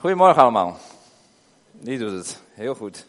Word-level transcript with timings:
Goedemorgen 0.00 0.42
allemaal. 0.42 0.78
Die 1.72 1.98
doet 1.98 2.12
het. 2.12 2.42
Heel 2.54 2.74
goed. 2.74 3.06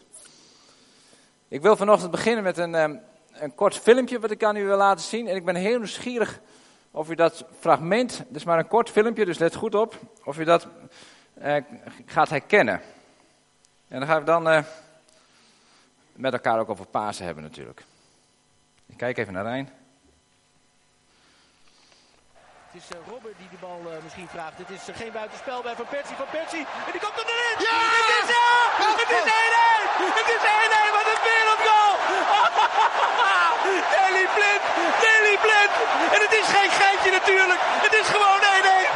Ik 1.48 1.62
wil 1.62 1.76
vanochtend 1.76 2.10
beginnen 2.10 2.44
met 2.44 2.58
een, 2.58 2.74
ehm, 2.74 2.96
een 3.32 3.54
kort 3.54 3.76
filmpje 3.76 4.20
wat 4.20 4.30
ik 4.30 4.44
aan 4.44 4.56
u 4.56 4.64
wil 4.64 4.76
laten 4.76 5.04
zien. 5.04 5.28
En 5.28 5.36
ik 5.36 5.44
ben 5.44 5.54
heel 5.54 5.78
nieuwsgierig 5.78 6.40
of 6.90 7.10
u 7.10 7.14
dat 7.14 7.44
fragment, 7.58 8.18
het 8.18 8.36
is 8.36 8.44
maar 8.44 8.58
een 8.58 8.68
kort 8.68 8.90
filmpje, 8.90 9.24
dus 9.24 9.38
let 9.38 9.54
goed 9.54 9.74
op, 9.74 9.98
of 10.24 10.38
u 10.38 10.44
dat 10.44 10.66
eh, 11.34 11.56
gaat 12.06 12.28
herkennen. 12.28 12.80
En 13.88 13.98
dan 13.98 14.08
gaan 14.08 14.18
we 14.18 14.24
dan 14.24 14.48
eh, 14.48 14.64
met 16.12 16.32
elkaar 16.32 16.58
ook 16.58 16.70
over 16.70 16.86
Pasen 16.86 17.24
hebben 17.24 17.42
natuurlijk. 17.42 17.84
Ik 18.86 18.96
kijk 18.96 19.18
even 19.18 19.32
naar 19.32 19.44
Rijn. 19.44 19.81
Het 22.72 22.82
is 22.82 22.96
uh, 22.96 23.12
Robber 23.12 23.32
die 23.42 23.50
de 23.54 23.60
bal 23.66 23.80
uh, 23.84 24.02
misschien 24.06 24.28
vraagt. 24.34 24.56
Het 24.64 24.70
is 24.76 24.84
uh, 24.88 24.94
geen 25.02 25.12
buitenspel 25.20 25.58
bij 25.66 25.74
Van 25.80 25.88
Persie. 25.94 26.16
Van 26.22 26.30
Persie. 26.36 26.64
En 26.86 26.92
die 26.94 27.02
komt 27.04 27.16
er 27.20 27.26
erin. 27.32 27.56
Ja! 27.68 27.78
Het 28.00 28.10
is 28.18 28.28
ja! 28.36 28.50
Het 29.02 29.10
is 29.18 29.24
1-1. 29.24 30.18
Het 30.20 30.28
is 30.36 30.42
1-1. 30.86 30.96
Wat 30.96 31.06
een 31.12 31.22
wereldgoal. 31.30 31.92
Nelly 33.94 34.26
Blind. 34.36 34.62
Nelly 35.04 35.36
Blind. 35.44 35.72
En 36.14 36.20
het 36.26 36.34
is 36.40 36.46
geen 36.56 36.72
geintje 36.80 37.10
natuurlijk. 37.18 37.60
Het 37.86 37.94
is 38.00 38.06
gewoon 38.14 38.40
1-1. 38.40 38.90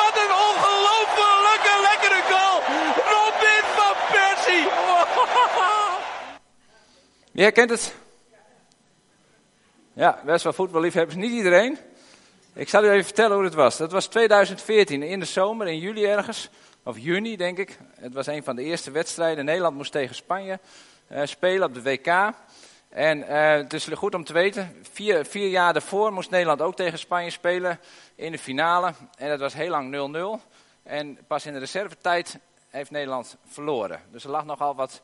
Wat 0.00 0.14
een 0.22 0.34
ongelofelijke 0.48 1.74
lekkere 1.88 2.20
goal. 2.32 2.56
Robin 3.14 3.64
van 3.78 3.94
Persie. 4.14 4.64
Wie 7.34 7.44
herkent 7.48 7.70
het? 7.76 7.84
Ja, 9.92 10.20
best 10.24 10.44
wel 10.44 10.52
voetballiefhebbers. 10.60 11.16
Niet 11.16 11.32
iedereen. 11.40 11.91
Ik 12.54 12.68
zal 12.68 12.84
u 12.84 12.90
even 12.90 13.04
vertellen 13.04 13.36
hoe 13.36 13.44
het 13.44 13.54
was. 13.54 13.76
Dat 13.76 13.92
was 13.92 14.06
2014, 14.06 15.02
in 15.02 15.20
de 15.20 15.26
zomer, 15.26 15.68
in 15.68 15.78
juli 15.78 16.04
ergens. 16.04 16.50
Of 16.82 16.98
juni, 16.98 17.36
denk 17.36 17.58
ik. 17.58 17.78
Het 17.94 18.14
was 18.14 18.26
een 18.26 18.44
van 18.44 18.56
de 18.56 18.62
eerste 18.62 18.90
wedstrijden. 18.90 19.44
Nederland 19.44 19.76
moest 19.76 19.92
tegen 19.92 20.14
Spanje 20.14 20.58
uh, 21.08 21.20
spelen 21.24 21.68
op 21.68 21.74
de 21.74 21.82
WK. 21.82 22.32
En 22.88 23.18
uh, 23.18 23.50
het 23.50 23.72
is 23.72 23.86
goed 23.86 24.14
om 24.14 24.24
te 24.24 24.32
weten, 24.32 24.76
vier, 24.92 25.24
vier 25.24 25.48
jaar 25.48 25.72
daarvoor 25.72 26.12
moest 26.12 26.30
Nederland 26.30 26.60
ook 26.60 26.76
tegen 26.76 26.98
Spanje 26.98 27.30
spelen 27.30 27.80
in 28.14 28.32
de 28.32 28.38
finale. 28.38 28.92
En 29.16 29.28
dat 29.28 29.40
was 29.40 29.54
heel 29.54 29.70
lang 29.70 30.40
0-0. 30.40 30.46
En 30.82 31.18
pas 31.26 31.46
in 31.46 31.52
de 31.52 31.58
reservetijd 31.58 32.38
heeft 32.68 32.90
Nederland 32.90 33.36
verloren. 33.46 34.00
Dus 34.10 34.24
er 34.24 34.30
lag 34.30 34.44
nogal 34.44 34.74
wat 34.74 35.02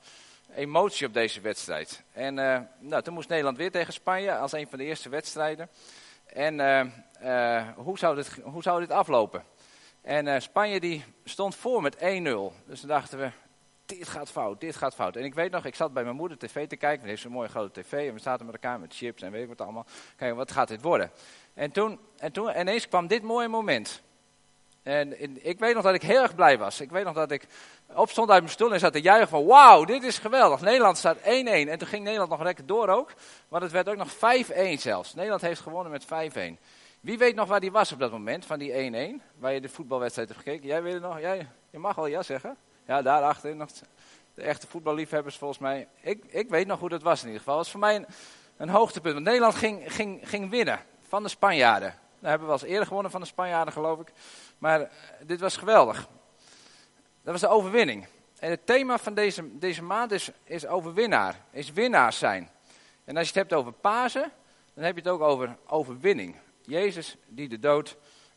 emotie 0.55 1.07
op 1.07 1.15
deze 1.15 1.41
wedstrijd. 1.41 2.03
En 2.13 2.39
uh, 2.39 2.59
nou, 2.79 3.03
toen 3.03 3.15
moest 3.15 3.29
Nederland 3.29 3.57
weer 3.57 3.71
tegen 3.71 3.93
Spanje 3.93 4.37
als 4.37 4.53
een 4.53 4.67
van 4.69 4.79
de 4.79 4.85
eerste 4.85 5.09
wedstrijden. 5.09 5.69
En 6.33 6.59
uh, 6.59 6.85
uh, 7.23 7.69
hoe, 7.77 7.99
zou 7.99 8.15
dit, 8.15 8.41
hoe 8.43 8.63
zou 8.63 8.81
dit 8.81 8.91
aflopen? 8.91 9.45
En 10.03 10.27
uh, 10.27 10.39
Spanje 10.39 10.81
die 10.81 11.05
stond 11.25 11.55
voor 11.55 11.83
met 11.83 11.97
1-0. 11.97 12.01
Dus 12.67 12.81
dan 12.81 12.89
dachten 12.89 13.19
we, 13.19 13.31
dit 13.87 14.09
gaat 14.09 14.31
fout, 14.31 14.61
dit 14.61 14.77
gaat 14.77 14.95
fout. 14.95 15.17
En 15.17 15.25
ik 15.25 15.35
weet 15.35 15.51
nog, 15.51 15.65
ik 15.65 15.75
zat 15.75 15.93
bij 15.93 16.05
mijn 16.05 16.17
moeder 16.17 16.39
tv 16.39 16.69
te 16.69 16.77
kijken. 16.77 17.01
Die 17.01 17.09
heeft 17.09 17.23
zo'n 17.23 17.33
mooie 17.33 17.49
grote 17.49 17.81
tv. 17.81 18.09
En 18.09 18.15
we 18.15 18.21
zaten 18.21 18.47
met 18.47 18.55
elkaar 18.55 18.81
met 18.81 18.95
chips 18.95 19.23
en 19.23 19.33
weet 19.33 19.43
ik 19.43 19.49
wat 19.49 19.61
allemaal. 19.61 19.87
Kijk, 20.17 20.35
wat 20.35 20.53
gaat 20.53 20.69
dit 20.69 20.83
worden? 20.83 21.11
En 21.55 21.71
toen, 21.71 21.99
en 22.17 22.33
toen 22.33 22.59
ineens 22.59 22.89
kwam 22.89 23.07
dit 23.07 23.23
mooie 23.23 23.49
moment. 23.49 24.03
En 24.83 25.45
ik 25.47 25.59
weet 25.59 25.75
nog 25.75 25.83
dat 25.83 25.95
ik 25.95 26.03
heel 26.03 26.23
erg 26.23 26.35
blij 26.35 26.59
was. 26.59 26.81
Ik 26.81 26.91
weet 26.91 27.05
nog 27.05 27.15
dat 27.15 27.31
ik 27.31 27.47
opstond 27.95 28.31
uit 28.31 28.41
mijn 28.41 28.53
stoel 28.53 28.73
en 28.73 28.81
zat 28.81 28.93
te 28.93 29.01
juichen 29.01 29.29
van 29.29 29.47
wauw, 29.47 29.85
dit 29.85 30.03
is 30.03 30.19
geweldig. 30.19 30.61
Nederland 30.61 30.99
staat 30.99 31.19
1-1. 31.19 31.21
En 31.23 31.79
toen 31.79 31.89
ging 31.89 32.05
Nederland 32.05 32.31
nog 32.31 32.43
lekker 32.43 32.67
door 32.67 32.89
ook. 32.89 33.13
Maar 33.49 33.61
het 33.61 33.73
werd 33.73 33.89
ook 33.89 33.97
nog 33.97 34.15
5-1 34.15 34.19
zelfs. 34.79 35.15
Nederland 35.15 35.43
heeft 35.43 35.61
gewonnen 35.61 35.93
met 35.93 36.05
5-1. 36.05 36.61
Wie 37.01 37.19
weet 37.19 37.35
nog 37.35 37.49
waar 37.49 37.61
die 37.61 37.73
was 37.73 37.93
op 37.93 37.99
dat 37.99 38.11
moment, 38.11 38.47
van 38.47 38.59
die 38.59 39.19
1-1, 39.21 39.23
waar 39.39 39.53
je 39.53 39.61
de 39.61 39.69
voetbalwedstrijd 39.69 40.29
hebt 40.29 40.41
gekeken? 40.41 40.67
Jij 40.67 40.83
weet 40.83 40.93
het 40.93 41.03
nog? 41.03 41.21
Jij, 41.21 41.49
je 41.71 41.79
mag 41.79 41.97
wel 41.97 42.07
ja 42.07 42.23
zeggen. 42.23 42.57
Ja, 42.87 43.03
daarachter 43.03 43.57
nog 43.57 43.71
de 44.35 44.43
echte 44.43 44.67
voetballiefhebbers 44.67 45.37
volgens 45.37 45.61
mij. 45.61 45.89
Ik, 46.01 46.25
ik 46.29 46.49
weet 46.49 46.67
nog 46.67 46.81
hoe 46.81 46.89
dat 46.89 47.03
was 47.03 47.21
in 47.21 47.27
ieder 47.27 47.41
geval. 47.41 47.57
Dat 47.57 47.63
was 47.63 47.73
voor 47.73 47.81
mij 47.81 47.97
een, 47.97 48.07
een 48.57 48.69
hoogtepunt. 48.69 49.15
Want 49.15 49.27
Nederland 49.27 49.55
ging, 49.55 49.93
ging, 49.93 50.29
ging 50.29 50.51
winnen 50.51 50.81
van 51.09 51.23
de 51.23 51.29
Spanjaarden. 51.29 51.95
Nou 52.19 52.31
hebben 52.31 52.49
we 52.49 52.53
wel 52.53 52.63
eens 52.63 52.73
eerder 52.73 52.87
gewonnen 52.87 53.11
van 53.11 53.21
de 53.21 53.27
Spanjaarden, 53.27 53.73
geloof 53.73 54.01
ik. 54.01 54.13
Maar 54.59 54.81
uh, 54.81 54.87
dit 55.23 55.41
was 55.41 55.57
geweldig. 55.57 56.09
Dat 57.23 57.33
was 57.33 57.41
de 57.41 57.49
overwinning. 57.49 58.07
En 58.39 58.51
het 58.51 58.67
thema 58.67 58.99
van 58.99 59.15
deze, 59.15 59.59
deze 59.59 59.83
maand 59.83 60.13
is, 60.13 60.31
is 60.45 60.67
overwinnaar. 60.67 61.41
Is 61.51 61.73
winnaars 61.73 62.19
zijn. 62.19 62.51
En 63.05 63.17
als 63.17 63.29
je 63.29 63.33
het 63.39 63.49
hebt 63.49 63.61
over 63.61 63.73
Pasen, 63.73 64.33
dan 64.75 64.85
heb 64.85 64.95
je 64.95 65.01
het 65.01 65.11
ook 65.11 65.21
over 65.21 65.57
overwinning. 65.67 66.37
Jezus 66.63 67.17
die 67.27 67.49
de 67.49 67.59
dood 67.59 67.97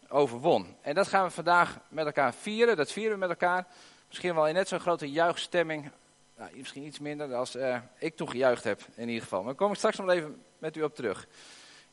overwon. 0.09 0.75
En 0.81 0.95
dat 0.95 1.07
gaan 1.07 1.25
we 1.25 1.31
vandaag 1.31 1.79
met 1.87 2.05
elkaar 2.05 2.33
vieren. 2.33 2.77
Dat 2.77 2.91
vieren 2.91 3.13
we 3.13 3.19
met 3.19 3.29
elkaar. 3.29 3.67
Misschien 4.07 4.35
wel 4.35 4.47
in 4.47 4.53
net 4.53 4.67
zo'n 4.67 4.79
grote 4.79 5.11
juichstemming. 5.11 5.91
Nou, 6.37 6.51
misschien 6.55 6.83
iets 6.83 6.99
minder 6.99 7.35
als 7.35 7.55
uh, 7.55 7.77
ik 7.97 8.15
toen 8.15 8.29
gejuicht 8.29 8.63
heb 8.63 8.81
in 8.95 9.07
ieder 9.07 9.23
geval. 9.23 9.39
Maar 9.39 9.47
daar 9.47 9.57
kom 9.57 9.71
ik 9.71 9.77
straks 9.77 9.97
nog 9.97 10.09
even 10.09 10.43
met 10.57 10.77
u 10.77 10.81
op 10.81 10.95
terug. 10.95 11.27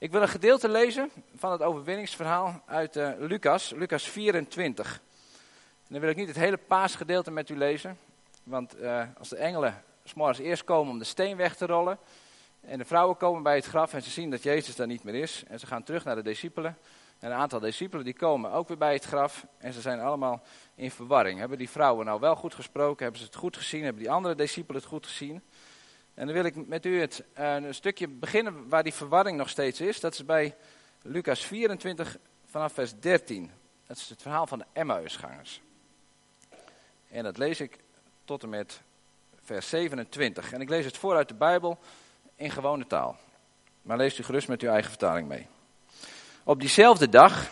Ik 0.00 0.10
wil 0.10 0.22
een 0.22 0.28
gedeelte 0.28 0.68
lezen 0.68 1.10
van 1.34 1.52
het 1.52 1.62
overwinningsverhaal 1.62 2.62
uit 2.66 2.96
uh, 2.96 3.10
Lucas, 3.18 3.70
Lucas 3.70 4.08
24. 4.08 4.92
En 4.94 5.00
dan 5.88 6.00
wil 6.00 6.10
ik 6.10 6.16
niet 6.16 6.28
het 6.28 6.36
hele 6.36 6.56
paasgedeelte 6.56 7.30
met 7.30 7.48
u 7.48 7.56
lezen. 7.56 7.98
Want 8.42 8.80
uh, 8.80 9.02
als 9.18 9.28
de 9.28 9.36
engelen 9.36 9.82
s'morgens 10.04 10.38
eerst 10.38 10.64
komen 10.64 10.92
om 10.92 10.98
de 10.98 11.04
steen 11.04 11.36
weg 11.36 11.56
te 11.56 11.66
rollen. 11.66 11.98
En 12.60 12.78
de 12.78 12.84
vrouwen 12.84 13.16
komen 13.16 13.42
bij 13.42 13.54
het 13.54 13.64
graf 13.64 13.94
en 13.94 14.02
ze 14.02 14.10
zien 14.10 14.30
dat 14.30 14.42
Jezus 14.42 14.76
daar 14.76 14.86
niet 14.86 15.04
meer 15.04 15.14
is. 15.14 15.44
En 15.48 15.58
ze 15.58 15.66
gaan 15.66 15.82
terug 15.82 16.04
naar 16.04 16.16
de 16.16 16.22
discipelen. 16.22 16.78
En 17.18 17.30
een 17.30 17.38
aantal 17.38 17.60
discipelen 17.60 18.04
die 18.04 18.14
komen 18.14 18.52
ook 18.52 18.68
weer 18.68 18.78
bij 18.78 18.92
het 18.92 19.04
graf. 19.04 19.46
En 19.58 19.72
ze 19.72 19.80
zijn 19.80 20.00
allemaal 20.00 20.42
in 20.74 20.90
verwarring. 20.90 21.38
Hebben 21.38 21.58
die 21.58 21.70
vrouwen 21.70 22.06
nou 22.06 22.20
wel 22.20 22.36
goed 22.36 22.54
gesproken? 22.54 23.02
Hebben 23.02 23.20
ze 23.20 23.26
het 23.26 23.36
goed 23.36 23.56
gezien? 23.56 23.82
Hebben 23.84 24.02
die 24.02 24.12
andere 24.12 24.34
discipelen 24.34 24.80
het 24.80 24.90
goed 24.90 25.06
gezien? 25.06 25.42
En 26.18 26.26
dan 26.26 26.34
wil 26.34 26.44
ik 26.44 26.66
met 26.66 26.86
u 26.86 27.00
het, 27.00 27.24
uh, 27.38 27.54
een 27.54 27.74
stukje 27.74 28.08
beginnen 28.08 28.68
waar 28.68 28.82
die 28.82 28.94
verwarring 28.94 29.36
nog 29.36 29.48
steeds 29.48 29.80
is. 29.80 30.00
Dat 30.00 30.12
is 30.12 30.24
bij 30.24 30.54
Lucas 31.02 31.44
24 31.44 32.16
vanaf 32.46 32.72
vers 32.72 32.92
13. 33.00 33.50
Dat 33.86 33.96
is 33.96 34.08
het 34.08 34.22
verhaal 34.22 34.46
van 34.46 34.58
de 34.58 34.64
Emmausgangers. 34.72 35.60
En 37.10 37.24
dat 37.24 37.38
lees 37.38 37.60
ik 37.60 37.78
tot 38.24 38.42
en 38.42 38.48
met 38.48 38.80
vers 39.44 39.68
27. 39.68 40.52
En 40.52 40.60
ik 40.60 40.68
lees 40.68 40.84
het 40.84 40.96
voor 40.96 41.16
uit 41.16 41.28
de 41.28 41.34
Bijbel 41.34 41.78
in 42.36 42.50
gewone 42.50 42.86
taal. 42.86 43.16
Maar 43.82 43.96
lees 43.96 44.18
u 44.18 44.22
gerust 44.22 44.48
met 44.48 44.62
uw 44.62 44.70
eigen 44.70 44.90
vertaling 44.90 45.28
mee. 45.28 45.46
Op 46.44 46.60
diezelfde 46.60 47.08
dag 47.08 47.50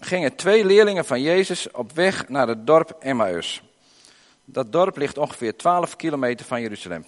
gingen 0.00 0.36
twee 0.36 0.64
leerlingen 0.64 1.04
van 1.04 1.22
Jezus 1.22 1.70
op 1.70 1.92
weg 1.92 2.28
naar 2.28 2.48
het 2.48 2.66
dorp 2.66 2.96
Emmaus. 3.00 3.62
Dat 4.44 4.72
dorp 4.72 4.96
ligt 4.96 5.18
ongeveer 5.18 5.56
12 5.56 5.96
kilometer 5.96 6.46
van 6.46 6.60
Jeruzalem. 6.60 7.04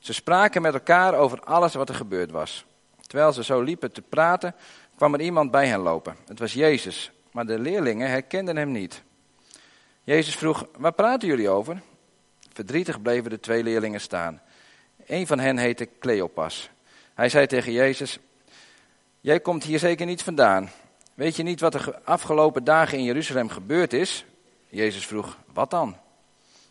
Ze 0.00 0.12
spraken 0.12 0.62
met 0.62 0.74
elkaar 0.74 1.14
over 1.14 1.40
alles 1.40 1.74
wat 1.74 1.88
er 1.88 1.94
gebeurd 1.94 2.30
was. 2.30 2.64
Terwijl 3.06 3.32
ze 3.32 3.44
zo 3.44 3.60
liepen 3.60 3.92
te 3.92 4.02
praten, 4.02 4.54
kwam 4.96 5.14
er 5.14 5.20
iemand 5.20 5.50
bij 5.50 5.66
hen 5.66 5.80
lopen. 5.80 6.16
Het 6.26 6.38
was 6.38 6.52
Jezus, 6.52 7.10
maar 7.32 7.46
de 7.46 7.58
leerlingen 7.58 8.08
herkenden 8.08 8.56
hem 8.56 8.72
niet. 8.72 9.02
Jezus 10.02 10.36
vroeg, 10.36 10.66
waar 10.76 10.92
praten 10.92 11.28
jullie 11.28 11.48
over? 11.48 11.80
Verdrietig 12.52 13.02
bleven 13.02 13.30
de 13.30 13.40
twee 13.40 13.62
leerlingen 13.62 14.00
staan. 14.00 14.42
Een 15.06 15.26
van 15.26 15.38
hen 15.38 15.58
heette 15.58 15.88
Cleopas. 15.98 16.70
Hij 17.14 17.28
zei 17.28 17.46
tegen 17.46 17.72
Jezus, 17.72 18.18
jij 19.20 19.40
komt 19.40 19.64
hier 19.64 19.78
zeker 19.78 20.06
niet 20.06 20.22
vandaan. 20.22 20.70
Weet 21.14 21.36
je 21.36 21.42
niet 21.42 21.60
wat 21.60 21.74
er 21.74 22.00
afgelopen 22.04 22.64
dagen 22.64 22.98
in 22.98 23.04
Jeruzalem 23.04 23.48
gebeurd 23.48 23.92
is? 23.92 24.24
Jezus 24.68 25.06
vroeg, 25.06 25.38
wat 25.52 25.70
dan? 25.70 25.96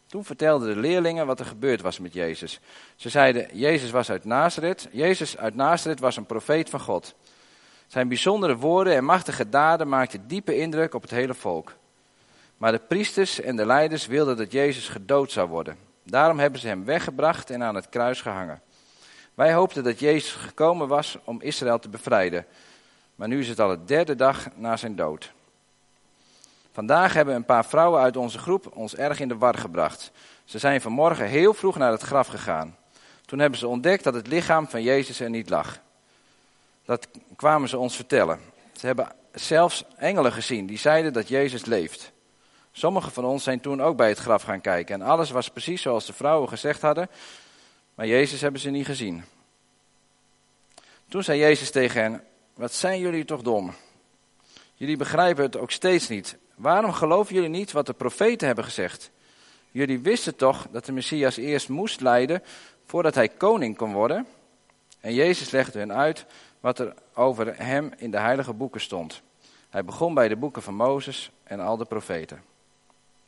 Toen 0.10 0.26
vertelden 0.26 0.74
de 0.74 0.80
leerlingen 0.80 1.26
wat 1.26 1.40
er 1.40 1.46
gebeurd 1.46 1.82
was 1.82 2.00
met 2.00 2.14
Jezus. 2.14 2.60
Ze 2.96 3.10
zeiden, 3.10 3.48
Jezus 3.58 3.92
was 3.92 4.10
uit 4.10 4.26
Nazareth. 4.26 4.88
Jezus 4.92 5.38
uit 5.38 5.56
Nazareth 5.56 6.00
was 6.00 6.18
een 6.18 6.26
profeet 6.26 6.70
van 6.70 6.80
God. 6.80 7.16
Zijn 7.88 8.08
bijzondere 8.08 8.56
woorden 8.56 8.96
en 8.96 9.04
machtige 9.04 9.50
daden 9.50 9.90
maakten 9.90 10.28
diepe 10.28 10.58
indruk 10.58 10.94
op 10.94 11.02
het 11.02 11.12
hele 11.12 11.34
volk. 11.34 11.74
Maar 12.58 12.72
de 12.72 12.82
priesters 12.88 13.42
en 13.42 13.56
de 13.56 13.66
leiders 13.66 14.08
wilden 14.08 14.38
dat 14.38 14.52
Jezus 14.52 14.90
gedood 14.90 15.32
zou 15.32 15.50
worden. 15.50 15.78
Daarom 16.04 16.40
hebben 16.40 16.60
ze 16.60 16.68
hem 16.68 16.86
weggebracht 16.86 17.50
en 17.50 17.64
aan 17.64 17.76
het 17.76 17.90
kruis 17.90 18.22
gehangen. 18.22 18.62
Wij 19.34 19.54
hoopten 19.54 19.84
dat 19.84 20.00
Jezus 20.00 20.32
gekomen 20.32 20.88
was 20.88 21.18
om 21.24 21.42
Israël 21.42 21.80
te 21.80 21.90
bevrijden. 21.90 22.46
Maar 23.16 23.28
nu 23.28 23.40
is 23.40 23.48
het 23.48 23.60
al 23.60 23.70
de 23.70 23.84
derde 23.84 24.16
dag 24.16 24.48
na 24.56 24.78
zijn 24.78 24.96
dood. 24.96 25.32
Vandaag 26.80 27.14
hebben 27.14 27.36
een 27.36 27.46
paar 27.46 27.66
vrouwen 27.66 28.02
uit 28.02 28.18
onze 28.18 28.38
groep 28.38 28.76
ons 28.76 28.96
erg 28.96 29.20
in 29.20 29.28
de 29.28 29.38
war 29.38 29.58
gebracht. 29.58 30.12
Ze 30.44 30.60
zijn 30.60 30.82
vanmorgen 30.82 31.26
heel 31.26 31.54
vroeg 31.54 31.78
naar 31.78 31.92
het 31.92 32.02
graf 32.02 32.28
gegaan. 32.28 32.78
Toen 33.26 33.40
hebben 33.40 33.60
ze 33.60 33.68
ontdekt 33.68 34.04
dat 34.04 34.14
het 34.14 34.28
lichaam 34.28 34.68
van 34.68 34.84
Jezus 34.84 35.20
er 35.20 35.30
niet 35.30 35.50
lag. 35.50 35.80
Dat 36.86 37.08
kwamen 37.36 37.70
ze 37.70 37.78
ons 37.78 37.96
vertellen. 37.96 38.40
Ze 38.76 38.86
hebben 38.86 39.12
zelfs 39.32 39.84
engelen 39.98 40.32
gezien 40.32 40.66
die 40.66 40.78
zeiden 40.78 41.14
dat 41.14 41.28
Jezus 41.28 41.66
leeft. 41.66 42.12
Sommigen 42.72 43.12
van 43.12 43.26
ons 43.26 43.44
zijn 43.44 43.60
toen 43.60 43.82
ook 43.82 43.98
bij 43.98 44.10
het 44.10 44.20
graf 44.20 44.44
gaan 44.44 44.62
kijken 44.62 44.96
en 44.96 45.08
alles 45.08 45.30
was 45.30 45.50
precies 45.50 45.82
zoals 45.82 46.06
de 46.06 46.14
vrouwen 46.14 46.50
gezegd 46.50 46.82
hadden, 46.82 47.10
maar 47.96 48.08
Jezus 48.08 48.42
hebben 48.42 48.62
ze 48.62 48.70
niet 48.70 48.86
gezien. 48.86 49.24
Toen 51.10 51.24
zei 51.24 51.40
Jezus 51.40 51.72
tegen 51.72 52.02
hen, 52.02 52.24
wat 52.54 52.74
zijn 52.74 53.00
jullie 53.00 53.26
toch 53.26 53.42
dom? 53.42 53.74
Jullie 54.74 54.98
begrijpen 54.98 55.44
het 55.44 55.58
ook 55.58 55.72
steeds 55.72 56.08
niet. 56.08 56.38
Waarom 56.60 56.92
geloven 56.92 57.36
jullie 57.36 57.50
niet 57.50 57.72
wat 57.72 57.86
de 57.86 57.94
profeten 57.94 58.48
hebben 58.48 58.66
gezegd? 58.66 59.12
Jullie 59.72 60.00
wisten 60.00 60.36
toch 60.36 60.68
dat 60.72 60.86
de 60.86 60.92
Messias 60.92 61.38
eerst 61.38 61.70
moest 61.70 62.02
lijden 62.02 62.44
voordat 62.86 63.16
hij 63.16 63.30
koning 63.30 63.78
kon 63.78 63.94
worden? 63.94 64.28
En 65.00 65.14
Jezus 65.14 65.50
legde 65.50 65.80
hen 65.80 65.94
uit 65.94 66.26
wat 66.60 66.80
er 66.80 66.94
over 67.14 67.58
hem 67.58 67.92
in 67.98 68.12
de 68.12 68.20
heilige 68.20 68.54
boeken 68.54 68.82
stond. 68.82 69.22
Hij 69.70 69.86
begon 69.86 70.14
bij 70.14 70.28
de 70.28 70.36
boeken 70.36 70.62
van 70.62 70.76
Mozes 70.76 71.32
en 71.44 71.60
al 71.60 71.78
de 71.78 71.86
profeten. 71.86 72.42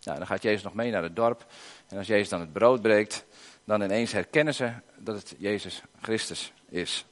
Nou, 0.03 0.17
dan 0.17 0.27
gaat 0.27 0.41
Jezus 0.41 0.63
nog 0.63 0.73
mee 0.73 0.91
naar 0.91 1.03
het 1.03 1.15
dorp. 1.15 1.45
En 1.87 1.97
als 1.97 2.07
Jezus 2.07 2.29
dan 2.29 2.39
het 2.39 2.53
brood 2.53 2.81
breekt, 2.81 3.25
dan 3.63 3.81
ineens 3.81 4.11
herkennen 4.11 4.53
ze 4.53 4.71
dat 4.97 5.15
het 5.15 5.35
Jezus 5.37 5.81
Christus 6.01 6.53
is. 6.69 7.05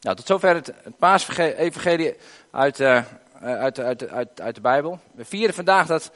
Nou, 0.00 0.16
tot 0.16 0.26
zover 0.26 0.54
het, 0.54 0.66
het 0.82 0.98
paasevangelie 0.98 2.16
uit, 2.50 2.80
uh, 2.80 3.04
uit, 3.40 3.80
uit, 3.80 4.08
uit, 4.08 4.40
uit 4.40 4.54
de 4.54 4.60
Bijbel. 4.60 4.98
We 5.14 5.24
vieren 5.24 5.54
vandaag 5.54 5.86
dat 5.86 6.10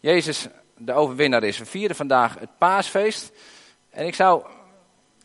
Jezus 0.00 0.48
de 0.76 0.92
overwinnaar 0.92 1.42
is. 1.42 1.58
We 1.58 1.64
vieren 1.64 1.96
vandaag 1.96 2.38
het 2.38 2.58
paasfeest. 2.58 3.32
En 3.90 4.06
ik 4.06 4.14
zou, 4.14 4.44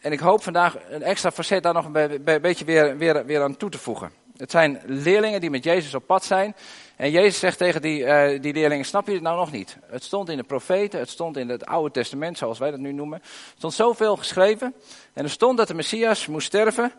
en 0.01 0.11
ik 0.11 0.19
hoop 0.19 0.43
vandaag 0.43 0.77
een 0.89 1.03
extra 1.03 1.31
facet 1.31 1.63
daar 1.63 1.73
nog 1.73 1.85
een 1.85 2.21
beetje 2.41 2.65
weer, 2.65 2.97
weer, 2.97 3.25
weer 3.25 3.41
aan 3.41 3.57
toe 3.57 3.69
te 3.69 3.77
voegen. 3.77 4.11
Het 4.37 4.51
zijn 4.51 4.81
leerlingen 4.85 5.41
die 5.41 5.49
met 5.49 5.63
Jezus 5.63 5.93
op 5.93 6.05
pad 6.05 6.25
zijn. 6.25 6.55
En 6.95 7.11
Jezus 7.11 7.39
zegt 7.39 7.57
tegen 7.57 7.81
die, 7.81 7.99
uh, 7.99 8.41
die 8.41 8.53
leerlingen, 8.53 8.85
snap 8.85 9.07
je 9.07 9.13
het 9.13 9.21
nou 9.21 9.37
nog 9.37 9.51
niet? 9.51 9.77
Het 9.85 10.03
stond 10.03 10.29
in 10.29 10.37
de 10.37 10.43
profeten, 10.43 10.99
het 10.99 11.09
stond 11.09 11.37
in 11.37 11.49
het 11.49 11.65
Oude 11.65 11.91
Testament, 11.91 12.37
zoals 12.37 12.59
wij 12.59 12.71
dat 12.71 12.79
nu 12.79 12.91
noemen. 12.91 13.19
Er 13.21 13.53
stond 13.57 13.73
zoveel 13.73 14.15
geschreven. 14.15 14.73
En 15.13 15.23
er 15.23 15.29
stond 15.29 15.57
dat 15.57 15.67
de 15.67 15.73
Messias 15.73 16.27
moest 16.27 16.47
sterven. 16.47 16.91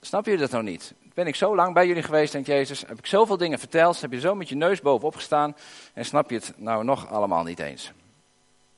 Snap 0.00 0.26
je 0.26 0.36
dat 0.36 0.50
nou 0.50 0.64
niet? 0.64 0.94
Ben 1.14 1.26
ik 1.26 1.34
zo 1.34 1.54
lang 1.54 1.74
bij 1.74 1.86
jullie 1.86 2.02
geweest, 2.02 2.32
denkt 2.32 2.46
Jezus. 2.46 2.80
Heb 2.86 2.98
ik 2.98 3.06
zoveel 3.06 3.36
dingen 3.36 3.58
verteld, 3.58 4.00
heb 4.00 4.12
je 4.12 4.20
zo 4.20 4.34
met 4.34 4.48
je 4.48 4.54
neus 4.54 4.80
bovenop 4.80 5.14
gestaan. 5.14 5.56
En 5.94 6.04
snap 6.04 6.30
je 6.30 6.36
het 6.36 6.52
nou 6.56 6.84
nog 6.84 7.08
allemaal 7.10 7.42
niet 7.42 7.58
eens? 7.58 7.92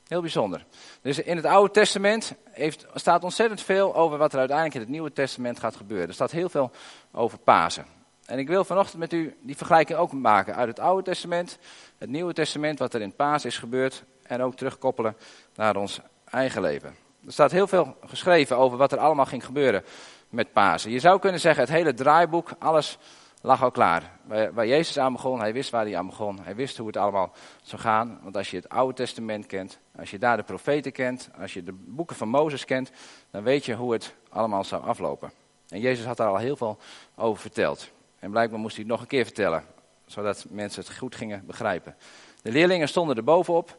Heel 0.08 0.20
bijzonder. 0.20 0.64
Dus 1.02 1.19
in 1.19 1.37
het 1.37 1.44
Oude 1.44 1.73
Testament 1.73 2.34
heeft, 2.50 2.87
staat 2.94 3.25
ontzettend 3.25 3.62
veel 3.62 3.94
over 3.94 4.19
wat 4.19 4.32
er 4.32 4.38
uiteindelijk 4.38 4.76
in 4.76 4.82
het 4.82 4.90
Nieuwe 4.90 5.12
Testament 5.12 5.58
gaat 5.58 5.76
gebeuren. 5.76 6.08
Er 6.08 6.14
staat 6.14 6.31
heel 6.31 6.49
veel 6.49 6.70
over 7.12 7.38
Pasen. 7.38 7.87
En 8.26 8.38
ik 8.38 8.49
wil 8.49 8.64
vanochtend 8.64 8.99
met 8.99 9.12
u 9.12 9.37
die 9.40 9.56
vergelijking 9.56 9.99
ook 9.99 10.12
maken 10.12 10.55
uit 10.55 10.69
het 10.69 10.81
Oude 10.81 11.02
Testament, 11.02 11.58
het 11.99 12.11
Nieuwe 12.11 12.32
Testament, 12.32 12.79
wat 12.79 12.94
er 12.94 13.00
in 13.00 13.14
Paas 13.14 13.44
is 13.44 13.58
gebeurd. 13.58 14.05
En 14.23 14.43
ook 14.43 14.56
terugkoppelen 14.56 15.17
naar 15.55 15.76
ons 15.76 16.00
eigen 16.25 16.62
leven. 16.62 16.94
Er 17.26 17.32
staat 17.32 17.50
heel 17.50 17.67
veel 17.67 17.96
geschreven 18.05 18.56
over 18.56 18.79
wat 18.79 18.93
er 18.93 18.99
allemaal 18.99 19.26
ging 19.26 19.44
gebeuren 19.44 19.84
met 20.32 20.52
Pasen. 20.52 20.90
Je 20.90 20.99
zou 20.99 21.19
kunnen 21.19 21.40
zeggen, 21.40 21.62
het 21.62 21.73
hele 21.73 21.94
draaiboek, 21.94 22.50
alles 22.58 22.99
lag 23.40 23.62
al 23.62 23.70
klaar. 23.70 24.11
Waar, 24.26 24.67
Jezus 24.67 24.99
aan 24.99 25.12
begon, 25.12 25.40
hij 25.40 25.52
wist 25.52 25.70
waar 25.70 25.84
hij 25.84 25.96
aan 25.96 26.06
begon. 26.06 26.38
Hij 26.43 26.55
wist 26.55 26.76
hoe 26.76 26.87
het 26.87 26.96
allemaal 26.96 27.32
zou 27.62 27.82
gaan. 27.82 28.19
Want 28.23 28.37
als 28.37 28.50
je 28.50 28.56
het 28.56 28.69
Oude 28.69 28.94
Testament 28.94 29.46
kent, 29.46 29.79
als 29.96 30.11
je 30.11 30.19
daar 30.19 30.37
de 30.37 30.43
profeten 30.43 30.93
kent, 30.93 31.31
als 31.40 31.52
je 31.52 31.62
de 31.62 31.73
boeken 31.73 32.17
van 32.17 32.29
Mozes 32.29 32.64
kent, 32.64 32.90
dan 33.31 33.43
weet 33.43 33.64
je 33.64 33.75
hoe 33.75 33.93
het 33.93 34.14
allemaal 34.29 34.64
zou 34.64 34.82
aflopen. 34.82 35.32
En 35.69 35.81
Jezus 35.81 36.05
had 36.05 36.17
daar 36.17 36.29
al 36.29 36.37
heel 36.37 36.56
veel 36.56 36.79
over 37.14 37.40
verteld. 37.40 37.90
En 38.19 38.31
blijkbaar 38.31 38.58
moest 38.58 38.75
hij 38.75 38.84
het 38.84 38.93
nog 38.93 39.00
een 39.00 39.06
keer 39.06 39.25
vertellen, 39.25 39.64
zodat 40.06 40.46
mensen 40.50 40.82
het 40.82 40.96
goed 40.96 41.17
gingen 41.17 41.46
begrijpen. 41.46 41.96
De 42.43 42.52
leerlingen 42.52 42.88
stonden 42.88 43.17
er 43.17 43.25
bovenop, 43.25 43.76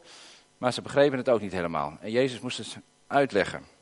maar 0.58 0.72
ze 0.72 0.82
begrepen 0.82 1.18
het 1.18 1.28
ook 1.28 1.40
niet 1.40 1.52
helemaal. 1.52 1.96
En 2.00 2.10
Jezus 2.10 2.40
moest 2.40 2.58
het 2.58 2.78
uitleggen. 3.06 3.73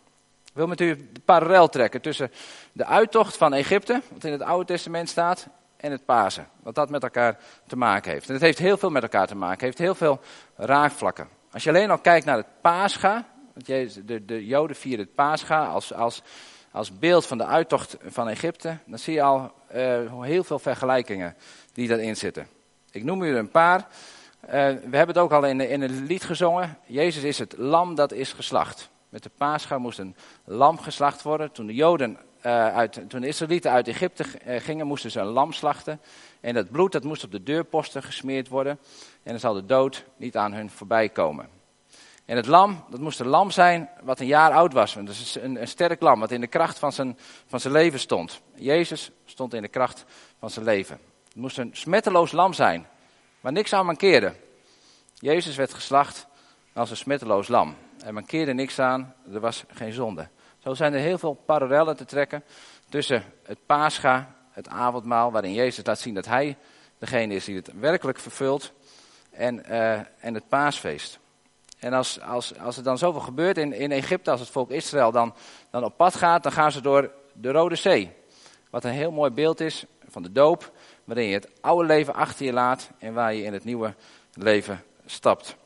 Ik 0.52 0.58
wil 0.58 0.66
met 0.66 0.80
u 0.80 1.08
de 1.12 1.20
parallel 1.20 1.68
trekken 1.68 2.00
tussen 2.00 2.30
de 2.72 2.84
uittocht 2.84 3.36
van 3.36 3.54
Egypte, 3.54 4.02
wat 4.12 4.24
in 4.24 4.32
het 4.32 4.42
Oude 4.42 4.64
Testament 4.64 5.08
staat, 5.08 5.48
en 5.76 5.90
het 5.90 6.04
Pasen. 6.04 6.48
Wat 6.62 6.74
dat 6.74 6.90
met 6.90 7.02
elkaar 7.02 7.38
te 7.66 7.76
maken 7.76 8.12
heeft. 8.12 8.28
En 8.28 8.34
het 8.34 8.42
heeft 8.42 8.58
heel 8.58 8.76
veel 8.76 8.90
met 8.90 9.02
elkaar 9.02 9.26
te 9.26 9.34
maken, 9.34 9.54
het 9.54 9.62
heeft 9.62 9.78
heel 9.78 9.94
veel 9.94 10.20
raakvlakken. 10.56 11.28
Als 11.52 11.62
je 11.62 11.68
alleen 11.68 11.90
al 11.90 11.98
kijkt 11.98 12.26
naar 12.26 12.36
het 12.36 12.46
Pascha, 12.60 13.26
want 13.52 13.66
de, 14.06 14.24
de 14.24 14.46
Joden 14.46 14.76
vieren 14.76 15.04
het 15.04 15.14
Pascha 15.14 15.66
als, 15.66 15.94
als, 15.94 16.22
als 16.70 16.98
beeld 16.98 17.26
van 17.26 17.38
de 17.38 17.46
uittocht 17.46 17.96
van 18.06 18.28
Egypte, 18.28 18.78
dan 18.86 18.98
zie 18.98 19.14
je 19.14 19.22
al 19.22 19.52
uh, 19.74 20.22
heel 20.22 20.44
veel 20.44 20.58
vergelijkingen 20.58 21.36
die 21.72 21.88
daarin 21.88 22.16
zitten. 22.16 22.46
Ik 22.90 23.04
noem 23.04 23.22
u 23.22 23.36
een 23.36 23.50
paar. 23.50 23.86
Uh, 24.44 24.50
we 24.50 24.96
hebben 24.96 25.06
het 25.06 25.18
ook 25.18 25.32
al 25.32 25.44
in, 25.44 25.60
in 25.60 25.82
een 25.82 26.06
lied 26.06 26.24
gezongen. 26.24 26.78
Jezus 26.86 27.22
is 27.22 27.38
het 27.38 27.54
lam 27.56 27.94
dat 27.94 28.12
is 28.12 28.32
geslacht. 28.32 28.90
Met 29.12 29.22
de 29.22 29.30
Pascha 29.36 29.78
moest 29.78 29.98
een 29.98 30.16
lam 30.44 30.78
geslacht 30.78 31.22
worden. 31.22 31.52
Toen 31.52 31.66
de 31.66 31.74
Joden 31.74 32.18
uh, 32.46 32.74
uit, 32.74 33.00
toen 33.08 33.20
de 33.20 33.26
Israëlieten 33.26 33.70
uit 33.70 33.88
Egypte 33.88 34.24
uh, 34.46 34.60
gingen, 34.60 34.86
moesten 34.86 35.10
ze 35.10 35.20
een 35.20 35.26
lam 35.26 35.52
slachten. 35.52 36.00
En 36.40 36.54
dat 36.54 36.70
bloed 36.70 36.92
dat 36.92 37.04
moest 37.04 37.24
op 37.24 37.30
de 37.30 37.42
deurposten 37.42 38.02
gesmeerd 38.02 38.48
worden. 38.48 38.78
En 39.22 39.30
dan 39.30 39.40
zal 39.40 39.54
de 39.54 39.66
dood 39.66 40.04
niet 40.16 40.36
aan 40.36 40.52
hun 40.52 40.70
voorbij 40.70 41.08
komen. 41.08 41.48
En 42.24 42.36
het 42.36 42.46
lam, 42.46 42.84
dat 42.90 43.00
moest 43.00 43.20
een 43.20 43.26
lam 43.26 43.50
zijn 43.50 43.88
wat 44.02 44.20
een 44.20 44.26
jaar 44.26 44.52
oud 44.52 44.72
was. 44.72 44.94
Dat 44.94 45.08
is 45.08 45.34
een, 45.40 45.60
een 45.60 45.68
sterk 45.68 46.00
lam, 46.00 46.20
wat 46.20 46.30
in 46.30 46.40
de 46.40 46.46
kracht 46.46 46.78
van 46.78 46.92
zijn, 46.92 47.18
van 47.46 47.60
zijn 47.60 47.72
leven 47.72 48.00
stond. 48.00 48.40
Jezus 48.54 49.10
stond 49.24 49.54
in 49.54 49.62
de 49.62 49.68
kracht 49.68 50.04
van 50.38 50.50
zijn 50.50 50.64
leven. 50.64 50.98
Het 51.24 51.36
moest 51.36 51.58
een 51.58 51.70
smetteloos 51.72 52.32
lam 52.32 52.52
zijn, 52.52 52.86
waar 53.40 53.52
niks 53.52 53.72
aan 53.72 53.86
mankeerde. 53.86 54.34
Jezus 55.14 55.56
werd 55.56 55.74
geslacht 55.74 56.26
als 56.72 56.90
een 56.90 56.96
smetteloos 56.96 57.48
lam. 57.48 57.76
Er 58.04 58.12
mankeerde 58.12 58.52
niks 58.52 58.78
aan, 58.78 59.14
er 59.32 59.40
was 59.40 59.64
geen 59.68 59.92
zonde. 59.92 60.28
Zo 60.58 60.74
zijn 60.74 60.92
er 60.92 61.00
heel 61.00 61.18
veel 61.18 61.34
parallellen 61.34 61.96
te 61.96 62.04
trekken 62.04 62.44
tussen 62.88 63.24
het 63.42 63.58
paascha, 63.66 64.34
het 64.50 64.68
avondmaal, 64.68 65.32
waarin 65.32 65.52
Jezus 65.52 65.86
laat 65.86 65.98
zien 65.98 66.14
dat 66.14 66.26
hij 66.26 66.56
degene 66.98 67.34
is 67.34 67.44
die 67.44 67.56
het 67.56 67.70
werkelijk 67.78 68.18
vervult, 68.18 68.72
en, 69.30 69.62
uh, 69.70 69.92
en 69.94 70.34
het 70.34 70.48
paasfeest. 70.48 71.18
En 71.78 71.92
als, 71.92 72.20
als, 72.20 72.58
als 72.58 72.76
er 72.76 72.82
dan 72.82 72.98
zoveel 72.98 73.20
gebeurt 73.20 73.58
in, 73.58 73.72
in 73.72 73.92
Egypte, 73.92 74.30
als 74.30 74.40
het 74.40 74.50
volk 74.50 74.70
Israël 74.70 75.10
dan, 75.10 75.34
dan 75.70 75.84
op 75.84 75.96
pad 75.96 76.14
gaat, 76.14 76.42
dan 76.42 76.52
gaan 76.52 76.72
ze 76.72 76.80
door 76.80 77.10
de 77.32 77.50
Rode 77.50 77.76
Zee. 77.76 78.12
Wat 78.70 78.84
een 78.84 78.90
heel 78.90 79.10
mooi 79.10 79.30
beeld 79.30 79.60
is 79.60 79.84
van 80.08 80.22
de 80.22 80.32
doop, 80.32 80.72
waarin 81.04 81.26
je 81.26 81.34
het 81.34 81.50
oude 81.60 81.86
leven 81.86 82.14
achter 82.14 82.46
je 82.46 82.52
laat 82.52 82.90
en 82.98 83.14
waar 83.14 83.34
je 83.34 83.42
in 83.42 83.52
het 83.52 83.64
nieuwe 83.64 83.94
leven 84.34 84.82
stapt. 85.06 85.56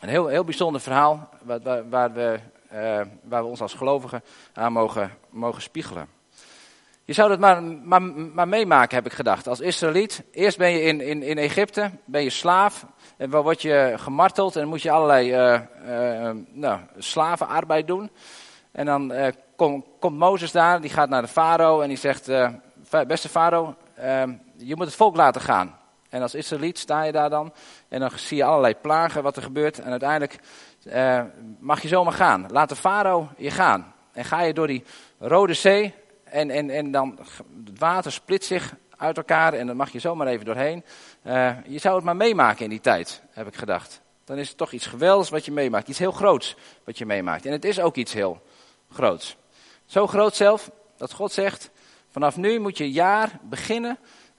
Een 0.00 0.08
heel, 0.08 0.26
heel 0.26 0.44
bijzonder 0.44 0.80
verhaal 0.80 1.28
waar, 1.42 1.60
waar, 1.60 1.88
waar 1.88 2.12
we 2.12 2.40
uh, 2.74 3.00
waar 3.22 3.42
we 3.42 3.48
ons 3.48 3.60
als 3.60 3.74
gelovigen 3.74 4.22
aan 4.52 4.72
mogen, 4.72 5.10
mogen 5.30 5.62
spiegelen. 5.62 6.08
Je 7.04 7.12
zou 7.12 7.28
dat 7.28 7.38
maar, 7.38 7.62
maar, 7.62 8.02
maar 8.02 8.48
meemaken, 8.48 8.96
heb 8.96 9.06
ik 9.06 9.12
gedacht. 9.12 9.48
Als 9.48 9.60
Israëliet, 9.60 10.22
eerst 10.32 10.58
ben 10.58 10.70
je 10.70 10.82
in, 10.82 11.00
in, 11.00 11.22
in 11.22 11.38
Egypte, 11.38 11.90
ben 12.04 12.22
je 12.22 12.30
slaaf. 12.30 12.86
En 13.16 13.30
word 13.30 13.62
je 13.62 13.94
gemarteld 13.96 14.56
en 14.56 14.68
moet 14.68 14.82
je 14.82 14.90
allerlei 14.90 15.34
uh, 15.34 15.60
uh, 15.86 16.30
nou, 16.52 16.80
slavenarbeid 16.98 17.86
doen. 17.86 18.10
En 18.72 18.86
dan 18.86 19.12
kom, 19.56 19.84
komt 20.00 20.18
Mozes 20.18 20.52
daar, 20.52 20.80
die 20.80 20.90
gaat 20.90 21.08
naar 21.08 21.22
de 21.22 21.28
farao 21.28 21.80
en 21.80 21.88
die 21.88 21.96
zegt... 21.96 22.30
beste 23.06 23.28
farao, 23.28 23.74
je 24.56 24.76
moet 24.76 24.86
het 24.86 24.94
volk 24.94 25.16
laten 25.16 25.40
gaan. 25.40 25.78
En 26.14 26.22
als 26.22 26.34
Israëliet 26.34 26.78
sta 26.78 27.02
je 27.02 27.12
daar 27.12 27.30
dan 27.30 27.52
en 27.88 28.00
dan 28.00 28.10
zie 28.14 28.36
je 28.36 28.44
allerlei 28.44 28.74
plagen 28.74 29.22
wat 29.22 29.36
er 29.36 29.42
gebeurt. 29.42 29.78
En 29.78 29.90
uiteindelijk 29.90 30.38
uh, 30.84 31.22
mag 31.58 31.82
je 31.82 31.88
zomaar 31.88 32.12
gaan. 32.12 32.46
Laat 32.50 32.68
de 32.68 32.76
farao 32.76 33.28
je 33.36 33.50
gaan. 33.50 33.94
En 34.12 34.24
ga 34.24 34.42
je 34.42 34.52
door 34.52 34.66
die 34.66 34.84
Rode 35.18 35.54
Zee 35.54 35.94
en, 36.24 36.50
en, 36.50 36.70
en 36.70 36.90
dan 36.90 37.18
het 37.64 37.78
water 37.78 38.12
split 38.12 38.44
zich 38.44 38.74
uit 38.96 39.16
elkaar 39.16 39.52
en 39.52 39.66
dan 39.66 39.76
mag 39.76 39.92
je 39.92 39.98
zomaar 39.98 40.26
even 40.26 40.44
doorheen. 40.44 40.84
Uh, 41.26 41.52
je 41.66 41.78
zou 41.78 41.94
het 41.94 42.04
maar 42.04 42.16
meemaken 42.16 42.64
in 42.64 42.70
die 42.70 42.80
tijd, 42.80 43.22
heb 43.30 43.46
ik 43.46 43.56
gedacht. 43.56 44.00
Dan 44.24 44.38
is 44.38 44.48
het 44.48 44.56
toch 44.56 44.72
iets 44.72 44.86
geweldigs 44.86 45.30
wat 45.30 45.44
je 45.44 45.52
meemaakt. 45.52 45.88
Iets 45.88 45.98
heel 45.98 46.12
groots 46.12 46.56
wat 46.84 46.98
je 46.98 47.06
meemaakt. 47.06 47.46
En 47.46 47.52
het 47.52 47.64
is 47.64 47.80
ook 47.80 47.96
iets 47.96 48.12
heel 48.12 48.42
groots. 48.90 49.36
Zo 49.84 50.06
groot 50.06 50.36
zelf 50.36 50.70
dat 50.96 51.12
God 51.12 51.32
zegt, 51.32 51.70
vanaf 52.10 52.36
nu 52.36 52.58
moet 52.58 52.78
je 52.78 52.92
jaar 52.92 53.38
beginnen 53.42 53.98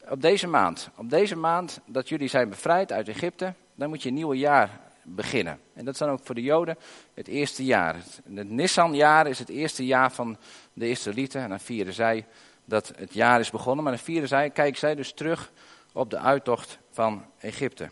op 0.10 0.22
deze 0.22 0.48
maand. 0.48 0.90
Op 0.96 1.10
deze 1.10 1.36
maand 1.36 1.80
dat 1.86 2.10
jullie 2.10 2.28
zijn 2.28 2.50
bevrijd 2.50 2.92
uit 2.92 3.08
Egypte, 3.08 3.54
dan 3.76 3.90
moet 3.90 4.04
je 4.04 4.10
een 4.10 4.16
nieuwe 4.16 4.38
jaar 4.38 4.80
beginnen. 5.04 5.60
En 5.74 5.86
dat 5.86 5.94
is 5.94 6.00
dan 6.00 6.10
ook 6.10 6.20
voor 6.24 6.36
de 6.36 6.42
Joden 6.42 6.78
het 7.14 7.28
eerste 7.28 7.66
jaar. 7.66 7.96
Het 8.34 8.50
Nissan-jaar 8.50 9.28
is 9.28 9.40
het 9.40 9.50
eerste 9.50 9.86
jaar 9.86 10.12
van 10.12 10.38
de 10.74 10.90
Israëlieten. 10.90 11.42
En 11.42 11.50
dan 11.50 11.60
vieren 11.60 11.94
zij 11.94 12.26
dat 12.66 12.94
het 12.96 13.14
jaar 13.14 13.40
is 13.40 13.50
begonnen. 13.50 13.84
Maar 13.84 13.94
dan 13.94 14.04
vieren 14.04 14.28
zij, 14.28 14.50
kijken 14.50 14.80
zij 14.80 14.96
dus 14.96 15.14
terug 15.14 15.52
op 15.94 16.10
de 16.10 16.18
uittocht 16.18 16.80
van 16.92 17.26
Egypte. 17.40 17.90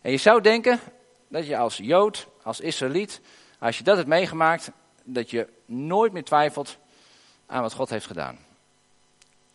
En 0.00 0.10
je 0.10 0.16
zou 0.16 0.40
denken 0.40 0.80
dat 1.28 1.46
je 1.46 1.56
als 1.56 1.76
Jood, 1.76 2.28
als 2.42 2.60
Israëliet, 2.60 3.20
als 3.58 3.78
je 3.78 3.84
dat 3.84 3.96
hebt 3.96 4.08
meegemaakt, 4.08 4.70
dat 5.04 5.30
je 5.30 5.48
nooit 5.66 6.12
meer 6.12 6.24
twijfelt 6.24 6.78
aan 7.46 7.62
wat 7.62 7.72
God 7.72 7.90
heeft 7.90 8.06
gedaan. 8.06 8.38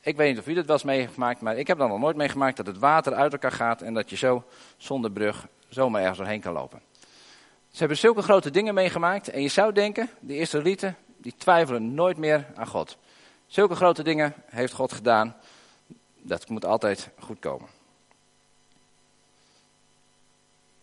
Ik 0.06 0.16
weet 0.16 0.30
niet 0.30 0.40
of 0.40 0.48
u 0.48 0.54
dat 0.54 0.66
wel 0.66 0.76
eens 0.76 0.86
meegemaakt, 0.86 1.42
maar 1.42 1.58
ik 1.58 1.68
heb 1.68 1.78
dan 1.78 1.90
nog 1.90 2.00
nooit 2.00 2.16
meegemaakt 2.16 2.58
dat 2.58 2.66
het 2.66 2.78
water 2.78 3.14
uit 3.14 3.32
elkaar 3.32 3.52
gaat 3.52 3.82
en 3.82 3.94
dat 3.94 4.10
je 4.10 4.16
zo 4.16 4.44
zonder 4.78 5.12
brug 5.12 5.48
zomaar 5.70 6.02
ergens 6.02 6.18
doorheen 6.18 6.42
kan 6.42 6.54
lopen. 6.54 6.82
Ze 7.72 7.80
hebben 7.80 7.98
zulke 7.98 8.22
grote 8.22 8.52
dingen 8.52 8.74
meegemaakt 8.74 9.30
en 9.30 9.42
je 9.42 9.48
zou 9.48 9.74
denken, 9.74 10.10
de 10.20 10.38
Israëlieten, 10.38 10.98
die 11.18 11.34
twijfelen 11.38 11.94
nooit 11.94 12.18
meer 12.18 12.46
aan 12.56 12.68
God. 12.68 12.98
Zulke 13.48 13.76
grote 13.76 14.04
dingen 14.04 14.34
heeft 14.46 14.74
God 14.74 14.94
gedaan, 14.94 15.36
dat 16.22 16.50
moet 16.50 16.66
altijd 16.66 17.10
goed 17.20 17.40
komen. 17.40 17.68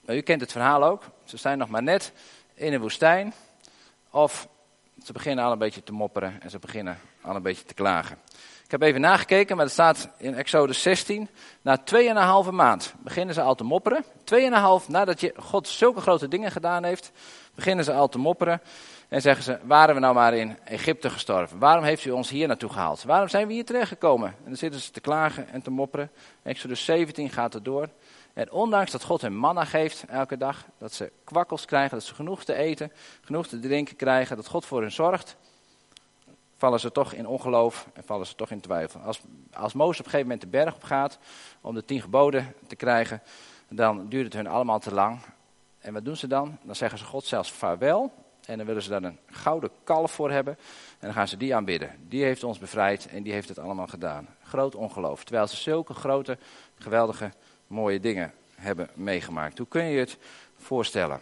U 0.07 0.21
kent 0.21 0.41
het 0.41 0.53
verhaal 0.53 0.85
ook. 0.85 1.05
Ze 1.25 1.37
zijn 1.37 1.59
nog 1.59 1.69
maar 1.69 1.83
net 1.83 2.13
in 2.55 2.73
een 2.73 2.81
woestijn. 2.81 3.33
Of 4.11 4.49
ze 5.05 5.13
beginnen 5.13 5.45
al 5.45 5.53
een 5.53 5.59
beetje 5.59 5.83
te 5.83 5.93
mopperen 5.93 6.43
en 6.43 6.51
ze 6.51 6.59
beginnen 6.59 6.99
al 7.21 7.37
een 7.37 7.43
beetje 7.43 7.65
te 7.65 7.75
klagen. 7.75 8.19
Ik 8.71 8.81
heb 8.81 8.89
even 8.89 9.01
nagekeken, 9.01 9.57
maar 9.57 9.65
het 9.65 9.75
staat 9.75 10.09
in 10.19 10.35
Exodus 10.35 10.83
16. 10.83 11.29
Na 11.63 11.81
2,5 12.45 12.51
maand 12.53 12.95
beginnen 13.03 13.35
ze 13.35 13.41
al 13.41 13.55
te 13.55 13.65
mopperen. 13.65 14.05
2,5 14.85 14.87
nadat 14.89 15.21
je 15.21 15.35
God 15.37 15.69
zulke 15.69 16.01
grote 16.01 16.29
dingen 16.29 16.51
gedaan 16.51 16.85
heeft, 16.85 17.13
beginnen 17.55 17.85
ze 17.85 17.93
al 17.93 18.09
te 18.09 18.19
mopperen. 18.19 18.61
En 19.09 19.21
zeggen 19.21 19.45
ze, 19.45 19.59
waren 19.63 19.95
we 19.95 20.01
nou 20.01 20.15
maar 20.15 20.35
in 20.35 20.59
Egypte 20.65 21.11
gestorven? 21.11 21.59
Waarom 21.59 21.85
heeft 21.85 22.05
u 22.05 22.11
ons 22.11 22.31
hier 22.31 22.47
naartoe 22.47 22.71
gehaald? 22.71 23.03
Waarom 23.03 23.29
zijn 23.29 23.47
we 23.47 23.53
hier 23.53 23.65
terechtgekomen? 23.65 24.29
En 24.29 24.45
dan 24.45 24.57
zitten 24.57 24.81
ze 24.81 24.91
te 24.91 25.01
klagen 25.01 25.49
en 25.49 25.63
te 25.63 25.71
mopperen. 25.71 26.11
Exodus 26.43 26.85
17 26.85 27.31
gaat 27.31 27.55
er 27.55 27.63
door. 27.63 27.89
En 28.33 28.53
ondanks 28.53 28.91
dat 28.91 29.05
God 29.05 29.21
hen 29.21 29.37
manna 29.37 29.65
geeft 29.65 30.05
elke 30.09 30.37
dag, 30.37 30.65
dat 30.79 30.93
ze 30.93 31.13
kwakkels 31.25 31.65
krijgen, 31.65 31.97
dat 31.97 32.07
ze 32.07 32.15
genoeg 32.15 32.45
te 32.45 32.55
eten, 32.55 32.93
genoeg 33.21 33.47
te 33.47 33.59
drinken 33.59 33.97
krijgen, 33.97 34.37
dat 34.37 34.47
God 34.47 34.67
voor 34.67 34.81
hen 34.81 34.93
zorgt, 34.93 35.37
vallen 36.61 36.81
ze 36.81 36.93
toch 36.93 37.13
in 37.13 37.27
ongeloof 37.27 37.89
en 37.93 38.05
vallen 38.05 38.27
ze 38.27 38.35
toch 38.35 38.51
in 38.51 38.61
twijfel. 38.61 39.01
Als, 39.01 39.21
als 39.53 39.75
op 39.75 39.81
een 39.81 39.95
gegeven 39.95 40.21
moment 40.21 40.41
de 40.41 40.47
berg 40.47 40.75
op 40.75 40.83
gaat 40.83 41.19
om 41.61 41.75
de 41.75 41.85
tien 41.85 42.01
geboden 42.01 42.55
te 42.67 42.77
krijgen, 42.77 43.23
dan 43.69 44.09
duurt 44.09 44.25
het 44.25 44.35
hun 44.35 44.47
allemaal 44.47 44.79
te 44.79 44.95
lang. 44.95 45.19
En 45.79 45.93
wat 45.93 46.05
doen 46.05 46.17
ze 46.17 46.27
dan? 46.27 46.59
Dan 46.63 46.77
zeggen 46.77 46.99
ze 46.99 47.05
God 47.05 47.25
zelfs 47.25 47.53
vaarwel. 47.53 48.13
En 48.45 48.57
dan 48.57 48.67
willen 48.67 48.83
ze 48.83 48.89
daar 48.89 49.03
een 49.03 49.19
gouden 49.27 49.71
kalf 49.85 50.13
voor 50.13 50.31
hebben. 50.31 50.57
En 50.91 51.07
dan 51.07 51.13
gaan 51.13 51.29
ze 51.29 51.37
die 51.37 51.55
aanbidden. 51.55 51.91
Die 52.09 52.25
heeft 52.25 52.45
ons 52.45 52.59
bevrijd 52.59 53.07
en 53.07 53.23
die 53.23 53.33
heeft 53.33 53.49
het 53.49 53.59
allemaal 53.59 53.87
gedaan. 53.87 54.27
Groot 54.43 54.75
ongeloof. 54.75 55.25
Terwijl 55.25 55.47
ze 55.47 55.57
zulke 55.57 55.95
grote, 55.95 56.39
geweldige, 56.79 57.31
mooie 57.67 58.01
dingen 58.01 58.33
hebben 58.55 58.89
meegemaakt. 58.95 59.59
Hoe 59.59 59.67
kun 59.67 59.85
je 59.85 59.99
het 59.99 60.19
voorstellen? 60.57 61.21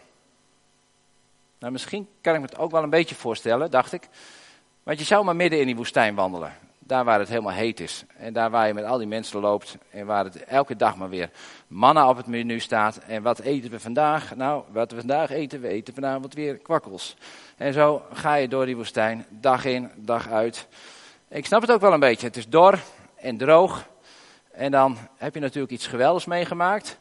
Nou, 1.58 1.72
misschien 1.72 2.08
kan 2.20 2.34
ik 2.34 2.40
me 2.40 2.46
het 2.46 2.58
ook 2.58 2.70
wel 2.70 2.82
een 2.82 2.90
beetje 2.90 3.14
voorstellen, 3.14 3.70
dacht 3.70 3.92
ik. 3.92 4.08
Want 4.88 5.00
je 5.00 5.06
zou 5.06 5.24
maar 5.24 5.36
midden 5.36 5.60
in 5.60 5.66
die 5.66 5.76
woestijn 5.76 6.14
wandelen. 6.14 6.52
Daar 6.78 7.04
waar 7.04 7.18
het 7.18 7.28
helemaal 7.28 7.52
heet 7.52 7.80
is. 7.80 8.04
En 8.16 8.32
daar 8.32 8.50
waar 8.50 8.66
je 8.66 8.74
met 8.74 8.84
al 8.84 8.98
die 8.98 9.06
mensen 9.06 9.40
loopt. 9.40 9.76
En 9.90 10.06
waar 10.06 10.24
het 10.24 10.44
elke 10.44 10.76
dag 10.76 10.96
maar 10.96 11.08
weer 11.08 11.30
manna 11.66 12.08
op 12.08 12.16
het 12.16 12.26
menu 12.26 12.60
staat. 12.60 12.98
En 12.98 13.22
wat 13.22 13.38
eten 13.38 13.70
we 13.70 13.80
vandaag? 13.80 14.36
Nou, 14.36 14.62
wat 14.72 14.90
we 14.90 14.98
vandaag 14.98 15.30
eten, 15.30 15.60
we 15.60 15.68
eten 15.68 15.94
vanavond 15.94 16.34
weer 16.34 16.56
kwakkels. 16.56 17.16
En 17.56 17.72
zo 17.72 18.02
ga 18.12 18.34
je 18.34 18.48
door 18.48 18.66
die 18.66 18.76
woestijn, 18.76 19.26
dag 19.28 19.64
in, 19.64 19.90
dag 19.96 20.28
uit. 20.28 20.66
Ik 21.28 21.46
snap 21.46 21.60
het 21.60 21.70
ook 21.70 21.80
wel 21.80 21.92
een 21.92 22.00
beetje. 22.00 22.26
Het 22.26 22.36
is 22.36 22.48
dor 22.48 22.78
en 23.14 23.36
droog. 23.36 23.88
En 24.52 24.70
dan 24.70 24.96
heb 25.16 25.34
je 25.34 25.40
natuurlijk 25.40 25.72
iets 25.72 25.86
geweldigs 25.86 26.26
meegemaakt. 26.26 26.98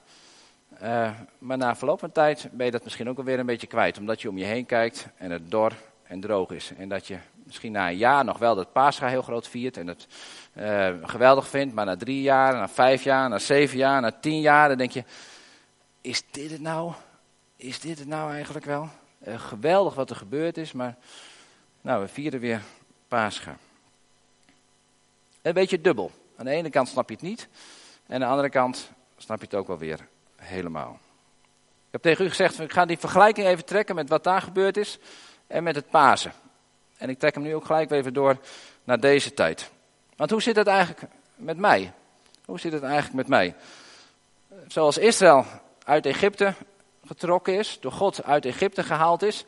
Uh, 0.83 1.09
maar 1.37 1.57
na 1.57 1.75
verloop 1.75 1.99
van 1.99 2.11
tijd 2.11 2.49
ben 2.51 2.65
je 2.65 2.71
dat 2.71 2.83
misschien 2.83 3.09
ook 3.09 3.17
alweer 3.17 3.39
een 3.39 3.45
beetje 3.45 3.67
kwijt. 3.67 3.97
Omdat 3.97 4.21
je 4.21 4.29
om 4.29 4.37
je 4.37 4.45
heen 4.45 4.65
kijkt 4.65 5.07
en 5.17 5.31
het 5.31 5.51
dor 5.51 5.73
en 6.03 6.19
droog 6.19 6.51
is. 6.51 6.71
En 6.77 6.89
dat 6.89 7.07
je 7.07 7.17
misschien 7.47 7.71
na 7.71 7.89
een 7.89 7.97
jaar 7.97 8.25
nog 8.25 8.37
wel 8.37 8.55
dat 8.55 8.71
Pascha 8.71 9.07
heel 9.07 9.21
groot 9.21 9.47
viert 9.47 9.77
en 9.77 9.87
het 9.87 10.07
uh, 10.57 10.89
geweldig 11.01 11.47
vindt. 11.47 11.73
Maar 11.73 11.85
na 11.85 11.95
drie 11.95 12.21
jaar, 12.21 12.53
na 12.53 12.69
vijf 12.69 13.03
jaar, 13.03 13.29
na 13.29 13.39
zeven 13.39 13.77
jaar, 13.77 14.01
na 14.01 14.11
tien 14.11 14.41
jaar, 14.41 14.67
dan 14.67 14.77
denk 14.77 14.91
je, 14.91 15.03
is 16.01 16.23
dit 16.31 16.51
het 16.51 16.61
nou? 16.61 16.93
Is 17.55 17.79
dit 17.79 17.99
het 17.99 18.07
nou 18.07 18.31
eigenlijk 18.31 18.65
wel? 18.65 18.89
Uh, 19.27 19.39
geweldig 19.39 19.93
wat 19.93 20.09
er 20.09 20.15
gebeurd 20.15 20.57
is, 20.57 20.71
maar 20.71 20.95
nou, 21.81 22.01
we 22.01 22.07
vieren 22.07 22.39
weer 22.39 22.61
Pascha. 23.07 23.57
Een 25.41 25.53
beetje 25.53 25.81
dubbel. 25.81 26.11
Aan 26.37 26.45
de 26.45 26.51
ene 26.51 26.69
kant 26.69 26.87
snap 26.87 27.09
je 27.09 27.15
het 27.15 27.23
niet. 27.23 27.47
En 28.05 28.13
aan 28.13 28.19
de 28.19 28.25
andere 28.25 28.49
kant 28.49 28.91
snap 29.17 29.39
je 29.39 29.45
het 29.45 29.55
ook 29.55 29.67
wel 29.67 29.77
weer 29.77 30.07
helemaal. 30.35 30.99
Ik 31.87 31.93
heb 31.93 32.01
tegen 32.01 32.25
u 32.25 32.29
gezegd, 32.29 32.59
ik 32.59 32.71
ga 32.71 32.85
die 32.85 32.97
vergelijking 32.97 33.47
even 33.47 33.65
trekken 33.65 33.95
met 33.95 34.09
wat 34.09 34.23
daar 34.23 34.41
gebeurd 34.41 34.77
is 34.77 34.99
en 35.47 35.63
met 35.63 35.75
het 35.75 35.89
Pasen. 35.89 36.31
En 36.97 37.09
ik 37.09 37.19
trek 37.19 37.33
hem 37.33 37.43
nu 37.43 37.55
ook 37.55 37.65
gelijk 37.65 37.89
weer 37.89 37.99
even 37.99 38.13
door 38.13 38.37
naar 38.83 38.99
deze 38.99 39.33
tijd. 39.33 39.71
Want 40.15 40.31
hoe 40.31 40.41
zit 40.41 40.55
het 40.55 40.67
eigenlijk 40.67 41.01
met 41.35 41.57
mij? 41.57 41.93
Hoe 42.45 42.59
zit 42.59 42.71
het 42.71 42.83
eigenlijk 42.83 43.13
met 43.13 43.27
mij? 43.27 43.55
Zoals 44.67 44.97
Israël 44.97 45.45
uit 45.83 46.05
Egypte 46.05 46.53
getrokken 47.05 47.57
is, 47.57 47.77
door 47.79 47.91
God 47.91 48.23
uit 48.23 48.45
Egypte 48.45 48.83
gehaald 48.83 49.21
is, 49.21 49.45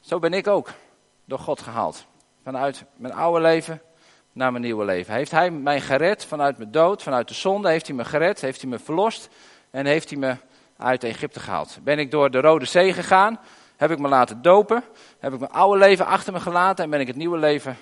zo 0.00 0.18
ben 0.18 0.32
ik 0.32 0.46
ook 0.46 0.72
door 1.24 1.38
God 1.38 1.60
gehaald. 1.60 2.06
Vanuit 2.42 2.84
mijn 2.96 3.14
oude 3.14 3.40
leven 3.40 3.82
naar 4.32 4.50
mijn 4.50 4.64
nieuwe 4.64 4.84
leven. 4.84 5.14
Heeft 5.14 5.30
Hij 5.30 5.50
mij 5.50 5.80
gered 5.80 6.24
vanuit 6.24 6.58
mijn 6.58 6.70
dood, 6.70 7.02
vanuit 7.02 7.28
de 7.28 7.34
zonde? 7.34 7.68
Heeft 7.68 7.86
Hij 7.86 7.96
me 7.96 8.04
gered? 8.04 8.40
Heeft 8.40 8.60
Hij 8.60 8.70
me 8.70 8.78
verlost? 8.78 9.28
En 9.70 9.86
heeft 9.86 10.10
Hij 10.10 10.18
me 10.18 10.36
uit 10.76 11.04
Egypte 11.04 11.40
gehaald? 11.40 11.78
Ben 11.82 11.98
ik 11.98 12.10
door 12.10 12.30
de 12.30 12.40
Rode 12.40 12.64
Zee 12.64 12.92
gegaan? 12.92 13.38
Heb 13.76 13.90
ik 13.90 13.98
me 13.98 14.08
laten 14.08 14.42
dopen? 14.42 14.84
Heb 15.18 15.32
ik 15.32 15.38
mijn 15.38 15.52
oude 15.52 15.78
leven 15.78 16.06
achter 16.06 16.32
me 16.32 16.40
gelaten 16.40 16.84
en 16.84 16.90
ben 16.90 17.00
ik 17.00 17.06
het 17.06 17.16
nieuwe 17.16 17.38
leven 17.38 17.76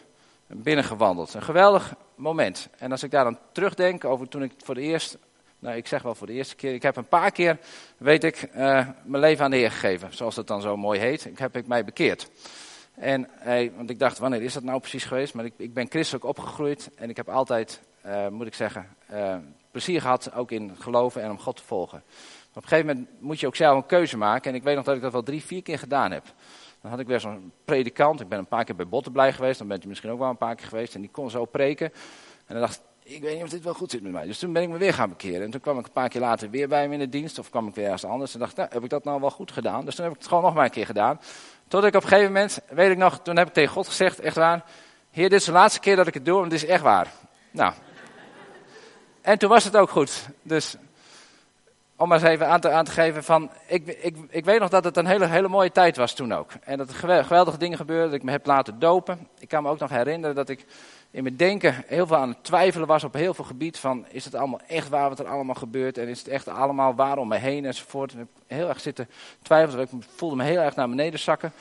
binnengewandeld? 0.46 1.34
Een 1.34 1.42
geweldig 1.42 1.94
moment. 2.14 2.68
En 2.78 2.90
als 2.90 3.02
ik 3.02 3.10
daar 3.10 3.24
dan 3.24 3.38
terugdenk 3.52 4.04
over 4.04 4.28
toen 4.28 4.42
ik 4.42 4.52
voor 4.64 4.74
de 4.74 4.80
eerste, 4.80 5.18
nou 5.58 5.76
ik 5.76 5.86
zeg 5.86 6.02
wel 6.02 6.14
voor 6.14 6.26
de 6.26 6.32
eerste 6.32 6.56
keer, 6.56 6.74
ik 6.74 6.82
heb 6.82 6.96
een 6.96 7.08
paar 7.08 7.30
keer, 7.30 7.58
weet 7.96 8.24
ik, 8.24 8.48
uh, 8.56 8.88
mijn 9.04 9.22
leven 9.22 9.44
aan 9.44 9.50
de 9.50 9.56
Heer 9.56 9.70
gegeven. 9.70 10.14
Zoals 10.14 10.34
dat 10.34 10.46
dan 10.46 10.60
zo 10.60 10.76
mooi 10.76 11.00
heet. 11.00 11.24
Ik 11.24 11.38
heb 11.38 11.56
ik 11.56 11.66
mij 11.66 11.84
bekeerd. 11.84 12.30
En, 12.94 13.28
want 13.76 13.90
ik 13.90 13.98
dacht, 13.98 14.18
wanneer 14.18 14.42
is 14.42 14.52
dat 14.52 14.62
nou 14.62 14.80
precies 14.80 15.04
geweest? 15.04 15.34
Maar 15.34 15.44
ik, 15.44 15.54
ik 15.56 15.74
ben 15.74 15.90
christelijk 15.90 16.24
opgegroeid 16.24 16.90
en 16.94 17.10
ik 17.10 17.16
heb 17.16 17.28
altijd, 17.28 17.80
uh, 18.06 18.28
moet 18.28 18.46
ik 18.46 18.54
zeggen, 18.54 18.88
uh, 19.12 19.36
plezier 19.70 20.00
gehad 20.00 20.34
ook 20.34 20.50
in 20.50 20.76
geloven 20.78 21.22
en 21.22 21.30
om 21.30 21.38
God 21.38 21.56
te 21.56 21.62
volgen. 21.62 22.02
Op 22.54 22.62
een 22.62 22.68
gegeven 22.68 22.87
moment 22.87 23.08
moet 23.20 23.40
je 23.40 23.46
ook 23.46 23.56
zelf 23.56 23.76
een 23.76 23.87
keuze 23.87 24.16
maken. 24.16 24.50
En 24.50 24.56
ik 24.56 24.62
weet 24.62 24.76
nog 24.76 24.84
dat 24.84 24.96
ik 24.96 25.02
dat 25.02 25.12
wel 25.12 25.23
drie, 25.23 25.44
vier 25.44 25.62
keer 25.62 25.78
gedaan 25.78 26.11
heb. 26.11 26.25
Dan 26.80 26.90
had 26.90 27.00
ik 27.00 27.06
weer 27.06 27.20
zo'n 27.20 27.52
predikant. 27.64 28.20
Ik 28.20 28.28
ben 28.28 28.38
een 28.38 28.46
paar 28.46 28.64
keer 28.64 28.75
bij 28.75 28.88
Bottenblij 28.88 29.32
geweest. 29.32 29.58
Dan 29.58 29.68
bent 29.68 29.84
u 29.84 29.88
misschien 29.88 30.11
ook 30.11 30.18
wel 30.18 30.28
een 30.28 30.37
paar 30.37 30.54
keer 30.54 30.66
geweest. 30.66 30.94
En 30.94 31.00
die 31.00 31.11
kon 31.11 31.30
zo 31.30 31.44
preken. 31.44 31.92
En 32.46 32.54
dan 32.54 32.61
dacht 32.61 32.82
ik, 33.02 33.12
ik 33.12 33.23
weet 33.23 33.34
niet 33.34 33.42
of 33.42 33.49
dit 33.49 33.64
wel 33.64 33.75
goed 33.75 33.90
zit 33.90 34.02
met 34.02 34.12
mij. 34.12 34.26
Dus 34.26 34.38
toen 34.38 34.52
ben 34.52 34.62
ik 34.62 34.68
me 34.68 34.78
weer 34.78 34.94
gaan 34.94 35.08
bekeren. 35.08 35.42
En 35.42 35.50
toen 35.50 35.61
kwam 35.61 35.78
ik 35.78 35.87
een 35.87 35.92
paar 35.92 36.08
keer 36.08 36.20
later 36.20 36.50
weer 36.50 36.68
bij 36.68 36.80
hem 36.80 36.92
in 36.92 36.99
de 36.99 37.08
dienst. 37.08 37.38
Of 37.38 37.50
kwam 37.50 37.68
ik 37.68 37.75
weer 37.75 37.84
ergens 37.84 38.04
anders. 38.04 38.34
En 38.34 38.40
dacht, 38.40 38.56
nou, 38.56 38.68
heb 38.73 38.84
ik 38.84 38.90
dat 38.90 39.04
nou 39.04 39.20
wel 39.20 39.30
goed 39.30 39.52
gedaan? 39.52 39.84
Dus 39.84 39.94
toen 39.94 40.04
heb 40.04 40.14
ik 40.14 40.20
het 40.20 40.28
gewoon 40.28 40.44
nog 40.44 40.54
maar 40.54 40.64
een 40.64 40.70
keer 40.70 40.87
gedaan. 40.87 41.20
Tot 41.68 41.84
ik 41.84 41.94
op 41.94 42.02
een 42.02 42.08
gegeven 42.08 42.32
moment, 42.32 42.61
weet 42.68 42.90
ik 42.90 42.99
nog, 42.99 43.20
toen 43.23 43.37
heb 43.37 43.46
ik 43.46 43.52
tegen 43.52 43.73
God 43.73 43.87
gezegd, 43.87 44.20
echt 44.20 44.37
waar. 44.37 44.64
Heer, 45.11 45.28
dit 45.28 45.38
is 45.38 45.44
de 45.44 45.52
laatste 45.52 45.80
keer 45.80 45.96
dat 45.96 46.06
ik 46.06 46.14
het 46.14 46.25
doe, 46.25 46.42
en 46.42 46.49
dit 46.49 46.62
is 46.62 46.68
echt 46.68 46.82
waar. 46.82 47.12
Nou. 47.50 47.73
En 49.20 49.38
toen 49.38 49.49
was 49.49 49.64
het 49.64 49.76
ook 49.76 49.90
goed. 49.90 50.28
Dus 50.42 50.76
om 51.96 52.08
maar 52.08 52.20
eens 52.20 52.28
even 52.28 52.48
aan 52.48 52.60
te, 52.60 52.70
aan 52.70 52.84
te 52.84 52.90
geven 52.90 53.24
van, 53.24 53.50
ik, 53.66 53.86
ik, 53.86 54.16
ik 54.28 54.44
weet 54.44 54.60
nog 54.60 54.68
dat 54.68 54.84
het 54.84 54.96
een 54.96 55.06
hele, 55.06 55.26
hele 55.26 55.48
mooie 55.48 55.72
tijd 55.72 55.96
was 55.96 56.14
toen 56.14 56.34
ook. 56.34 56.50
En 56.64 56.78
dat 56.78 56.88
er 56.88 57.24
geweldige 57.24 57.58
dingen 57.58 57.78
gebeurden, 57.78 58.06
dat 58.06 58.18
ik 58.18 58.22
me 58.22 58.30
heb 58.30 58.46
laten 58.46 58.78
dopen. 58.78 59.28
Ik 59.38 59.48
kan 59.48 59.62
me 59.62 59.68
ook 59.68 59.78
nog 59.78 59.90
herinneren 59.90 60.36
dat 60.36 60.48
ik 60.48 60.66
in 61.10 61.22
mijn 61.22 61.36
denken 61.36 61.84
heel 61.86 62.06
veel 62.06 62.16
aan 62.16 62.28
het 62.28 62.44
twijfelen 62.44 62.86
was 62.86 63.04
op 63.04 63.14
heel 63.14 63.34
veel 63.34 63.44
gebied 63.44 63.78
van, 63.78 64.06
is 64.08 64.24
het 64.24 64.34
allemaal 64.34 64.60
echt 64.66 64.88
waar 64.88 65.08
wat 65.08 65.18
er 65.18 65.26
allemaal 65.26 65.54
gebeurt? 65.54 65.98
En 65.98 66.08
is 66.08 66.18
het 66.18 66.28
echt 66.28 66.48
allemaal 66.48 66.94
waar 66.94 67.18
om 67.18 67.28
me 67.28 67.36
heen 67.36 67.64
enzovoort. 67.64 68.12
Ik 68.12 68.18
heb 68.18 68.28
heel 68.46 68.68
erg 68.68 68.80
zitten 68.80 69.08
twijfelen, 69.42 69.84
ik 69.84 70.06
voelde 70.16 70.36
me 70.36 70.44
heel 70.44 70.60
erg 70.60 70.76
naar 70.76 70.88
beneden 70.88 71.20
zakken. 71.20 71.52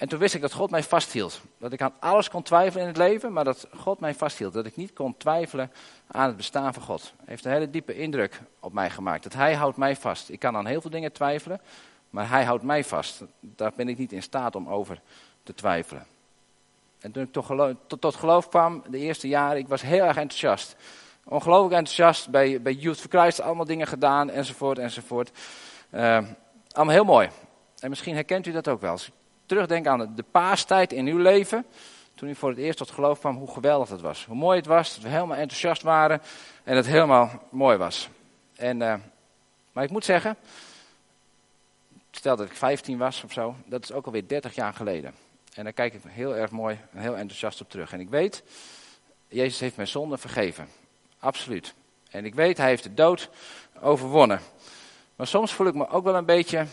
En 0.00 0.08
toen 0.08 0.18
wist 0.18 0.34
ik 0.34 0.40
dat 0.40 0.52
God 0.52 0.70
mij 0.70 0.82
vasthield. 0.82 1.40
Dat 1.58 1.72
ik 1.72 1.82
aan 1.82 1.92
alles 1.98 2.28
kon 2.28 2.42
twijfelen 2.42 2.82
in 2.82 2.88
het 2.88 2.96
leven, 2.96 3.32
maar 3.32 3.44
dat 3.44 3.66
God 3.76 4.00
mij 4.00 4.14
vasthield. 4.14 4.52
Dat 4.52 4.66
ik 4.66 4.76
niet 4.76 4.92
kon 4.92 5.16
twijfelen 5.16 5.72
aan 6.06 6.26
het 6.26 6.36
bestaan 6.36 6.74
van 6.74 6.82
God. 6.82 7.12
Hij 7.16 7.26
heeft 7.26 7.44
een 7.44 7.52
hele 7.52 7.70
diepe 7.70 7.94
indruk 7.94 8.40
op 8.60 8.72
mij 8.72 8.90
gemaakt. 8.90 9.22
Dat 9.22 9.32
Hij 9.32 9.54
houdt 9.54 9.76
mij 9.76 9.96
vast. 9.96 10.28
Ik 10.28 10.38
kan 10.38 10.56
aan 10.56 10.66
heel 10.66 10.80
veel 10.80 10.90
dingen 10.90 11.12
twijfelen, 11.12 11.60
maar 12.10 12.28
Hij 12.28 12.44
houdt 12.44 12.62
mij 12.62 12.84
vast. 12.84 13.22
Daar 13.40 13.72
ben 13.76 13.88
ik 13.88 13.98
niet 13.98 14.12
in 14.12 14.22
staat 14.22 14.56
om 14.56 14.68
over 14.68 15.00
te 15.42 15.54
twijfelen. 15.54 16.06
En 17.00 17.12
toen 17.12 17.22
ik 17.22 17.32
tot 17.32 17.44
geloof, 17.44 17.74
tot, 17.86 18.00
tot 18.00 18.14
geloof 18.14 18.48
kwam, 18.48 18.82
de 18.90 18.98
eerste 18.98 19.28
jaren, 19.28 19.58
ik 19.58 19.68
was 19.68 19.82
heel 19.82 20.04
erg 20.04 20.16
enthousiast. 20.16 20.76
Ongelooflijk 21.24 21.74
enthousiast 21.74 22.28
bij, 22.28 22.62
bij 22.62 22.72
Youth 22.72 23.00
for 23.00 23.20
Christ, 23.20 23.40
allemaal 23.40 23.64
dingen 23.64 23.86
gedaan, 23.86 24.30
enzovoort, 24.30 24.78
enzovoort. 24.78 25.30
Uh, 25.90 26.18
allemaal 26.72 26.94
heel 26.94 27.04
mooi. 27.04 27.28
En 27.78 27.88
misschien 27.88 28.14
herkent 28.14 28.46
u 28.46 28.52
dat 28.52 28.68
ook 28.68 28.80
wel 28.80 28.98
terugdenk 29.50 29.86
aan 29.86 30.12
de 30.14 30.24
paastijd 30.30 30.92
in 30.92 31.06
uw 31.06 31.18
leven. 31.18 31.66
Toen 32.14 32.28
u 32.28 32.34
voor 32.34 32.48
het 32.48 32.58
eerst 32.58 32.78
tot 32.78 32.90
geloof 32.90 33.18
kwam, 33.18 33.36
hoe 33.36 33.50
geweldig 33.50 33.88
het 33.88 34.00
was. 34.00 34.24
Hoe 34.24 34.36
mooi 34.36 34.56
het 34.56 34.66
was, 34.66 34.94
dat 34.94 35.02
we 35.02 35.08
helemaal 35.08 35.36
enthousiast 35.36 35.82
waren 35.82 36.22
en 36.64 36.76
het 36.76 36.86
helemaal 36.86 37.42
mooi 37.48 37.76
was. 37.76 38.08
En, 38.56 38.80
uh, 38.80 38.94
maar 39.72 39.84
ik 39.84 39.90
moet 39.90 40.04
zeggen, 40.04 40.36
stel 42.10 42.36
dat 42.36 42.46
ik 42.46 42.56
15 42.56 42.98
was 42.98 43.24
of 43.24 43.32
zo, 43.32 43.54
dat 43.66 43.82
is 43.82 43.92
ook 43.92 44.06
alweer 44.06 44.28
30 44.28 44.54
jaar 44.54 44.74
geleden. 44.74 45.14
En 45.54 45.64
daar 45.64 45.72
kijk 45.72 45.94
ik 45.94 46.00
heel 46.06 46.36
erg 46.36 46.50
mooi 46.50 46.78
en 46.92 47.00
heel 47.00 47.16
enthousiast 47.16 47.60
op 47.60 47.70
terug. 47.70 47.92
En 47.92 48.00
ik 48.00 48.10
weet, 48.10 48.42
Jezus 49.28 49.60
heeft 49.60 49.76
mijn 49.76 49.88
zonde 49.88 50.18
vergeven. 50.18 50.68
Absoluut. 51.18 51.74
En 52.10 52.24
ik 52.24 52.34
weet, 52.34 52.56
hij 52.56 52.68
heeft 52.68 52.82
de 52.82 52.94
dood 52.94 53.30
overwonnen. 53.80 54.40
Maar 55.16 55.26
soms 55.26 55.52
voel 55.52 55.66
ik 55.66 55.74
me 55.74 55.88
ook 55.88 56.04
wel 56.04 56.14
een 56.14 56.24
beetje 56.24 56.66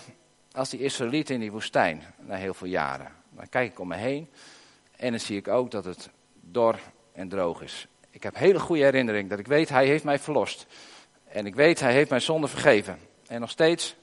als 0.57 0.69
die 0.69 0.79
Israëlieten 0.79 1.33
in 1.33 1.39
die 1.39 1.51
woestijn, 1.51 2.03
na 2.19 2.35
heel 2.35 2.53
veel 2.53 2.67
jaren. 2.67 3.11
Dan 3.29 3.49
kijk 3.49 3.71
ik 3.71 3.79
om 3.79 3.87
me 3.87 3.95
heen 3.95 4.29
en 4.95 5.11
dan 5.11 5.19
zie 5.19 5.37
ik 5.37 5.47
ook 5.47 5.71
dat 5.71 5.85
het 5.85 6.09
dor 6.41 6.79
en 7.13 7.29
droog 7.29 7.61
is. 7.61 7.87
Ik 8.09 8.23
heb 8.23 8.35
hele 8.35 8.59
goede 8.59 8.83
herinnering 8.83 9.29
dat 9.29 9.39
ik 9.39 9.47
weet, 9.47 9.69
hij 9.69 9.85
heeft 9.85 10.03
mij 10.03 10.19
verlost. 10.19 10.65
En 11.27 11.45
ik 11.45 11.55
weet, 11.55 11.79
hij 11.79 11.93
heeft 11.93 12.09
mijn 12.09 12.21
zonde 12.21 12.47
vergeven. 12.47 12.99
En 13.27 13.39
nog 13.39 13.49
steeds 13.49 13.95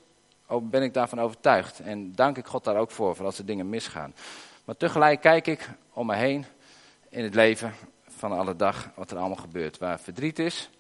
ben 0.63 0.83
ik 0.83 0.95
daarvan 0.95 1.21
overtuigd. 1.21 1.81
En 1.81 2.13
dank 2.13 2.37
ik 2.37 2.47
God 2.47 2.65
daar 2.65 2.77
ook 2.77 2.91
voor, 2.91 3.17
voor 3.17 3.27
als 3.27 3.39
er 3.39 3.47
dingen 3.47 3.69
misgaan. 3.69 4.15
Maar 4.65 4.77
tegelijk 4.77 5.21
kijk 5.21 5.47
ik 5.47 5.69
om 5.93 6.07
me 6.07 6.15
heen 6.15 6.45
in 7.09 7.25
het 7.25 7.35
leven 7.35 7.75
van 8.09 8.33
alle 8.33 8.57
dag 8.57 8.91
wat 8.95 9.11
er 9.11 9.17
allemaal 9.17 9.37
gebeurt. 9.37 9.79
Waar 9.79 10.01
verdriet 10.01 10.39
is 10.39 10.71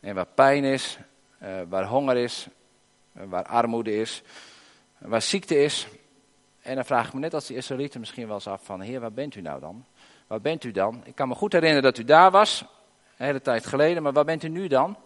en 0.00 0.14
waar 0.14 0.26
pijn 0.26 0.64
is, 0.64 0.98
uh, 1.42 1.48
waar 1.68 1.86
honger 1.86 2.16
is, 2.16 2.46
uh, 3.16 3.22
waar 3.28 3.44
armoede 3.44 3.96
is, 3.96 4.22
waar 5.04 5.22
ziekte 5.22 5.62
is. 5.62 5.88
En 6.60 6.74
dan 6.74 6.84
vraag 6.84 7.06
ik 7.06 7.12
me 7.12 7.20
net 7.20 7.34
als 7.34 7.46
die 7.46 7.56
Israëlieten 7.56 8.00
misschien 8.00 8.26
wel 8.26 8.34
eens 8.34 8.46
af 8.46 8.64
van, 8.64 8.80
heer, 8.80 9.00
waar 9.00 9.12
bent 9.12 9.34
u 9.34 9.40
nou 9.40 9.60
dan? 9.60 9.84
Waar 10.26 10.40
bent 10.40 10.64
u 10.64 10.70
dan? 10.70 11.00
Ik 11.04 11.14
kan 11.14 11.28
me 11.28 11.34
goed 11.34 11.52
herinneren 11.52 11.82
dat 11.82 11.98
u 11.98 12.04
daar 12.04 12.30
was, 12.30 12.64
een 13.16 13.26
hele 13.26 13.40
tijd 13.40 13.66
geleden, 13.66 14.02
maar 14.02 14.12
waar 14.12 14.24
bent 14.24 14.42
u 14.42 14.48
nu 14.48 14.66
dan? 14.66 14.96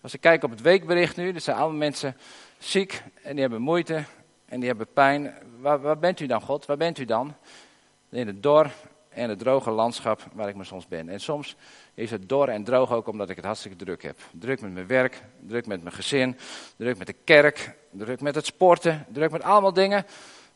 Als 0.00 0.14
ik 0.14 0.20
kijk 0.20 0.42
op 0.44 0.50
het 0.50 0.60
weekbericht 0.60 1.16
nu, 1.16 1.32
er 1.32 1.40
zijn 1.40 1.56
allemaal 1.56 1.78
mensen 1.78 2.16
ziek 2.58 3.02
en 3.22 3.32
die 3.32 3.40
hebben 3.40 3.60
moeite 3.60 4.04
en 4.46 4.60
die 4.60 4.68
hebben 4.68 4.92
pijn. 4.92 5.34
Waar, 5.60 5.80
waar 5.80 5.98
bent 5.98 6.20
u 6.20 6.26
dan, 6.26 6.40
God? 6.40 6.66
Waar 6.66 6.76
bent 6.76 6.98
u 6.98 7.04
dan? 7.04 7.34
In 8.10 8.26
het 8.26 8.42
dor 8.42 8.70
en 9.08 9.28
het 9.28 9.38
droge 9.38 9.70
landschap 9.70 10.26
waar 10.32 10.48
ik 10.48 10.54
me 10.54 10.64
soms 10.64 10.88
ben. 10.88 11.08
En 11.08 11.20
soms 11.20 11.56
is 11.94 12.10
het 12.10 12.28
dor 12.28 12.48
en 12.48 12.64
droog 12.64 12.92
ook 12.92 13.06
omdat 13.06 13.30
ik 13.30 13.36
het 13.36 13.44
hartstikke 13.44 13.84
druk 13.84 14.02
heb. 14.02 14.18
Druk 14.32 14.60
met 14.60 14.72
mijn 14.72 14.86
werk, 14.86 15.22
druk 15.40 15.66
met 15.66 15.82
mijn 15.82 15.94
gezin, 15.94 16.36
druk 16.76 16.98
met 16.98 17.06
de 17.06 17.16
kerk, 17.24 17.74
druk 17.90 18.20
met 18.20 18.34
het 18.34 18.46
sporten, 18.46 19.06
druk 19.08 19.30
met 19.30 19.42
allemaal 19.42 19.72
dingen. 19.72 20.06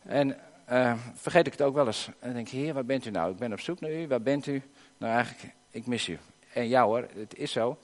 En 0.03 0.37
uh, 0.71 0.95
vergeet 1.15 1.47
ik 1.47 1.53
het 1.53 1.63
ook 1.63 1.75
wel 1.75 1.87
eens. 1.87 2.09
En 2.19 2.33
denk 2.33 2.49
heer, 2.49 2.75
waar 2.75 2.85
bent 2.85 3.07
u 3.07 3.11
nou? 3.11 3.31
Ik 3.31 3.37
ben 3.37 3.53
op 3.53 3.61
zoek 3.61 3.81
naar 3.81 3.93
u, 3.93 4.07
waar 4.07 4.23
bent 4.23 4.47
u? 4.47 4.63
Nou 4.99 5.15
eigenlijk, 5.15 5.55
ik 5.71 5.87
mis 5.87 6.09
u. 6.09 6.19
En 6.53 6.69
jou 6.69 6.87
hoor, 6.87 7.09
het 7.15 7.37
is 7.37 7.53
zo. 7.53 7.79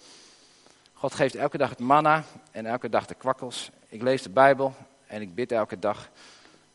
God 0.92 1.14
geeft 1.14 1.34
elke 1.34 1.58
dag 1.58 1.70
het 1.70 1.78
manna 1.78 2.24
en 2.50 2.66
elke 2.66 2.88
dag 2.88 3.06
de 3.06 3.14
kwakkels. 3.14 3.70
Ik 3.88 4.02
lees 4.02 4.22
de 4.22 4.30
Bijbel 4.30 4.74
en 5.06 5.20
ik 5.20 5.34
bid 5.34 5.52
elke 5.52 5.78
dag. 5.78 6.10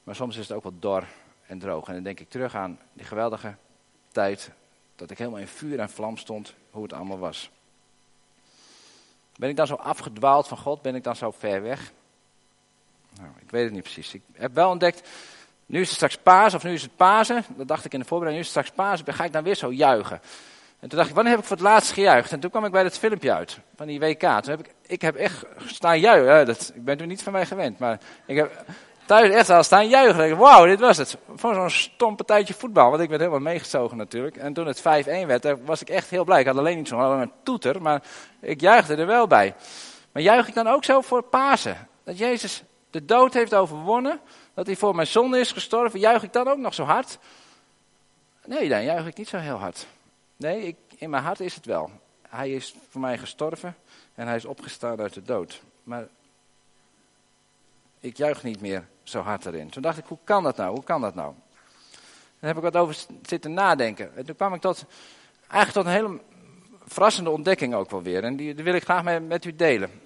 Maar 0.03 0.15
soms 0.15 0.37
is 0.37 0.47
het 0.47 0.57
ook 0.57 0.63
wel 0.63 0.79
dor 0.79 1.03
en 1.45 1.59
droog. 1.59 1.87
En 1.87 1.93
dan 1.93 2.03
denk 2.03 2.19
ik 2.19 2.29
terug 2.29 2.55
aan 2.55 2.79
die 2.93 3.05
geweldige 3.05 3.55
tijd 4.11 4.51
dat 4.99 5.11
ik 5.11 5.17
helemaal 5.17 5.39
in 5.39 5.47
vuur 5.47 5.79
en 5.79 5.89
vlam 5.89 6.17
stond, 6.17 6.53
hoe 6.71 6.83
het 6.83 6.93
allemaal 6.93 7.19
was. 7.19 7.49
Ben 9.35 9.49
ik 9.49 9.55
dan 9.55 9.67
zo 9.67 9.75
afgedwaald 9.75 10.47
van 10.47 10.57
God? 10.57 10.81
Ben 10.81 10.95
ik 10.95 11.03
dan 11.03 11.15
zo 11.15 11.31
ver 11.31 11.61
weg? 11.61 11.91
Nou, 13.19 13.29
ik 13.39 13.51
weet 13.51 13.63
het 13.63 13.73
niet 13.73 13.83
precies. 13.83 14.13
Ik 14.13 14.21
heb 14.33 14.53
wel 14.53 14.69
ontdekt, 14.69 15.09
nu 15.65 15.79
is 15.79 15.87
het 15.87 15.95
straks 15.95 16.17
Pasen, 16.17 16.57
of 16.57 16.63
nu 16.63 16.73
is 16.73 16.81
het 16.81 16.95
Pasen. 16.95 17.45
Dat 17.55 17.67
dacht 17.67 17.85
ik 17.85 17.93
in 17.93 17.99
de 17.99 18.05
voorbereiding, 18.05 18.45
nu 18.45 18.49
is 18.49 18.55
het 18.55 18.65
straks 18.65 18.89
Pasen. 18.89 19.13
Ga 19.13 19.23
ik 19.23 19.33
dan 19.33 19.43
weer 19.43 19.55
zo 19.55 19.71
juichen? 19.71 20.21
En 20.79 20.89
toen 20.89 20.97
dacht 20.97 21.09
ik, 21.09 21.15
wanneer 21.15 21.33
heb 21.33 21.41
ik 21.41 21.47
voor 21.47 21.57
het 21.57 21.65
laatst 21.65 21.91
gejuicht? 21.91 22.31
En 22.31 22.39
toen 22.39 22.49
kwam 22.49 22.65
ik 22.65 22.71
bij 22.71 22.83
dat 22.83 22.97
filmpje 22.97 23.33
uit, 23.33 23.59
van 23.75 23.87
die 23.87 23.99
WK. 23.99 24.19
Toen 24.19 24.49
heb 24.49 24.59
ik, 24.59 24.73
ik 24.85 25.01
heb 25.01 25.15
echt 25.15 25.45
staan 25.65 25.99
juichen. 25.99 26.45
Dat, 26.45 26.71
ik 26.75 26.83
ben 26.83 26.97
toen 26.97 27.07
niet 27.07 27.23
van 27.23 27.33
mij 27.33 27.45
gewend, 27.45 27.79
maar 27.79 27.99
ik 28.25 28.35
heb 28.35 28.65
thuis 29.09 29.29
echt 29.29 29.49
al 29.49 29.63
staan 29.63 29.87
juichen. 29.87 30.37
Wauw, 30.37 30.65
dit 30.65 30.79
was 30.79 30.97
het. 30.97 31.17
Van 31.35 31.53
zo'n 31.53 31.69
stom 31.69 32.15
partijtje 32.15 32.53
voetbal, 32.53 32.89
want 32.89 33.01
ik 33.01 33.09
werd 33.09 33.21
helemaal 33.21 33.41
meegezogen 33.41 33.97
natuurlijk. 33.97 34.37
En 34.37 34.53
toen 34.53 34.67
het 34.67 34.79
5-1 34.79 34.83
werd, 35.25 35.65
was 35.65 35.81
ik 35.81 35.89
echt 35.89 36.09
heel 36.09 36.23
blij. 36.23 36.39
Ik 36.39 36.45
had 36.45 36.57
alleen 36.57 36.77
niet 36.77 36.87
zo'n 36.87 37.31
toeter, 37.43 37.81
maar 37.81 38.03
ik 38.39 38.61
juichte 38.61 38.95
er 38.95 39.05
wel 39.05 39.27
bij. 39.27 39.55
Maar 40.11 40.23
juich 40.23 40.47
ik 40.47 40.53
dan 40.53 40.67
ook 40.67 40.83
zo 40.83 41.01
voor 41.01 41.23
Pasen? 41.23 41.87
Dat 42.03 42.17
Jezus 42.17 42.63
de 42.89 43.05
dood 43.05 43.33
heeft 43.33 43.53
overwonnen, 43.53 44.19
dat 44.53 44.65
hij 44.65 44.75
voor 44.75 44.95
mijn 44.95 45.07
zonde 45.07 45.39
is 45.39 45.51
gestorven, 45.51 45.99
juich 45.99 46.23
ik 46.23 46.33
dan 46.33 46.47
ook 46.47 46.57
nog 46.57 46.73
zo 46.73 46.83
hard? 46.83 47.17
Nee, 48.45 48.69
dan 48.69 48.83
juich 48.83 49.07
ik 49.07 49.17
niet 49.17 49.27
zo 49.27 49.37
heel 49.37 49.57
hard. 49.57 49.87
Nee, 50.35 50.61
ik, 50.61 50.75
in 50.97 51.09
mijn 51.09 51.23
hart 51.23 51.39
is 51.39 51.55
het 51.55 51.65
wel. 51.65 51.89
Hij 52.27 52.51
is 52.51 52.75
voor 52.89 53.01
mij 53.01 53.17
gestorven 53.17 53.75
en 54.15 54.27
hij 54.27 54.35
is 54.35 54.45
opgestaan 54.45 54.99
uit 54.99 55.13
de 55.13 55.23
dood. 55.23 55.61
Maar 55.83 56.07
ik 57.99 58.17
juich 58.17 58.43
niet 58.43 58.61
meer 58.61 58.87
zo 59.03 59.21
hard 59.21 59.45
erin. 59.45 59.69
Toen 59.69 59.81
dacht 59.81 59.97
ik, 59.97 60.05
hoe 60.07 60.17
kan 60.23 60.43
dat 60.43 60.57
nou? 60.57 60.73
Hoe 60.73 60.83
kan 60.83 61.01
dat 61.01 61.15
nou? 61.15 61.33
Daar 62.39 62.49
heb 62.49 62.57
ik 62.57 62.71
wat 62.71 62.75
over 62.75 62.97
zitten 63.25 63.53
nadenken. 63.53 64.15
En 64.15 64.25
toen 64.25 64.35
kwam 64.35 64.53
ik 64.53 64.61
tot, 64.61 64.85
eigenlijk 65.47 65.71
tot 65.71 65.85
een 65.85 65.91
hele 65.91 66.19
verrassende 66.85 67.29
ontdekking 67.29 67.73
ook 67.73 67.91
wel 67.91 68.01
weer. 68.01 68.23
En 68.23 68.35
die, 68.35 68.53
die 68.53 68.63
wil 68.63 68.73
ik 68.73 68.83
graag 68.83 69.03
met, 69.03 69.27
met 69.27 69.45
u 69.45 69.55
delen. 69.55 70.01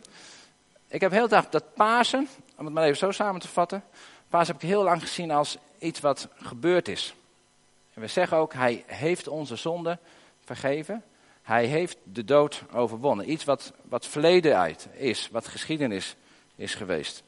Ik 0.87 1.01
heb 1.01 1.11
heel 1.11 1.27
dag 1.27 1.49
dat 1.49 1.73
Pasen, 1.73 2.27
om 2.57 2.65
het 2.65 2.73
maar 2.73 2.83
even 2.83 2.97
zo 2.97 3.11
samen 3.11 3.41
te 3.41 3.47
vatten. 3.47 3.83
Pasen 4.29 4.53
heb 4.53 4.63
ik 4.63 4.69
heel 4.69 4.83
lang 4.83 5.01
gezien 5.01 5.31
als 5.31 5.57
iets 5.79 5.99
wat 5.99 6.27
gebeurd 6.35 6.87
is. 6.87 7.15
En 7.93 8.01
we 8.01 8.07
zeggen 8.07 8.37
ook, 8.37 8.53
hij 8.53 8.83
heeft 8.87 9.27
onze 9.27 9.55
zonde 9.55 9.99
vergeven. 10.43 11.03
Hij 11.41 11.65
heeft 11.65 11.97
de 12.03 12.23
dood 12.23 12.63
overwonnen. 12.71 13.31
Iets 13.31 13.43
wat, 13.43 13.73
wat 13.81 14.07
verleden 14.07 14.57
uit 14.57 14.87
is, 14.93 15.29
wat 15.31 15.47
geschiedenis 15.47 16.15
is 16.55 16.75
geweest. 16.75 17.23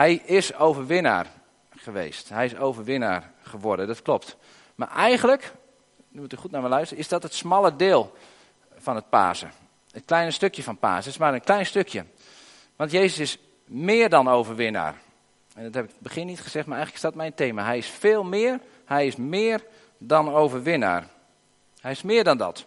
Hij 0.00 0.14
is 0.14 0.54
overwinnaar 0.54 1.26
geweest. 1.76 2.28
Hij 2.28 2.44
is 2.44 2.56
overwinnaar 2.56 3.32
geworden, 3.42 3.86
dat 3.86 4.02
klopt. 4.02 4.36
Maar 4.74 4.88
eigenlijk, 4.88 5.52
nu 6.08 6.20
moet 6.20 6.32
u 6.32 6.36
goed 6.36 6.50
naar 6.50 6.62
me 6.62 6.68
luisteren, 6.68 7.02
is 7.02 7.08
dat 7.08 7.22
het 7.22 7.34
smalle 7.34 7.76
deel 7.76 8.12
van 8.76 8.94
het 8.94 9.08
Pasen. 9.08 9.52
Het 9.90 10.04
kleine 10.04 10.30
stukje 10.30 10.62
van 10.62 10.78
Pasen. 10.78 10.96
Het 10.96 11.06
is 11.06 11.18
maar 11.18 11.34
een 11.34 11.40
klein 11.40 11.66
stukje. 11.66 12.04
Want 12.76 12.90
Jezus 12.90 13.18
is 13.18 13.38
meer 13.64 14.08
dan 14.08 14.28
overwinnaar. 14.28 14.94
En 15.54 15.62
dat 15.64 15.74
heb 15.74 15.84
ik 15.84 15.90
het 15.90 16.00
begin 16.00 16.26
niet 16.26 16.40
gezegd, 16.40 16.66
maar 16.66 16.76
eigenlijk 16.76 17.04
is 17.04 17.10
dat 17.10 17.20
mijn 17.20 17.34
thema. 17.34 17.64
Hij 17.64 17.78
is 17.78 17.88
veel 17.88 18.24
meer, 18.24 18.60
hij 18.84 19.06
is 19.06 19.16
meer 19.16 19.64
dan 19.98 20.34
overwinnaar. 20.34 21.06
Hij 21.80 21.90
is 21.90 22.02
meer 22.02 22.24
dan 22.24 22.36
dat. 22.36 22.58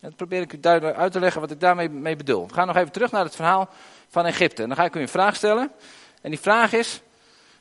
En 0.00 0.08
dat 0.08 0.16
probeer 0.16 0.40
ik 0.40 0.52
u 0.52 0.60
duidelijk 0.60 0.96
uit 0.96 1.12
te 1.12 1.20
leggen 1.20 1.40
wat 1.40 1.50
ik 1.50 1.60
daarmee 1.60 1.88
mee 1.88 2.16
bedoel. 2.16 2.46
We 2.46 2.54
gaan 2.54 2.66
nog 2.66 2.76
even 2.76 2.92
terug 2.92 3.10
naar 3.10 3.24
het 3.24 3.36
verhaal 3.36 3.68
van 4.08 4.26
Egypte. 4.26 4.62
En 4.62 4.68
dan 4.68 4.76
ga 4.76 4.84
ik 4.84 4.96
u 4.96 5.00
een 5.00 5.08
vraag 5.08 5.36
stellen. 5.36 5.70
En 6.20 6.30
die 6.30 6.40
vraag 6.40 6.72
is, 6.72 7.02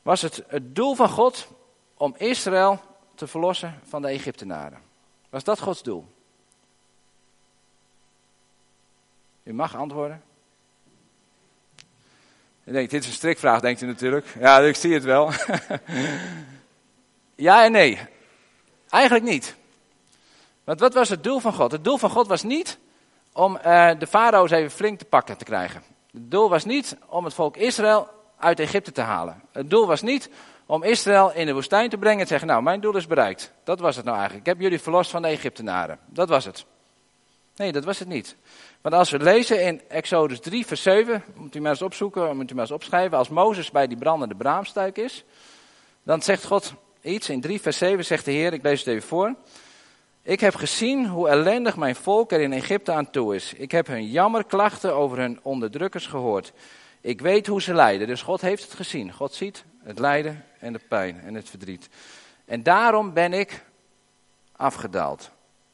was 0.02 0.22
het 0.22 0.44
het 0.48 0.76
doel 0.76 0.96
van 0.96 1.10
God 1.10 1.48
om 1.98 2.16
Israël 2.18 2.82
te 3.16 3.28
verlossen 3.28 3.80
van 3.84 4.02
de 4.02 4.08
Egyptenaren? 4.08 4.82
Was 5.30 5.44
dat 5.44 5.60
Gods 5.60 5.84
doel? 5.84 6.08
U 9.44 9.54
mag 9.54 9.76
antwoorden. 9.76 10.24
Ik 12.64 12.74
denk, 12.74 12.90
dit 12.90 13.02
is 13.02 13.08
een 13.08 13.14
strikvraag, 13.14 13.60
denkt 13.60 13.82
u 13.82 13.86
natuurlijk. 13.86 14.36
Ja, 14.40 14.60
ik 14.60 14.76
zie 14.76 14.94
het 14.94 15.04
wel. 15.04 15.32
ja 17.36 17.64
en 17.64 17.72
nee. 17.72 18.00
Eigenlijk 18.90 19.26
niet. 19.26 19.56
Want 20.64 20.80
wat 20.80 20.94
was 20.94 21.10
het 21.10 21.24
doel 21.24 21.40
van 21.40 21.54
God? 21.54 21.72
Het 21.72 21.84
doel 21.84 21.98
van 21.98 22.10
God 22.10 22.28
was 22.28 22.44
niet 22.44 22.78
om 23.34 23.56
uh, 23.66 23.92
de 24.00 24.08
farao's 24.08 24.52
even 24.52 24.72
flink 24.72 25.00
te 25.00 25.06
pakken 25.06 25.38
te 25.38 25.46
krijgen. 25.46 25.84
Het 26.12 26.32
doel 26.32 26.50
was 26.50 26.66
niet 26.66 26.98
om 27.06 27.24
het 27.24 27.34
volk 27.34 27.58
Israël 27.58 28.10
uit 28.38 28.60
Egypte 28.60 28.92
te 28.92 29.02
halen. 29.02 29.42
Het 29.52 29.70
doel 29.70 29.88
was 29.88 30.02
niet 30.02 30.30
om 30.66 30.84
Israël 30.84 31.34
in 31.34 31.46
de 31.46 31.54
woestijn 31.54 31.90
te 31.90 31.98
brengen 31.98 32.20
en 32.20 32.24
te 32.24 32.30
zeggen, 32.30 32.48
nou, 32.48 32.62
mijn 32.62 32.80
doel 32.80 32.96
is 32.96 33.08
bereikt. 33.08 33.52
Dat 33.64 33.80
was 33.80 33.96
het 33.96 34.06
nou 34.06 34.18
eigenlijk. 34.18 34.48
Ik 34.48 34.54
heb 34.54 34.62
jullie 34.62 34.82
verlost 34.82 35.12
van 35.12 35.22
de 35.22 35.28
Egyptenaren. 35.28 36.00
Dat 36.06 36.30
was 36.30 36.46
het. 36.46 36.66
Nee, 37.56 37.72
dat 37.72 37.84
was 37.84 38.00
het 38.00 38.08
niet. 38.08 38.36
Want 38.82 38.96
als 38.96 39.10
we 39.10 39.20
lezen 39.20 39.64
in 39.66 39.82
Exodus 39.88 40.40
3, 40.40 40.66
vers 40.66 40.82
7, 40.82 41.24
moet 41.36 41.56
u 41.56 41.62
maar 41.62 41.72
eens 41.72 41.82
opzoeken, 41.82 42.38
moet 42.38 42.52
u 42.52 42.54
maar 42.54 42.64
eens 42.64 42.74
opschrijven, 42.74 43.18
als 43.18 43.30
Mozes 43.30 43.72
bij 43.72 43.88
die 43.88 43.98
brandende 43.98 44.36
braamstuik 44.36 44.98
is, 44.98 45.24
dan 46.04 46.22
zegt 46.22 46.46
God 46.46 46.74
iets, 47.02 47.30
in 47.30 47.42
3 47.42 47.62
vers 47.62 47.78
7 47.78 48.06
zegt 48.06 48.26
de 48.26 48.32
Heer, 48.32 48.54
ik 48.54 48.64
lees 48.64 48.80
het 48.80 48.88
even 48.88 49.08
voor. 49.08 49.36
Ik 50.22 50.40
heb 50.40 50.56
gezien 50.56 51.08
hoe 51.08 51.30
ellendig 51.30 51.78
mijn 51.78 51.96
volk 51.96 52.32
er 52.32 52.42
in 52.42 52.54
Egypte 52.54 52.92
aan 52.92 53.10
toe 53.10 53.36
is. 53.36 53.54
Ik 53.54 53.72
heb 53.72 53.88
hun 53.88 54.08
jammerklachten 54.08 54.94
over 54.94 55.18
hun 55.18 55.40
onderdrukkers 55.42 56.08
gehoord. 56.08 56.54
Ik 57.08 57.22
weet 57.22 57.48
hoe 57.48 57.62
ze 57.62 57.74
lijden. 57.74 58.08
Dus 58.08 58.22
God 58.22 58.42
heeft 58.42 58.64
het 58.64 58.74
gezien. 58.74 59.14
God 59.14 59.34
ziet 59.34 59.64
het 59.84 60.00
lijden 60.00 60.46
en 60.60 60.74
de 60.74 60.80
pijn 60.90 61.22
en 61.22 61.34
het 61.34 61.50
verdriet. 61.50 61.90
En 62.46 62.64
daarom 62.64 63.14
ben 63.14 63.34
ik 63.34 63.66
afgedaald. 64.56 65.32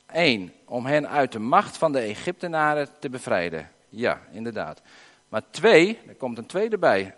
Eén, 0.07 0.53
om 0.65 0.85
hen 0.85 1.09
uit 1.09 1.31
de 1.31 1.39
macht 1.39 1.77
van 1.77 1.91
de 1.91 1.99
Egyptenaren 1.99 2.89
te 2.99 3.09
bevrijden. 3.09 3.71
Ja, 3.89 4.21
inderdaad. 4.31 4.81
Maar 5.29 5.41
twee, 5.49 5.99
er 6.07 6.15
komt 6.15 6.37
een 6.37 6.45
tweede 6.45 6.77
bij. 6.77 7.15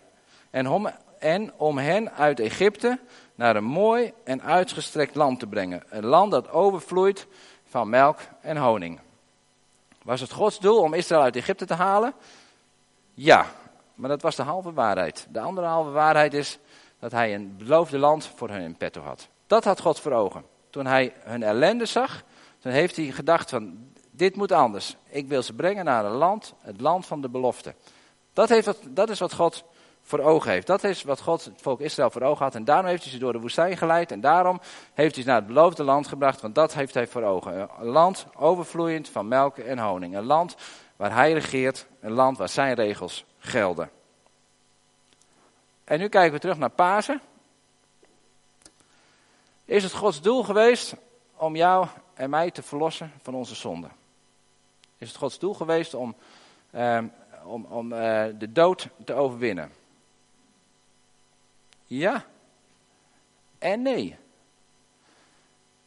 En 0.50 0.68
om, 0.70 0.90
en 1.20 1.54
om 1.58 1.78
hen 1.78 2.12
uit 2.12 2.40
Egypte 2.40 3.00
naar 3.36 3.56
een 3.56 3.64
mooi 3.64 4.14
en 4.24 4.42
uitgestrekt 4.42 5.16
land 5.16 5.40
te 5.40 5.48
brengen. 5.48 5.84
Een 5.90 6.06
land 6.06 6.32
dat 6.32 6.52
overvloeit 6.52 7.28
van 7.66 7.90
melk 7.90 8.20
en 8.42 8.58
honing. 8.58 9.00
Was 10.04 10.22
het 10.22 10.32
Gods 10.32 10.60
doel 10.60 10.82
om 10.82 10.94
Israël 10.94 11.22
uit 11.22 11.36
Egypte 11.36 11.66
te 11.66 11.74
halen? 11.74 12.14
Ja, 13.14 13.46
maar 13.96 14.10
dat 14.10 14.22
was 14.22 14.36
de 14.36 14.44
halve 14.44 14.74
waarheid. 14.74 15.28
De 15.30 15.40
andere 15.40 15.68
halve 15.68 15.90
waarheid 15.90 16.34
is 16.34 16.60
dat 17.00 17.12
hij 17.12 17.34
een 17.34 17.56
beloofde 17.58 17.98
land 17.98 18.32
voor 18.36 18.50
hen 18.50 18.62
in 18.62 18.78
petto 18.78 19.02
had. 19.02 19.28
Dat 19.48 19.64
had 19.64 19.82
God 19.82 20.00
voor 20.00 20.12
ogen. 20.12 20.46
Toen 20.70 20.86
hij 20.86 21.14
hun 21.24 21.44
ellende 21.44 21.86
zag, 21.86 22.24
toen 22.60 22.72
heeft 22.72 22.96
hij 22.96 23.06
gedacht 23.06 23.50
van, 23.50 23.78
dit 24.12 24.36
moet 24.36 24.52
anders. 24.52 24.96
Ik 25.10 25.28
wil 25.28 25.44
ze 25.44 25.54
brengen 25.54 25.86
naar 25.86 26.06
een 26.06 26.12
land, 26.12 26.54
het 26.60 26.82
land 26.82 27.06
van 27.06 27.22
de 27.22 27.30
belofte. 27.30 27.76
Dat, 28.34 28.50
heeft 28.50 28.96
dat 28.96 29.10
is 29.10 29.20
wat 29.20 29.34
God 29.34 29.64
voor 30.02 30.20
ogen 30.20 30.52
heeft. 30.52 30.68
Dat 30.68 30.84
is 30.84 31.04
wat 31.04 31.22
God 31.22 31.46
het 31.46 31.62
volk 31.62 31.80
Israël 31.80 32.10
voor 32.10 32.22
ogen 32.22 32.44
had. 32.44 32.56
En 32.56 32.64
daarom 32.64 32.86
heeft 32.86 33.04
hij 33.04 33.12
ze 33.12 33.18
door 33.18 33.34
de 33.34 33.40
woestijn 33.40 33.78
geleid. 33.78 34.12
En 34.12 34.22
daarom 34.22 34.60
heeft 34.94 35.16
hij 35.16 35.24
ze 35.24 35.30
naar 35.30 35.40
het 35.40 35.48
beloofde 35.48 35.84
land 35.84 36.08
gebracht. 36.08 36.42
Want 36.42 36.56
dat 36.56 36.74
heeft 36.74 36.94
hij 36.94 37.08
voor 37.08 37.24
ogen. 37.24 37.70
Een 37.80 37.88
land 37.88 38.26
overvloeiend 38.36 39.10
van 39.10 39.28
melk 39.28 39.58
en 39.58 39.80
honing. 39.80 40.16
Een 40.16 40.26
land 40.26 40.56
waar 40.96 41.14
hij 41.14 41.34
regeert. 41.34 41.88
Een 42.00 42.12
land 42.12 42.38
waar 42.38 42.50
zijn 42.50 42.74
regels 42.74 43.26
gelden. 43.46 43.90
En 45.84 46.00
nu 46.00 46.08
kijken 46.08 46.34
we 46.34 46.40
terug 46.40 46.58
naar 46.58 46.70
Pasen. 46.70 47.22
Is 49.66 49.84
het 49.84 49.94
Gods 49.94 50.22
doel 50.22 50.44
geweest 50.44 50.96
om 51.36 51.56
jou 51.56 51.88
en 52.14 52.30
mij 52.30 52.52
te 52.52 52.64
verlossen 52.64 53.12
van 53.22 53.36
onze 53.36 53.56
zonde? 53.56 53.88
Is 54.98 55.08
het 55.08 55.18
Gods 55.18 55.40
doel 55.40 55.54
geweest 55.54 55.94
om, 55.94 56.16
ehm, 56.72 57.08
om, 57.44 57.66
om 57.66 57.94
eh, 57.94 58.26
de 58.38 58.52
dood 58.52 58.88
te 59.06 59.14
overwinnen? 59.14 59.72
Ja 61.86 62.26
en 63.66 63.82
nee. 63.82 64.16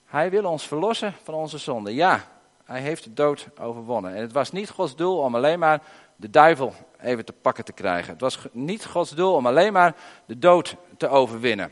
Hij 0.06 0.30
wil 0.30 0.44
ons 0.44 0.66
verlossen 0.66 1.14
van 1.22 1.34
onze 1.34 1.58
zonde. 1.58 1.94
Ja, 1.94 2.24
hij 2.64 2.80
heeft 2.80 3.04
de 3.04 3.14
dood 3.14 3.48
overwonnen. 3.60 4.14
En 4.14 4.20
het 4.20 4.32
was 4.32 4.52
niet 4.52 4.70
Gods 4.70 4.96
doel 4.96 5.18
om 5.18 5.34
alleen 5.34 5.58
maar 5.58 5.82
de 6.18 6.30
duivel 6.30 6.74
even 7.00 7.24
te 7.24 7.32
pakken 7.32 7.64
te 7.64 7.72
krijgen. 7.72 8.12
Het 8.12 8.20
was 8.20 8.38
niet 8.52 8.86
Gods 8.86 9.10
doel 9.10 9.34
om 9.34 9.46
alleen 9.46 9.72
maar 9.72 9.96
de 10.26 10.38
dood 10.38 10.76
te 10.96 11.08
overwinnen. 11.08 11.70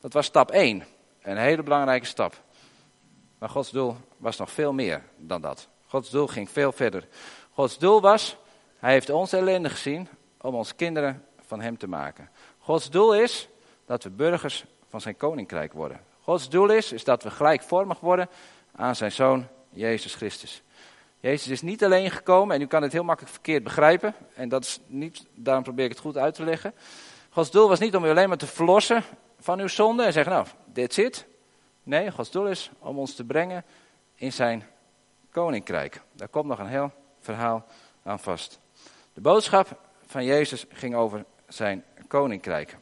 Dat 0.00 0.12
was 0.12 0.26
stap 0.26 0.50
1. 0.50 0.84
Een 1.22 1.36
hele 1.36 1.62
belangrijke 1.62 2.06
stap. 2.06 2.42
Maar 3.38 3.48
Gods 3.48 3.70
doel 3.70 3.96
was 4.16 4.36
nog 4.36 4.50
veel 4.50 4.72
meer 4.72 5.02
dan 5.16 5.40
dat. 5.40 5.68
Gods 5.86 6.10
doel 6.10 6.26
ging 6.26 6.50
veel 6.50 6.72
verder. 6.72 7.08
Gods 7.52 7.78
doel 7.78 8.00
was, 8.00 8.36
hij 8.78 8.92
heeft 8.92 9.10
ons 9.10 9.32
ellende 9.32 9.70
gezien 9.70 10.08
om 10.40 10.54
ons 10.54 10.74
kinderen 10.74 11.24
van 11.46 11.60
hem 11.60 11.78
te 11.78 11.88
maken. 11.88 12.30
Gods 12.58 12.90
doel 12.90 13.14
is 13.14 13.48
dat 13.86 14.02
we 14.02 14.10
burgers 14.10 14.64
van 14.88 15.00
zijn 15.00 15.16
koninkrijk 15.16 15.72
worden. 15.72 16.00
Gods 16.22 16.48
doel 16.48 16.68
is, 16.68 16.92
is 16.92 17.04
dat 17.04 17.22
we 17.22 17.30
gelijkvormig 17.30 18.00
worden 18.00 18.28
aan 18.76 18.96
zijn 18.96 19.12
zoon 19.12 19.46
Jezus 19.68 20.14
Christus. 20.14 20.62
Jezus 21.20 21.48
is 21.48 21.62
niet 21.62 21.84
alleen 21.84 22.10
gekomen, 22.10 22.56
en 22.56 22.62
u 22.62 22.66
kan 22.66 22.82
het 22.82 22.92
heel 22.92 23.04
makkelijk 23.04 23.34
verkeerd 23.34 23.62
begrijpen, 23.62 24.14
en 24.34 24.48
dat 24.48 24.64
is 24.64 24.80
niet, 24.86 25.26
daarom 25.34 25.62
probeer 25.62 25.84
ik 25.84 25.90
het 25.90 26.00
goed 26.00 26.16
uit 26.16 26.34
te 26.34 26.44
leggen. 26.44 26.74
Gods 27.30 27.50
doel 27.50 27.68
was 27.68 27.78
niet 27.78 27.96
om 27.96 28.04
u 28.04 28.08
alleen 28.08 28.28
maar 28.28 28.38
te 28.38 28.46
verlossen 28.46 29.02
van 29.38 29.60
uw 29.60 29.66
zonde 29.66 30.04
en 30.04 30.12
zeggen, 30.12 30.32
nou, 30.32 30.46
dit 30.64 30.94
zit. 30.94 31.26
Nee, 31.82 32.10
Gods 32.10 32.30
doel 32.30 32.46
is 32.46 32.70
om 32.78 32.98
ons 32.98 33.14
te 33.14 33.24
brengen 33.24 33.64
in 34.14 34.32
zijn 34.32 34.66
koninkrijk. 35.30 36.00
Daar 36.12 36.28
komt 36.28 36.46
nog 36.46 36.58
een 36.58 36.66
heel 36.66 36.92
verhaal 37.20 37.66
aan 38.02 38.18
vast. 38.18 38.60
De 39.12 39.20
boodschap 39.20 39.80
van 40.06 40.24
Jezus 40.24 40.64
ging 40.68 40.94
over 40.94 41.24
zijn 41.48 41.84
koninkrijk. 42.08 42.76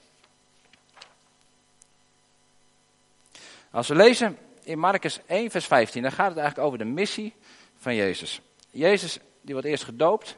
Als 3.70 3.88
we 3.88 3.94
lezen 3.94 4.38
in 4.62 4.79
Marcus 4.79 5.20
1, 5.27 5.51
vers 5.51 5.66
15, 5.66 6.03
dan 6.03 6.12
gaat 6.12 6.29
het 6.29 6.38
eigenlijk 6.38 6.66
over 6.66 6.79
de 6.79 6.92
missie 6.92 7.35
van 7.78 7.94
Jezus. 7.94 8.40
Jezus 8.70 9.18
die 9.40 9.54
wordt 9.54 9.68
eerst 9.68 9.84
gedoopt 9.84 10.36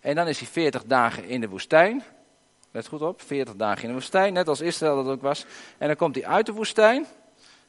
en 0.00 0.14
dan 0.14 0.28
is 0.28 0.38
hij 0.38 0.48
40 0.48 0.84
dagen 0.84 1.24
in 1.24 1.40
de 1.40 1.48
woestijn. 1.48 2.02
Let 2.70 2.86
goed 2.86 3.02
op, 3.02 3.22
40 3.22 3.56
dagen 3.56 3.82
in 3.82 3.88
de 3.88 3.94
woestijn, 3.94 4.32
net 4.32 4.48
als 4.48 4.60
Israël 4.60 5.04
dat 5.04 5.14
ook 5.14 5.22
was. 5.22 5.44
En 5.78 5.86
dan 5.86 5.96
komt 5.96 6.14
hij 6.14 6.26
uit 6.26 6.46
de 6.46 6.52
woestijn 6.52 7.06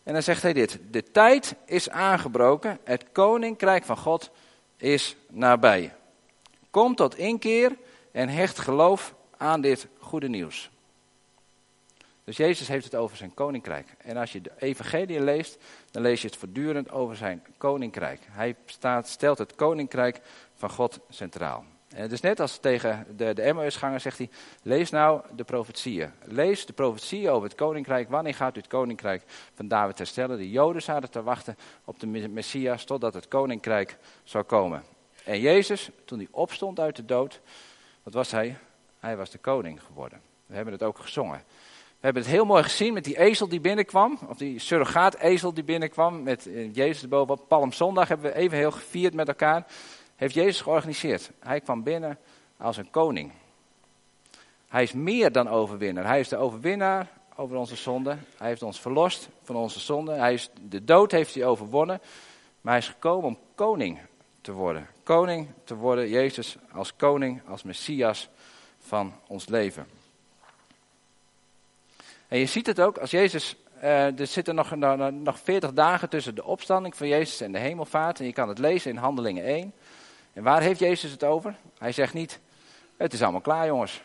en 0.04 0.14
dan 0.14 0.24
zegt 0.24 0.42
hij 0.42 0.54
dit. 0.54 0.80
De 0.92 1.04
tijd 1.04 1.56
is 1.66 1.90
aangebroken, 1.90 2.80
het 2.84 3.06
koninkrijk 3.12 3.84
van 3.84 3.98
God 3.98 4.32
is 4.78 5.16
nabij. 5.30 5.94
Kom 6.70 6.96
tot 6.96 7.18
inkeer 7.18 7.76
en 8.12 8.30
hecht 8.30 8.60
geloof 8.60 9.16
aan 9.38 9.62
dit 9.62 9.88
goede 10.00 10.30
nieuws. 10.30 10.70
Dus 12.24 12.38
Jezus 12.38 12.68
heeft 12.68 12.86
het 12.86 12.96
over 12.96 13.18
zijn 13.18 13.34
koninkrijk. 13.34 13.88
En 13.98 14.18
als 14.18 14.32
je 14.32 14.42
de 14.42 14.52
evangelie 14.60 15.22
leest, 15.22 15.58
dan 15.92 16.02
lees 16.02 16.22
je 16.22 16.28
het 16.28 16.38
voortdurend 16.38 16.92
over 16.92 17.16
zijn 17.16 17.44
koninkrijk. 17.58 18.20
Hij 18.30 18.56
staat, 18.66 19.08
stelt 19.08 19.38
het 19.38 19.56
koninkrijk 19.56 20.22
van 20.56 20.70
God 20.70 21.00
centraal. 21.10 21.66
En 21.88 22.02
het 22.02 22.12
is 22.12 22.22
net 22.22 22.40
als 22.40 22.58
tegen 22.58 23.06
de, 23.18 23.34
de 23.34 23.42
Emmausganger 23.42 24.00
zegt 24.00 24.18
hij, 24.18 24.30
lees 24.64 24.90
nou 24.90 25.22
de 25.36 25.44
profetieën. 25.44 26.12
Lees 26.24 26.66
de 26.66 26.74
profetieën 26.74 27.30
over 27.30 27.48
het 27.48 27.58
koninkrijk. 27.58 28.10
Wanneer 28.10 28.36
gaat 28.36 28.56
u 28.56 28.60
het 28.60 28.70
koninkrijk 28.70 29.24
van 29.54 29.68
David 29.68 29.98
herstellen? 29.98 30.38
De 30.38 30.50
Joden 30.50 30.82
zaten 30.82 31.12
te 31.12 31.24
wachten 31.24 31.58
op 31.86 32.00
de 32.00 32.08
Messias 32.08 32.84
totdat 32.84 33.14
het 33.14 33.28
koninkrijk 33.28 33.98
zou 34.24 34.44
komen. 34.44 34.84
En 35.24 35.40
Jezus, 35.40 35.90
toen 36.06 36.18
hij 36.18 36.28
opstond 36.32 36.80
uit 36.80 36.96
de 36.96 37.06
dood, 37.06 37.42
wat 38.04 38.14
was 38.14 38.32
hij? 38.32 38.58
Hij 39.00 39.18
was 39.18 39.30
de 39.30 39.38
koning 39.38 39.84
geworden. 39.84 40.22
We 40.46 40.56
hebben 40.56 40.74
het 40.74 40.84
ook 40.84 41.00
gezongen. 41.00 41.44
We 42.02 42.08
hebben 42.08 42.24
het 42.26 42.32
heel 42.32 42.46
mooi 42.46 42.64
gezien 42.64 42.94
met 42.94 43.04
die 43.04 43.20
ezel 43.20 43.48
die 43.48 43.60
binnenkwam, 43.60 44.20
of 44.28 44.38
die 44.38 44.60
surrogaat-ezel 44.60 45.54
die 45.54 45.64
binnenkwam, 45.64 46.24
met 46.24 46.48
eh, 46.48 46.74
Jezus 46.74 47.02
erbovenop. 47.02 47.48
Palmzondag 47.48 48.08
hebben 48.08 48.32
we 48.32 48.38
even 48.38 48.58
heel 48.58 48.72
gevierd 48.72 49.14
met 49.14 49.28
elkaar. 49.28 49.66
Heeft 50.16 50.34
Jezus 50.34 50.62
georganiseerd. 50.62 51.32
Hij 51.40 51.60
kwam 51.60 51.84
binnen 51.84 52.18
als 52.58 52.78
een 52.78 52.90
koning. 52.90 53.32
Hij 54.68 54.84
is 54.84 54.92
meer 54.94 55.32
dan 55.32 55.48
overwinnaar. 55.48 56.06
Hij 56.06 56.20
is 56.20 56.30
de 56.30 56.38
overwinnaar 56.38 57.08
over 57.36 57.58
onze 57.58 57.76
zonden. 57.76 58.26
Hij 58.38 58.48
heeft 58.48 58.64
ons 58.64 58.80
verlost 58.80 59.30
van 59.44 59.56
onze 59.56 59.80
zonden. 59.80 60.20
Hij 60.20 60.34
is, 60.34 60.50
de 60.62 60.84
dood 60.84 61.12
heeft 61.12 61.34
hij 61.34 61.46
overwonnen. 61.46 62.02
Maar 62.62 62.74
hij 62.74 62.82
is 62.82 62.90
gekomen 62.90 63.28
om 63.28 63.38
koning 63.56 64.00
te 64.42 64.52
worden. 64.52 64.88
Koning 65.04 65.48
te 65.64 65.76
worden, 65.76 66.10
Jezus 66.10 66.58
als 66.72 66.96
koning, 66.96 67.42
als 67.48 67.64
Messias 67.64 68.30
van 68.80 69.14
ons 69.28 69.48
leven. 69.48 70.01
En 72.32 72.40
je 72.40 72.46
ziet 72.46 72.66
het 72.66 72.82
ook, 72.82 72.98
als 72.98 73.12
Jezus, 73.12 73.56
uh, 73.84 74.20
er 74.20 74.28
zitten 74.28 74.56
nog, 74.56 74.76
nog, 74.76 75.12
nog 75.12 75.40
40 75.40 75.74
dagen 75.74 76.10
tussen 76.10 76.36
de 76.36 76.44
opstanding 76.44 76.96
van 76.96 77.08
Jezus 77.08 77.42
en 77.42 77.52
de 77.52 77.58
hemelvaart. 77.58 78.20
En 78.20 78.26
je 78.26 78.34
kan 78.34 78.50
het 78.50 78.58
lezen 78.58 78.92
in 78.92 78.98
Handelingen 78.98 79.44
1. 79.44 79.74
En 80.34 80.44
waar 80.44 80.62
heeft 80.62 80.80
Jezus 80.80 81.12
het 81.12 81.24
over? 81.24 81.56
Hij 81.78 81.92
zegt 81.92 82.14
niet, 82.14 82.40
het 82.98 83.14
is 83.14 83.22
allemaal 83.22 83.42
klaar 83.42 83.66
jongens. 83.66 84.02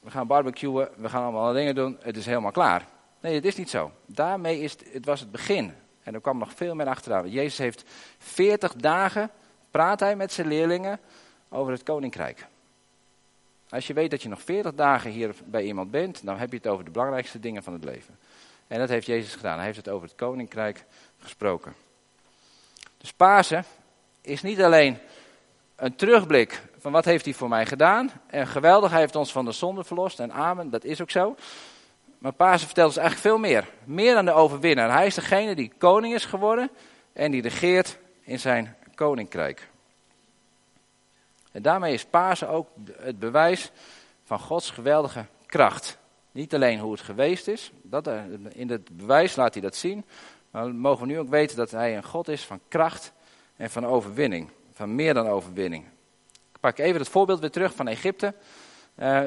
We 0.00 0.10
gaan 0.10 0.26
barbecuen, 0.26 0.88
we 0.96 1.08
gaan 1.08 1.22
allemaal 1.22 1.52
dingen 1.52 1.74
doen, 1.74 1.98
het 2.00 2.16
is 2.16 2.26
helemaal 2.26 2.50
klaar. 2.50 2.86
Nee, 3.20 3.34
het 3.34 3.44
is 3.44 3.56
niet 3.56 3.70
zo. 3.70 3.90
Daarmee 4.06 4.60
is 4.60 4.72
het, 4.72 4.84
het 4.92 5.04
was 5.04 5.20
het 5.20 5.30
begin. 5.30 5.74
En 6.02 6.14
er 6.14 6.20
kwam 6.20 6.38
nog 6.38 6.52
veel 6.54 6.74
meer 6.74 6.88
achteraan. 6.88 7.30
Jezus 7.30 7.58
heeft 7.58 7.84
40 8.18 8.74
dagen, 8.74 9.30
praat 9.70 10.00
hij 10.00 10.16
met 10.16 10.32
zijn 10.32 10.48
leerlingen 10.48 11.00
over 11.48 11.72
het 11.72 11.82
koninkrijk. 11.82 12.46
Als 13.68 13.86
je 13.86 13.94
weet 13.94 14.10
dat 14.10 14.22
je 14.22 14.28
nog 14.28 14.42
40 14.42 14.74
dagen 14.74 15.10
hier 15.10 15.34
bij 15.44 15.62
iemand 15.62 15.90
bent, 15.90 16.24
dan 16.24 16.38
heb 16.38 16.50
je 16.50 16.56
het 16.56 16.66
over 16.66 16.84
de 16.84 16.90
belangrijkste 16.90 17.40
dingen 17.40 17.62
van 17.62 17.72
het 17.72 17.84
leven. 17.84 18.18
En 18.66 18.78
dat 18.78 18.88
heeft 18.88 19.06
Jezus 19.06 19.34
gedaan. 19.34 19.56
Hij 19.56 19.64
heeft 19.64 19.76
het 19.76 19.88
over 19.88 20.08
het 20.08 20.16
koninkrijk 20.16 20.84
gesproken. 21.18 21.74
Dus 22.98 23.12
Pasen 23.12 23.64
is 24.20 24.42
niet 24.42 24.62
alleen 24.62 24.98
een 25.76 25.96
terugblik 25.96 26.62
van 26.78 26.92
wat 26.92 27.04
heeft 27.04 27.24
hij 27.24 27.34
voor 27.34 27.48
mij 27.48 27.66
gedaan. 27.66 28.10
En 28.26 28.46
geweldig, 28.46 28.90
hij 28.90 29.00
heeft 29.00 29.16
ons 29.16 29.32
van 29.32 29.44
de 29.44 29.52
zonde 29.52 29.84
verlost. 29.84 30.20
En 30.20 30.32
amen, 30.32 30.70
dat 30.70 30.84
is 30.84 31.00
ook 31.00 31.10
zo. 31.10 31.36
Maar 32.18 32.32
Pasen 32.32 32.66
vertelt 32.66 32.88
ons 32.88 32.96
eigenlijk 32.96 33.28
veel 33.28 33.38
meer. 33.38 33.68
Meer 33.84 34.14
dan 34.14 34.24
de 34.24 34.32
overwinnaar. 34.32 34.92
Hij 34.92 35.06
is 35.06 35.14
degene 35.14 35.54
die 35.54 35.72
koning 35.78 36.14
is 36.14 36.24
geworden 36.24 36.70
en 37.12 37.30
die 37.30 37.42
regeert 37.42 37.98
in 38.20 38.38
zijn 38.38 38.76
koninkrijk. 38.94 39.68
En 41.56 41.62
daarmee 41.62 41.92
is 41.92 42.04
Pasen 42.04 42.48
ook 42.48 42.68
het 43.00 43.18
bewijs 43.18 43.70
van 44.24 44.38
Gods 44.38 44.70
geweldige 44.70 45.26
kracht. 45.46 45.98
Niet 46.32 46.54
alleen 46.54 46.78
hoe 46.78 46.92
het 46.92 47.00
geweest 47.00 47.48
is, 47.48 47.72
dat, 47.82 48.06
eh, 48.06 48.22
in 48.48 48.70
het 48.70 48.96
bewijs 48.96 49.36
laat 49.36 49.52
hij 49.52 49.62
dat 49.62 49.76
zien. 49.76 50.04
Maar 50.50 50.64
we 50.64 50.72
mogen 50.72 51.06
nu 51.06 51.18
ook 51.18 51.28
weten 51.28 51.56
dat 51.56 51.70
hij 51.70 51.96
een 51.96 52.04
God 52.04 52.28
is 52.28 52.44
van 52.44 52.60
kracht 52.68 53.12
en 53.56 53.70
van 53.70 53.86
overwinning. 53.86 54.50
Van 54.72 54.94
meer 54.94 55.14
dan 55.14 55.28
overwinning. 55.28 55.84
Ik 56.52 56.60
pak 56.60 56.78
even 56.78 57.00
het 57.00 57.08
voorbeeld 57.08 57.40
weer 57.40 57.50
terug 57.50 57.74
van 57.74 57.88
Egypte. 57.88 58.34
Uh, 58.98 59.20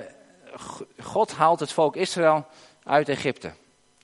God 1.00 1.34
haalt 1.34 1.60
het 1.60 1.72
volk 1.72 1.96
Israël 1.96 2.46
uit 2.84 3.10
Egypte. 3.10 3.52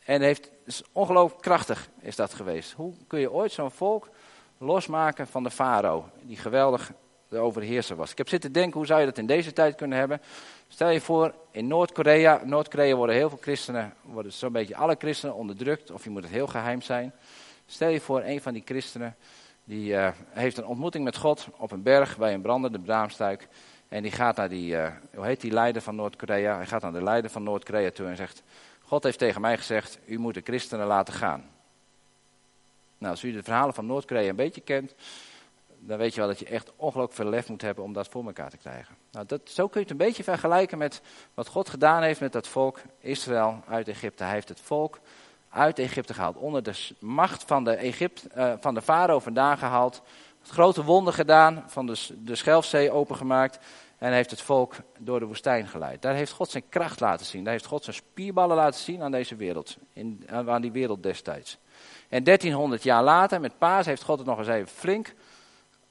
En 0.03 0.21
heeft, 0.21 0.51
is 0.63 0.83
ongelooflijk 0.91 1.41
krachtig 1.41 1.89
is 1.99 2.15
dat 2.15 2.33
geweest. 2.33 2.71
Hoe 2.71 2.93
kun 3.07 3.19
je 3.19 3.31
ooit 3.31 3.51
zo'n 3.51 3.71
volk 3.71 4.09
losmaken 4.57 5.27
van 5.27 5.43
de 5.43 5.51
farao, 5.51 6.09
die 6.21 6.37
geweldig 6.37 6.91
de 7.29 7.37
overheerser 7.37 7.95
was. 7.95 8.11
Ik 8.11 8.17
heb 8.17 8.29
zitten 8.29 8.51
denken, 8.51 8.77
hoe 8.77 8.85
zou 8.85 8.99
je 8.99 9.05
dat 9.05 9.17
in 9.17 9.25
deze 9.25 9.53
tijd 9.53 9.75
kunnen 9.75 9.97
hebben? 9.97 10.21
Stel 10.67 10.89
je 10.89 11.01
voor, 11.01 11.33
in 11.51 11.67
Noord-Korea, 11.67 12.41
Noord-Korea 12.43 12.95
worden 12.95 13.15
heel 13.15 13.29
veel 13.29 13.37
christenen, 13.41 13.93
worden 14.01 14.33
zo'n 14.33 14.51
beetje 14.51 14.75
alle 14.75 14.95
christenen 14.99 15.35
onderdrukt, 15.35 15.91
of 15.91 16.03
je 16.03 16.09
moet 16.09 16.23
het 16.23 16.31
heel 16.31 16.47
geheim 16.47 16.81
zijn. 16.81 17.13
Stel 17.65 17.89
je 17.89 18.01
voor, 18.01 18.21
een 18.21 18.41
van 18.41 18.53
die 18.53 18.61
christenen, 18.65 19.15
die 19.63 19.91
uh, 19.91 20.09
heeft 20.29 20.57
een 20.57 20.65
ontmoeting 20.65 21.03
met 21.03 21.17
God 21.17 21.47
op 21.57 21.71
een 21.71 21.83
berg 21.83 22.17
bij 22.17 22.33
een 22.33 22.41
brandende 22.41 22.79
braamstuik. 22.79 23.47
En 23.87 24.01
die 24.01 24.11
gaat 24.11 24.35
naar 24.35 24.49
die, 24.49 24.75
uh, 24.75 24.87
hoe 25.15 25.25
heet 25.25 25.41
die 25.41 25.51
leider 25.51 25.81
van 25.81 25.95
Noord-Korea? 25.95 26.55
Hij 26.55 26.65
gaat 26.65 26.81
naar 26.81 26.91
de 26.91 27.03
leider 27.03 27.31
van 27.31 27.43
Noord-Korea 27.43 27.91
toe 27.91 28.07
en 28.07 28.15
zegt, 28.15 28.43
God 28.81 29.03
heeft 29.03 29.17
tegen 29.17 29.41
mij 29.41 29.57
gezegd, 29.57 29.99
u 30.05 30.17
moet 30.17 30.33
de 30.33 30.41
christenen 30.43 30.87
laten 30.87 31.13
gaan. 31.13 31.49
Nou, 32.97 33.11
als 33.11 33.23
u 33.23 33.31
de 33.31 33.43
verhalen 33.43 33.73
van 33.73 33.85
Noord-Korea 33.85 34.29
een 34.29 34.35
beetje 34.35 34.61
kent, 34.61 34.95
dan 35.87 35.97
weet 35.97 36.13
je 36.13 36.19
wel 36.19 36.29
dat 36.29 36.39
je 36.39 36.45
echt 36.45 36.71
ongelooflijk 36.75 37.13
veel 37.13 37.29
lef 37.29 37.49
moet 37.49 37.61
hebben 37.61 37.83
om 37.83 37.93
dat 37.93 38.07
voor 38.07 38.25
elkaar 38.25 38.49
te 38.49 38.57
krijgen. 38.57 38.95
Nou, 39.11 39.25
dat, 39.25 39.41
zo 39.43 39.67
kun 39.67 39.79
je 39.79 39.87
het 39.87 39.99
een 39.99 40.05
beetje 40.05 40.23
vergelijken 40.23 40.77
met 40.77 41.01
wat 41.33 41.47
God 41.47 41.69
gedaan 41.69 42.03
heeft 42.03 42.19
met 42.19 42.31
dat 42.31 42.47
volk 42.47 42.81
Israël 42.99 43.63
uit 43.67 43.87
Egypte. 43.87 44.23
Hij 44.23 44.33
heeft 44.33 44.49
het 44.49 44.59
volk 44.59 44.99
uit 45.49 45.79
Egypte 45.79 46.13
gehaald, 46.13 46.35
onder 46.35 46.63
de 46.63 46.89
macht 46.99 47.43
van 47.43 47.63
de, 47.63 47.71
Egypte, 47.71 48.29
uh, 48.37 48.53
van 48.59 48.73
de 48.73 48.81
farao 48.81 49.19
vandaan 49.19 49.57
gehaald. 49.57 50.01
Het 50.41 50.49
grote 50.49 50.83
wonder 50.83 51.13
gedaan, 51.13 51.63
van 51.67 51.85
de, 51.85 51.95
de 52.17 52.35
Schelfzee 52.35 52.91
opengemaakt. 52.91 53.59
En 53.97 54.13
heeft 54.13 54.31
het 54.31 54.41
volk 54.41 54.75
door 54.97 55.19
de 55.19 55.25
woestijn 55.25 55.67
geleid. 55.67 56.01
Daar 56.01 56.13
heeft 56.13 56.31
God 56.31 56.49
zijn 56.49 56.69
kracht 56.69 56.99
laten 56.99 57.25
zien. 57.25 57.43
Daar 57.43 57.53
heeft 57.53 57.65
God 57.65 57.83
zijn 57.83 57.95
spierballen 57.95 58.55
laten 58.55 58.79
zien 58.79 59.01
aan 59.01 59.11
deze 59.11 59.35
wereld. 59.35 59.77
In, 59.93 60.23
aan 60.29 60.61
die 60.61 60.71
wereld 60.71 61.03
destijds. 61.03 61.57
En 62.09 62.23
1300 62.23 62.83
jaar 62.83 63.03
later, 63.03 63.41
met 63.41 63.57
Paas, 63.57 63.85
heeft 63.85 64.03
God 64.03 64.17
het 64.17 64.27
nog 64.27 64.37
eens 64.37 64.47
even 64.47 64.67
flink 64.67 65.13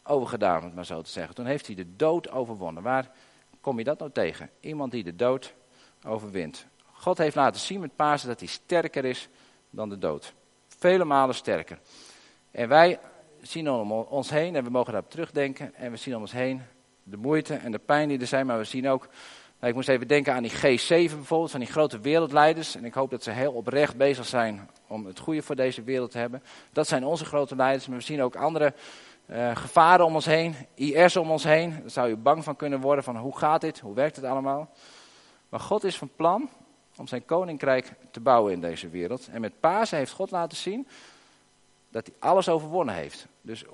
overgedaan, 0.04 0.58
om 0.58 0.64
het 0.64 0.74
maar 0.74 0.86
zo 0.86 1.02
te 1.02 1.10
zeggen. 1.10 1.34
Toen 1.34 1.46
heeft 1.46 1.66
hij 1.66 1.74
de 1.74 1.96
dood 1.96 2.30
overwonnen. 2.30 2.82
Waar 2.82 3.10
kom 3.60 3.78
je 3.78 3.84
dat 3.84 3.98
nou 3.98 4.10
tegen? 4.10 4.50
Iemand 4.60 4.92
die 4.92 5.04
de 5.04 5.16
dood 5.16 5.54
overwint. 6.06 6.66
God 6.92 7.18
heeft 7.18 7.36
laten 7.36 7.60
zien 7.60 7.80
met 7.80 7.96
Pasen 7.96 8.28
dat 8.28 8.38
hij 8.38 8.48
sterker 8.48 9.04
is 9.04 9.28
dan 9.70 9.88
de 9.88 9.98
dood. 9.98 10.34
Vele 10.68 11.04
malen 11.04 11.34
sterker. 11.34 11.78
En 12.50 12.68
wij 12.68 12.98
zien 13.42 13.70
om 13.70 13.92
ons 13.92 14.30
heen, 14.30 14.56
en 14.56 14.64
we 14.64 14.70
mogen 14.70 14.92
daarop 14.92 15.10
terugdenken, 15.10 15.74
en 15.74 15.90
we 15.90 15.96
zien 15.96 16.14
om 16.14 16.20
ons 16.20 16.32
heen 16.32 16.62
de 17.02 17.16
moeite 17.16 17.54
en 17.54 17.72
de 17.72 17.78
pijn 17.78 18.08
die 18.08 18.20
er 18.20 18.26
zijn, 18.26 18.46
maar 18.46 18.58
we 18.58 18.64
zien 18.64 18.88
ook, 18.88 19.08
nou, 19.58 19.68
ik 19.68 19.74
moest 19.74 19.88
even 19.88 20.08
denken 20.08 20.34
aan 20.34 20.42
die 20.42 20.52
G7 20.52 20.88
bijvoorbeeld, 20.88 21.50
van 21.50 21.60
die 21.60 21.68
grote 21.68 22.00
wereldleiders, 22.00 22.74
en 22.74 22.84
ik 22.84 22.94
hoop 22.94 23.10
dat 23.10 23.22
ze 23.22 23.30
heel 23.30 23.52
oprecht 23.52 23.96
bezig 23.96 24.26
zijn 24.26 24.70
om 24.86 25.06
het 25.06 25.18
goede 25.18 25.42
voor 25.42 25.56
deze 25.56 25.82
wereld 25.82 26.10
te 26.10 26.18
hebben. 26.18 26.42
Dat 26.72 26.88
zijn 26.88 27.04
onze 27.04 27.24
grote 27.24 27.56
leiders, 27.56 27.86
maar 27.86 27.98
we 27.98 28.04
zien 28.04 28.22
ook 28.22 28.36
andere 28.36 28.74
uh, 29.26 29.56
gevaren 29.56 30.06
om 30.06 30.14
ons 30.14 30.24
heen, 30.24 30.54
IS 30.74 31.16
om 31.16 31.30
ons 31.30 31.44
heen. 31.44 31.70
Daar 31.80 31.90
zou 31.90 32.08
je 32.08 32.16
bang 32.16 32.44
van 32.44 32.56
kunnen 32.56 32.80
worden 32.80 33.04
van 33.04 33.16
hoe 33.16 33.38
gaat 33.38 33.60
dit, 33.60 33.80
hoe 33.80 33.94
werkt 33.94 34.16
het 34.16 34.24
allemaal. 34.24 34.70
Maar 35.48 35.60
God 35.60 35.84
is 35.84 35.98
van 35.98 36.10
plan 36.16 36.48
om 36.96 37.06
zijn 37.06 37.24
koninkrijk 37.24 37.92
te 38.10 38.20
bouwen 38.20 38.52
in 38.52 38.60
deze 38.60 38.88
wereld. 38.88 39.28
En 39.32 39.40
met 39.40 39.60
Pasen 39.60 39.98
heeft 39.98 40.12
God 40.12 40.30
laten 40.30 40.56
zien 40.56 40.88
dat 41.88 42.06
hij 42.06 42.14
alles 42.18 42.48
overwonnen 42.48 42.94
heeft. 42.94 43.26
Dus 43.40 43.64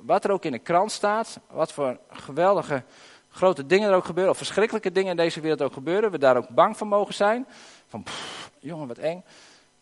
wat 0.00 0.24
er 0.24 0.30
ook 0.30 0.44
in 0.44 0.52
de 0.52 0.58
krant 0.58 0.92
staat, 0.92 1.40
wat 1.50 1.72
voor 1.72 1.98
geweldige 2.10 2.82
grote 3.30 3.66
dingen 3.66 3.88
er 3.88 3.96
ook 3.96 4.04
gebeuren, 4.04 4.32
of 4.32 4.38
verschrikkelijke 4.38 4.92
dingen 4.92 5.10
in 5.10 5.16
deze 5.16 5.40
wereld 5.40 5.62
ook 5.62 5.72
gebeuren, 5.72 6.10
we 6.10 6.18
daar 6.18 6.36
ook 6.36 6.48
bang 6.48 6.76
van 6.76 6.88
mogen 6.88 7.14
zijn. 7.14 7.46
Van, 7.86 8.04
jongen, 8.58 8.88
wat 8.88 8.98
eng. 8.98 9.24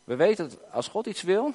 We 0.05 0.17
weten 0.17 0.49
dat 0.49 0.59
als 0.73 0.89
God 0.89 1.07
iets 1.07 1.23
wil, 1.23 1.53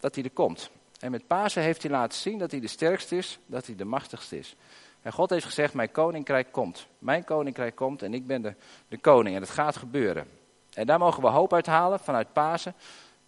dat 0.00 0.14
hij 0.14 0.24
er 0.24 0.30
komt. 0.30 0.70
En 1.00 1.10
met 1.10 1.26
Pasen 1.26 1.62
heeft 1.62 1.82
hij 1.82 1.90
laten 1.90 2.18
zien 2.18 2.38
dat 2.38 2.50
hij 2.50 2.60
de 2.60 2.68
sterkste 2.68 3.16
is, 3.16 3.38
dat 3.46 3.66
hij 3.66 3.74
de 3.74 3.84
machtigste 3.84 4.38
is. 4.38 4.56
En 5.02 5.12
God 5.12 5.30
heeft 5.30 5.44
gezegd, 5.44 5.74
mijn 5.74 5.90
koninkrijk 5.90 6.52
komt. 6.52 6.86
Mijn 6.98 7.24
koninkrijk 7.24 7.74
komt 7.74 8.02
en 8.02 8.14
ik 8.14 8.26
ben 8.26 8.42
de, 8.42 8.54
de 8.88 8.98
koning. 8.98 9.36
En 9.36 9.42
het 9.42 9.50
gaat 9.50 9.76
gebeuren. 9.76 10.28
En 10.72 10.86
daar 10.86 10.98
mogen 10.98 11.22
we 11.22 11.28
hoop 11.28 11.52
uit 11.52 11.66
halen 11.66 12.00
vanuit 12.00 12.32
Pasen. 12.32 12.74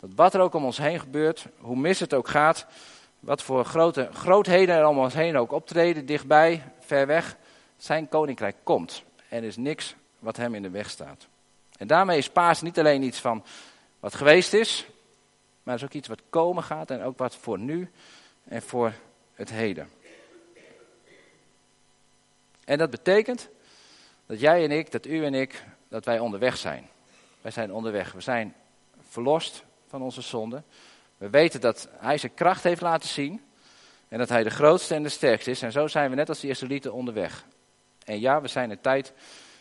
Dat 0.00 0.11
wat 0.14 0.35
er 0.35 0.40
ook 0.40 0.54
om 0.54 0.64
ons 0.64 0.78
heen 0.78 1.00
gebeurt, 1.00 1.46
hoe 1.59 1.76
mis 1.76 2.00
het 2.00 2.14
ook 2.14 2.28
gaat, 2.28 2.66
wat 3.20 3.42
voor 3.42 3.64
grote 3.64 4.09
grootheden 4.12 4.74
er 4.74 4.87
om 4.87 4.98
ons 4.98 5.14
heen 5.14 5.37
ook 5.37 5.52
optreden, 5.52 6.07
dichtbij, 6.07 6.62
ver 6.81 7.07
weg, 7.07 7.37
zijn 7.76 8.09
koninkrijk 8.09 8.57
komt. 8.62 9.02
En 9.28 9.38
er 9.38 9.48
is 9.48 9.57
niks 9.57 9.94
wat 10.18 10.37
hem 10.37 10.54
in 10.54 10.62
de 10.62 10.70
weg 10.70 10.90
staat. 10.90 11.26
En 11.76 11.87
daarmee 11.87 12.18
is 12.18 12.31
Pasen 12.31 12.64
niet 12.64 12.78
alleen 12.78 13.02
iets 13.02 13.20
van 13.20 13.44
wat 14.00 14.14
geweest 14.14 14.52
is, 14.52 14.87
maar 15.68 15.76
het 15.76 15.87
is 15.87 15.94
ook 15.94 16.02
iets 16.02 16.09
wat 16.09 16.31
komen 16.31 16.62
gaat 16.62 16.90
en 16.90 17.02
ook 17.02 17.18
wat 17.18 17.37
voor 17.37 17.59
nu 17.59 17.90
en 18.44 18.62
voor 18.62 18.92
het 19.35 19.50
heden. 19.50 19.90
En 22.64 22.78
dat 22.78 22.90
betekent 22.90 23.48
dat 24.26 24.40
jij 24.40 24.64
en 24.64 24.70
ik, 24.70 24.90
dat 24.90 25.07
u 25.07 25.24
en 25.24 25.35
ik, 25.35 25.64
dat 25.88 26.04
wij 26.04 26.18
onderweg 26.18 26.57
zijn. 26.57 26.88
Wij 27.40 27.50
zijn 27.50 27.72
onderweg. 27.72 28.12
We 28.12 28.20
zijn 28.20 28.54
verlost 29.09 29.64
van 29.88 30.02
onze 30.02 30.20
zonde. 30.20 30.62
We 31.16 31.31
weten 31.31 31.61
dat 31.61 31.88
Hij 31.92 32.18
zijn 32.18 32.35
kracht 32.35 32.62
heeft 32.62 32.81
laten 32.81 33.09
zien. 33.09 33.44
En 34.09 34.18
dat 34.18 34.28
Hij 34.28 34.42
de 34.42 34.50
grootste 34.50 34.94
en 34.94 35.02
de 35.02 35.09
sterkste 35.09 35.50
is. 35.50 35.62
En 35.62 35.72
zo 35.72 35.87
zijn 35.87 36.11
we 36.11 36.16
net 36.16 36.28
als 36.28 36.40
de 36.40 36.48
Israëlieten 36.48 36.92
onderweg. 36.92 37.44
En 38.04 38.20
ja, 38.20 38.40
we 38.40 38.48
zijn 38.48 38.70
een 38.70 38.81
tijd 38.81 39.12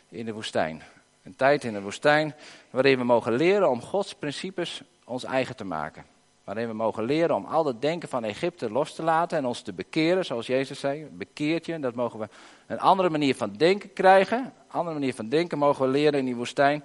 in 0.09 0.25
de 0.25 0.33
woestijn. 0.33 0.83
Een 1.23 1.35
tijd 1.35 1.63
in 1.63 1.73
de 1.73 1.81
woestijn 1.81 2.35
waarin 2.69 2.97
we 2.97 3.03
mogen 3.03 3.33
leren 3.33 3.69
om 3.69 3.81
Gods 3.81 4.13
principes 4.13 4.81
ons 5.07 5.23
eigen 5.23 5.55
te 5.55 5.63
maken. 5.63 6.05
Waarin 6.43 6.67
we 6.67 6.73
mogen 6.73 7.03
leren 7.03 7.35
om 7.35 7.45
al 7.45 7.63
dat 7.63 7.81
denken 7.81 8.09
van 8.09 8.23
Egypte 8.23 8.71
los 8.71 8.93
te 8.95 9.03
laten 9.03 9.37
en 9.37 9.45
ons 9.45 9.61
te 9.61 9.73
bekeren, 9.73 10.25
zoals 10.25 10.47
Jezus 10.47 10.79
zei. 10.79 11.07
Bekeert 11.11 11.65
je, 11.65 11.79
dat 11.79 11.95
mogen 11.95 12.19
we 12.19 12.29
een 12.67 12.79
andere 12.79 13.09
manier 13.09 13.35
van 13.35 13.53
denken 13.53 13.93
krijgen. 13.93 14.37
Een 14.37 14.51
andere 14.67 14.93
manier 14.99 15.13
van 15.13 15.29
denken 15.29 15.57
mogen 15.57 15.85
we 15.85 15.91
leren 15.91 16.19
in 16.19 16.25
die 16.25 16.35
woestijn. 16.35 16.83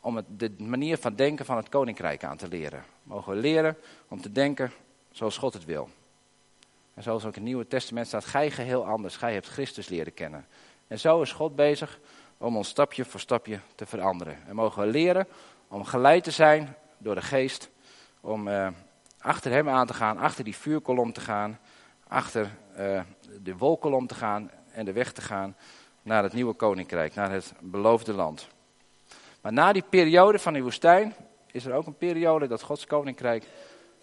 Om 0.00 0.16
het, 0.16 0.24
de 0.28 0.54
manier 0.58 0.98
van 0.98 1.14
denken 1.14 1.44
van 1.44 1.56
het 1.56 1.68
koninkrijk 1.68 2.24
aan 2.24 2.36
te 2.36 2.48
leren. 2.48 2.84
Mogen 3.02 3.32
we 3.32 3.38
leren 3.38 3.76
om 4.08 4.20
te 4.20 4.32
denken 4.32 4.72
zoals 5.10 5.36
God 5.36 5.52
het 5.52 5.64
wil. 5.64 5.88
En 6.94 7.02
zoals 7.02 7.22
ook 7.22 7.28
in 7.28 7.34
het 7.34 7.44
Nieuwe 7.44 7.66
Testament 7.66 8.06
staat, 8.06 8.24
gij 8.24 8.50
geheel 8.50 8.86
anders. 8.86 9.16
Gij 9.16 9.32
hebt 9.32 9.48
Christus 9.48 9.88
leren 9.88 10.14
kennen. 10.14 10.46
En 10.86 10.98
zo 10.98 11.22
is 11.22 11.32
God 11.32 11.56
bezig 11.56 12.00
om 12.38 12.56
ons 12.56 12.68
stapje 12.68 13.04
voor 13.04 13.20
stapje 13.20 13.60
te 13.74 13.86
veranderen. 13.86 14.38
En 14.46 14.54
mogen 14.54 14.82
we 14.82 14.88
leren 14.88 15.26
om 15.68 15.84
geleid 15.84 16.24
te 16.24 16.30
zijn 16.30 16.76
door 17.00 17.14
de 17.14 17.22
geest. 17.22 17.70
Om 18.20 18.48
uh, 18.48 18.68
achter 19.18 19.52
hem 19.52 19.68
aan 19.68 19.86
te 19.86 19.94
gaan, 19.94 20.18
achter 20.18 20.44
die 20.44 20.56
vuurkolom 20.56 21.12
te 21.12 21.20
gaan. 21.20 21.58
Achter 22.08 22.50
uh, 22.78 23.00
de 23.42 23.56
wolkolom 23.56 24.06
te 24.06 24.14
gaan 24.14 24.50
en 24.72 24.84
de 24.84 24.92
weg 24.92 25.12
te 25.12 25.22
gaan 25.22 25.56
naar 26.02 26.22
het 26.22 26.32
nieuwe 26.32 26.54
koninkrijk, 26.54 27.14
naar 27.14 27.30
het 27.30 27.52
beloofde 27.60 28.12
land. 28.12 28.48
Maar 29.40 29.52
na 29.52 29.72
die 29.72 29.84
periode 29.90 30.38
van 30.38 30.52
die 30.52 30.62
woestijn 30.62 31.14
is 31.46 31.64
er 31.66 31.74
ook 31.74 31.86
een 31.86 31.96
periode 31.96 32.46
dat 32.46 32.62
Gods 32.62 32.86
koninkrijk 32.86 33.44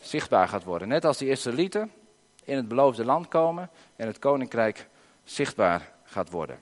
zichtbaar 0.02 0.48
gaat 0.48 0.64
worden. 0.64 0.88
Net 0.88 1.06
als 1.06 1.18
die 1.18 1.30
Israëlieten 1.30 1.92
in 2.44 2.56
het 2.56 2.68
beloofde 2.68 3.06
land 3.06 3.28
komen 3.28 3.70
en 3.96 4.08
het 4.08 4.20
koninkrijk 4.20 4.88
zichtbaar 5.24 5.92
gaat 6.04 6.30
worden. 6.30 6.60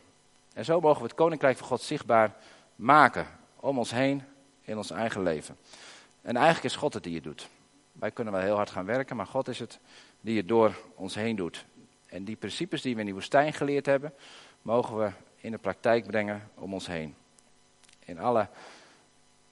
En 0.54 0.65
zo 0.65 0.80
mogen 0.80 1.02
we 1.02 1.08
het 1.08 1.15
koninkrijk 1.15 1.58
van 1.58 1.67
God 1.67 1.82
zichtbaar 1.82 2.36
maken 2.76 3.28
om 3.56 3.78
ons 3.78 3.91
heen 3.91 4.24
in 4.62 4.78
ons 4.78 4.91
eigen 4.91 5.24
leven. 5.24 5.58
En 6.26 6.36
eigenlijk 6.36 6.66
is 6.66 6.76
God 6.76 6.94
het 6.94 7.04
die 7.04 7.16
het 7.16 7.24
doet. 7.24 7.50
Wij 7.92 8.12
kunnen 8.12 8.34
wel 8.34 8.42
heel 8.42 8.56
hard 8.56 8.70
gaan 8.70 8.86
werken, 8.86 9.16
maar 9.16 9.26
God 9.26 9.48
is 9.48 9.60
het 9.60 9.80
die 10.22 10.38
het 10.38 10.48
door 10.48 10.76
ons 10.96 11.16
heen 11.16 11.36
doet. 11.36 11.66
En 12.06 12.24
die 12.24 12.36
principes 12.36 12.82
die 12.82 12.94
we 12.94 13.00
in 13.00 13.06
die 13.06 13.14
woestijn 13.14 13.54
geleerd 13.54 13.86
hebben, 13.86 14.14
mogen 14.62 14.98
we 14.98 15.12
in 15.36 15.52
de 15.52 15.58
praktijk 15.58 16.08
brengen 16.08 16.50
om 16.56 16.74
ons 16.74 16.88
heen. 16.88 17.16
In 18.06 18.20
alle 18.20 18.48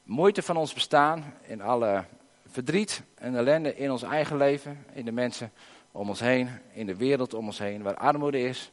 moeite 0.04 0.42
van 0.42 0.58
ons 0.58 0.74
bestaan, 0.74 1.34
in 1.42 1.62
alle 1.62 2.06
verdriet 2.48 3.02
en 3.16 3.36
ellende 3.36 3.76
in 3.76 3.92
ons 3.92 4.04
eigen 4.04 4.38
leven, 4.38 4.86
in 4.94 5.06
de 5.06 5.12
mensen 5.12 5.52
om 5.92 6.10
ons 6.10 6.20
heen, 6.20 6.50
in 6.72 6.86
de 6.86 6.96
wereld 6.96 7.34
om 7.34 7.46
ons 7.46 7.60
heen, 7.60 7.82
waar 7.82 7.98
armoede 7.98 8.42
is, 8.42 8.72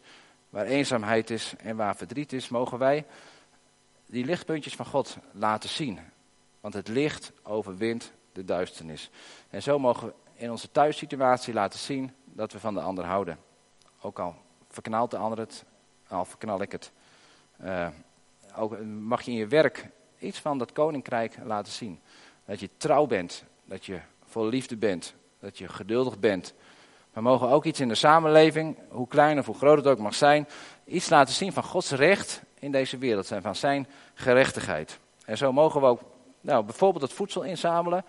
waar 0.50 0.66
eenzaamheid 0.66 1.30
is 1.30 1.54
en 1.58 1.76
waar 1.76 1.96
verdriet 1.96 2.32
is, 2.32 2.48
mogen 2.48 2.78
wij 2.78 3.04
die 4.06 4.24
lichtpuntjes 4.24 4.76
van 4.76 4.86
God 4.86 5.16
laten 5.32 5.68
zien. 5.68 5.98
Want 6.60 6.74
het 6.74 6.88
licht 6.88 7.32
overwint 7.42 8.12
de 8.32 8.44
duisternis. 8.44 9.10
En 9.50 9.62
zo 9.62 9.78
mogen 9.78 10.06
we 10.06 10.12
in 10.34 10.50
onze 10.50 10.70
thuissituatie 10.70 11.54
laten 11.54 11.78
zien 11.78 12.14
dat 12.24 12.52
we 12.52 12.60
van 12.60 12.74
de 12.74 12.80
ander 12.80 13.04
houden. 13.04 13.38
Ook 14.00 14.18
al 14.18 14.34
verknalt 14.68 15.10
de 15.10 15.16
ander 15.16 15.38
het, 15.38 15.64
al 16.08 16.24
verknal 16.24 16.62
ik 16.62 16.72
het. 16.72 16.92
Uh, 17.64 17.88
ook 18.56 18.80
mag 18.84 19.22
je 19.22 19.30
in 19.30 19.36
je 19.36 19.46
werk 19.46 19.88
iets 20.18 20.38
van 20.38 20.58
dat 20.58 20.72
koninkrijk 20.72 21.36
laten 21.44 21.72
zien. 21.72 22.00
Dat 22.44 22.60
je 22.60 22.70
trouw 22.76 23.06
bent, 23.06 23.44
dat 23.64 23.86
je 23.86 24.00
vol 24.24 24.46
liefde 24.46 24.76
bent, 24.76 25.14
dat 25.38 25.58
je 25.58 25.68
geduldig 25.68 26.18
bent. 26.18 26.54
We 27.12 27.20
mogen 27.20 27.48
ook 27.48 27.64
iets 27.64 27.80
in 27.80 27.88
de 27.88 27.94
samenleving, 27.94 28.76
hoe 28.88 29.08
klein 29.08 29.38
of 29.38 29.46
hoe 29.46 29.54
groot 29.54 29.76
het 29.76 29.86
ook 29.86 29.98
mag 29.98 30.14
zijn, 30.14 30.48
iets 30.84 31.08
laten 31.08 31.34
zien 31.34 31.52
van 31.52 31.62
Gods 31.62 31.90
recht 31.90 32.42
in 32.58 32.72
deze 32.72 32.98
wereld 32.98 33.30
en 33.30 33.42
van 33.42 33.56
zijn 33.56 33.86
gerechtigheid. 34.14 34.98
En 35.24 35.36
zo 35.36 35.52
mogen 35.52 35.80
we 35.80 35.86
ook 35.86 36.02
nou, 36.40 36.64
bijvoorbeeld 36.64 37.02
het 37.02 37.12
voedsel 37.12 37.42
inzamelen, 37.42 38.04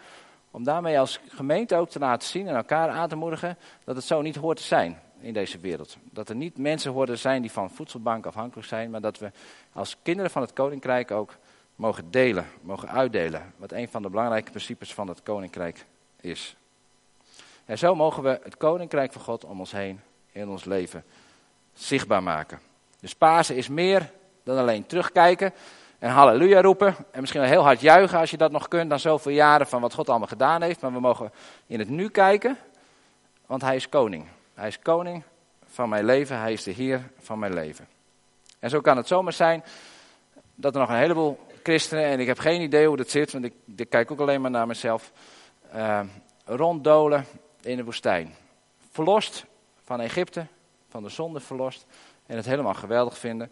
om 0.52 0.64
daarmee 0.64 1.00
als 1.00 1.20
gemeente 1.28 1.76
ook 1.76 1.90
te 1.90 2.00
laten 2.00 2.28
zien 2.28 2.48
en 2.48 2.56
elkaar 2.56 2.90
aan 2.90 3.10
te 3.10 3.16
moedigen 3.16 3.58
dat 3.84 3.96
het 3.96 4.06
zo 4.06 4.22
niet 4.22 4.36
hoort 4.36 4.58
te 4.58 4.64
zijn 4.64 5.02
in 5.20 5.34
deze 5.34 5.60
wereld. 5.60 5.98
Dat 6.04 6.30
er 6.30 6.36
niet 6.36 6.58
mensen 6.58 6.92
horen 6.92 7.18
zijn 7.18 7.42
die 7.42 7.52
van 7.52 7.70
voedselbank 7.70 8.26
afhankelijk 8.26 8.68
zijn, 8.68 8.90
maar 8.90 9.02
dat 9.02 9.20
we 9.20 9.32
als 9.74 9.98
kinderen 10.02 10.32
van 10.32 10.42
het 10.42 10.54
koninkrijk 10.54 11.12
ook 11.12 11.38
mogen 11.76 12.12
delen, 12.12 12.46
mogen 12.62 12.90
uitdelen. 12.90 13.54
Wat 13.58 13.72
een 13.72 13.88
van 13.88 14.02
de 14.02 14.10
belangrijke 14.10 14.50
principes 14.50 14.94
van 14.94 15.08
het 15.08 15.24
koninkrijk 15.24 15.86
is. 16.22 16.56
En 17.66 17.78
zo 17.78 17.96
mogen 17.96 18.24
we 18.24 18.40
het 18.44 18.58
koninkrijk 18.58 19.14
van 19.14 19.22
God 19.22 19.46
om 19.46 19.60
ons 19.60 19.72
heen 19.72 20.02
in 20.32 20.50
ons 20.50 20.66
leven 20.66 21.04
zichtbaar 21.74 22.24
maken. 22.24 22.60
Dus 23.00 23.16
Pasen 23.16 23.56
is 23.56 23.68
meer 23.68 24.12
dan 24.44 24.58
alleen 24.58 24.86
terugkijken 24.86 25.54
en 26.02 26.10
halleluja 26.10 26.62
roepen. 26.62 26.96
En 27.12 27.20
misschien 27.20 27.42
wel 27.42 27.50
heel 27.50 27.64
hard 27.64 27.82
juichen 27.82 28.20
als 28.20 28.32
je 28.32 28.38
dat 28.38 28.52
nog 28.52 28.68
kunt, 28.68 28.90
dan 28.90 29.00
zoveel 29.00 29.32
jaren 29.32 29.68
van 29.68 29.82
wat 29.82 29.94
God 29.94 30.10
allemaal 30.10 30.28
gedaan 30.28 30.62
heeft. 30.62 30.82
Maar 30.82 30.94
we 30.94 31.00
mogen 31.00 31.32
in 31.68 31.80
het 31.80 31.90
nu 31.90 32.10
kijken, 32.10 32.58
want 33.46 33.62
Hij 33.62 33.76
is 33.76 33.90
koning. 33.90 34.28
Hij 34.54 34.68
is 34.68 34.80
koning 34.80 35.24
van 35.66 35.90
mijn 35.90 36.06
leven, 36.06 36.40
Hij 36.40 36.54
is 36.54 36.64
de 36.64 36.72
Heer 36.72 37.10
van 37.20 37.40
mijn 37.40 37.54
leven. 37.54 37.88
En 38.60 38.70
zo 38.70 38.82
kan 38.82 38.98
het 38.98 39.08
zomaar 39.08 39.34
zijn 39.34 39.64
dat 40.56 40.74
er 40.74 40.80
nog 40.80 40.90
een 40.90 40.96
heleboel 40.96 41.40
christenen, 41.64 42.06
en 42.06 42.20
ik 42.20 42.28
heb 42.28 42.40
geen 42.40 42.62
idee 42.62 42.88
hoe 42.88 42.98
dat 42.98 43.10
zit, 43.10 43.32
want 43.32 43.46
ik, 43.46 43.54
ik 43.76 43.90
kijk 43.90 44.12
ook 44.12 44.20
alleen 44.20 44.42
maar 44.42 44.52
naar 44.52 44.68
mezelf, 44.68 45.12
uh, 45.76 46.00
ronddolen 46.46 47.26
in 47.62 47.78
de 47.78 47.84
woestijn. 47.84 48.36
Verlost 48.92 49.46
van 49.84 50.00
Egypte, 50.00 50.46
van 50.90 51.04
de 51.04 51.10
zonde 51.10 51.40
verlost, 51.40 51.86
en 52.26 52.36
het 52.36 52.46
helemaal 52.46 52.74
geweldig 52.74 53.18
vinden. 53.18 53.52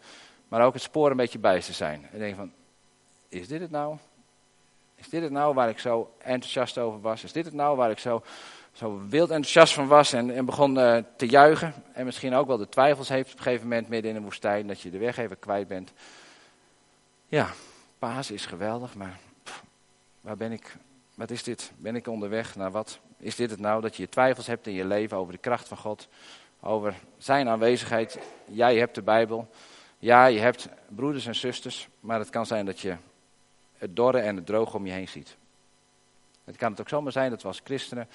Maar 0.50 0.66
ook 0.66 0.74
het 0.74 0.82
spoor 0.82 1.12
een 1.12 1.18
beetje 1.18 1.40
bij 1.40 1.62
te 1.62 1.74
zijn. 1.74 2.08
En 2.12 2.20
denk 2.20 2.36
van, 2.36 2.52
is 3.30 3.48
dit 3.48 3.62
het 3.62 3.72
nou? 3.72 3.98
Is 4.96 5.10
dit 5.10 5.22
het 5.22 5.32
nou 5.32 5.54
waar 5.54 5.70
ik 5.70 5.80
zo 5.80 6.14
enthousiast 6.18 6.78
over 6.78 7.02
was? 7.02 7.24
Is 7.24 7.32
dit 7.32 7.46
het 7.46 7.54
nou 7.54 7.78
waar 7.78 7.92
ik 7.92 8.00
zo, 8.00 8.24
zo 8.72 9.02
wild 9.10 9.30
enthousiast 9.30 9.74
van 9.74 9.88
was 9.88 10.14
en, 10.14 10.36
en 10.36 10.46
begon 10.46 10.78
uh, 10.78 10.98
te 11.16 11.28
juichen? 11.28 11.74
En 11.94 12.06
misschien 12.06 12.34
ook 12.34 12.48
wel 12.48 12.58
de 12.58 12.70
twijfels 12.70 13.10
heeft 13.10 13.32
op 13.32 13.38
een 13.38 13.44
gegeven 13.44 13.68
moment 13.68 13.90
midden 13.90 14.12
in 14.12 14.18
de 14.18 14.24
woestijn, 14.24 14.68
dat 14.68 14.82
je 14.82 14.90
de 14.90 14.98
weg 14.98 15.18
even 15.18 15.40
kwijt 15.40 15.68
bent. 15.68 15.92
Ja, 17.28 17.50
Paas 18.00 18.32
is 18.32 18.46
geweldig, 18.46 18.96
maar 18.96 19.20
waar 20.22 20.38
ben 20.38 20.52
ik? 20.52 20.76
Wat 21.16 21.32
is 21.32 21.44
dit? 21.44 21.72
Ben 21.78 21.96
ik 21.96 22.08
onderweg 22.08 22.56
naar 22.56 22.72
wat? 22.72 23.00
Is 23.18 23.36
dit 23.36 23.50
het 23.50 23.60
nou 23.60 23.82
dat 23.82 23.96
je 23.96 24.10
twijfels 24.10 24.48
hebt 24.48 24.68
in 24.68 24.74
je 24.74 24.86
leven 24.86 25.18
over 25.18 25.34
de 25.34 25.40
kracht 25.40 25.68
van 25.68 25.78
God? 25.78 26.08
Over 26.60 26.94
zijn 27.18 27.48
aanwezigheid? 27.48 28.20
Jij 28.46 28.78
hebt 28.78 28.96
de 28.96 29.02
Bijbel. 29.02 29.50
Ja, 30.02 30.26
je 30.26 30.40
hebt 30.40 30.70
broeders 30.88 31.26
en 31.26 31.36
zusters, 31.36 31.88
maar 32.00 32.20
het 32.20 32.30
kan 32.30 32.46
zijn 32.46 32.66
dat 32.66 32.80
je 32.80 32.96
het 33.78 33.96
dorre 33.96 34.20
en 34.20 34.36
het 34.36 34.46
droge 34.46 34.78
om 34.78 34.86
je 34.86 34.92
heen 34.92 35.08
ziet. 35.08 35.38
Het 36.44 36.58
kan 36.58 36.72
het 36.72 36.82
ook 36.82 36.90
zomaar 36.90 37.12
zijn 37.12 37.30
dat 37.30 37.42
we 37.42 37.48
als 37.48 37.62
christenen, 37.64 38.08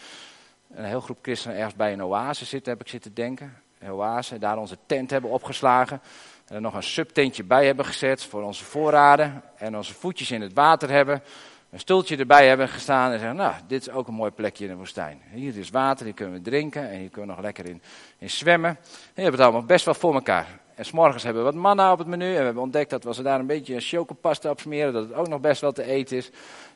een 0.71 0.85
heel 0.85 1.01
groep 1.01 1.19
christenen 1.23 1.57
ergens 1.57 1.75
bij 1.75 1.93
een 1.93 2.05
oase 2.05 2.45
zitten, 2.45 2.73
heb 2.73 2.81
ik 2.81 2.89
zitten 2.89 3.15
denken. 3.15 3.63
Een 3.79 3.91
oase, 3.91 4.39
daar 4.39 4.59
onze 4.59 4.79
tent 4.87 5.11
hebben 5.11 5.31
opgeslagen. 5.31 6.01
En 6.47 6.55
er 6.55 6.61
nog 6.61 6.75
een 6.75 6.83
subtentje 6.83 7.45
bij 7.45 7.67
hebben 7.67 7.85
gezet 7.85 8.25
voor 8.25 8.43
onze 8.43 8.65
voorraden. 8.65 9.43
En 9.57 9.77
onze 9.77 9.95
voetjes 9.95 10.31
in 10.31 10.41
het 10.41 10.53
water 10.53 10.91
hebben. 10.91 11.23
Een 11.71 11.81
stoeltje 11.81 12.17
erbij 12.17 12.49
hebben 12.49 12.69
gestaan 12.69 13.13
en 13.13 13.19
zeggen, 13.19 13.37
nou, 13.37 13.55
dit 13.67 13.81
is 13.81 13.91
ook 13.91 14.09
een 14.09 14.15
mooi 14.15 14.31
plekje 14.31 14.65
in 14.65 14.71
de 14.71 14.77
woestijn. 14.77 15.21
Hier 15.31 15.59
is 15.59 15.71
water, 15.71 16.05
hier 16.05 16.15
kunnen 16.15 16.35
we 16.35 16.41
drinken 16.41 16.91
en 16.91 16.99
hier 16.99 17.11
kunnen 17.11 17.29
we 17.29 17.35
nog 17.35 17.45
lekker 17.45 17.67
in, 17.67 17.83
in 18.19 18.31
zwemmen. 18.31 18.71
En 18.71 18.79
je 19.15 19.23
hebt 19.23 19.37
het 19.37 19.45
allemaal 19.45 19.65
best 19.65 19.85
wel 19.85 19.95
voor 19.95 20.15
elkaar. 20.15 20.47
En 20.75 20.85
s'morgens 20.85 21.23
hebben 21.23 21.45
we 21.45 21.51
wat 21.51 21.61
manna 21.61 21.93
op 21.93 21.99
het 21.99 22.07
menu. 22.07 22.31
En 22.31 22.39
we 22.39 22.45
hebben 22.45 22.63
ontdekt 22.63 22.91
dat 22.91 23.07
als 23.07 23.17
we 23.17 23.23
daar 23.23 23.41
een 23.41 23.47
beetje 23.47 23.81
chocopasta 23.81 24.51
op 24.51 24.61
smeren, 24.61 24.93
dat 24.93 25.09
het 25.09 25.15
ook 25.15 25.29
nog 25.29 25.41
best 25.41 25.61
wel 25.61 25.73
te 25.73 25.85
eten 25.85 26.17
is. 26.17 26.31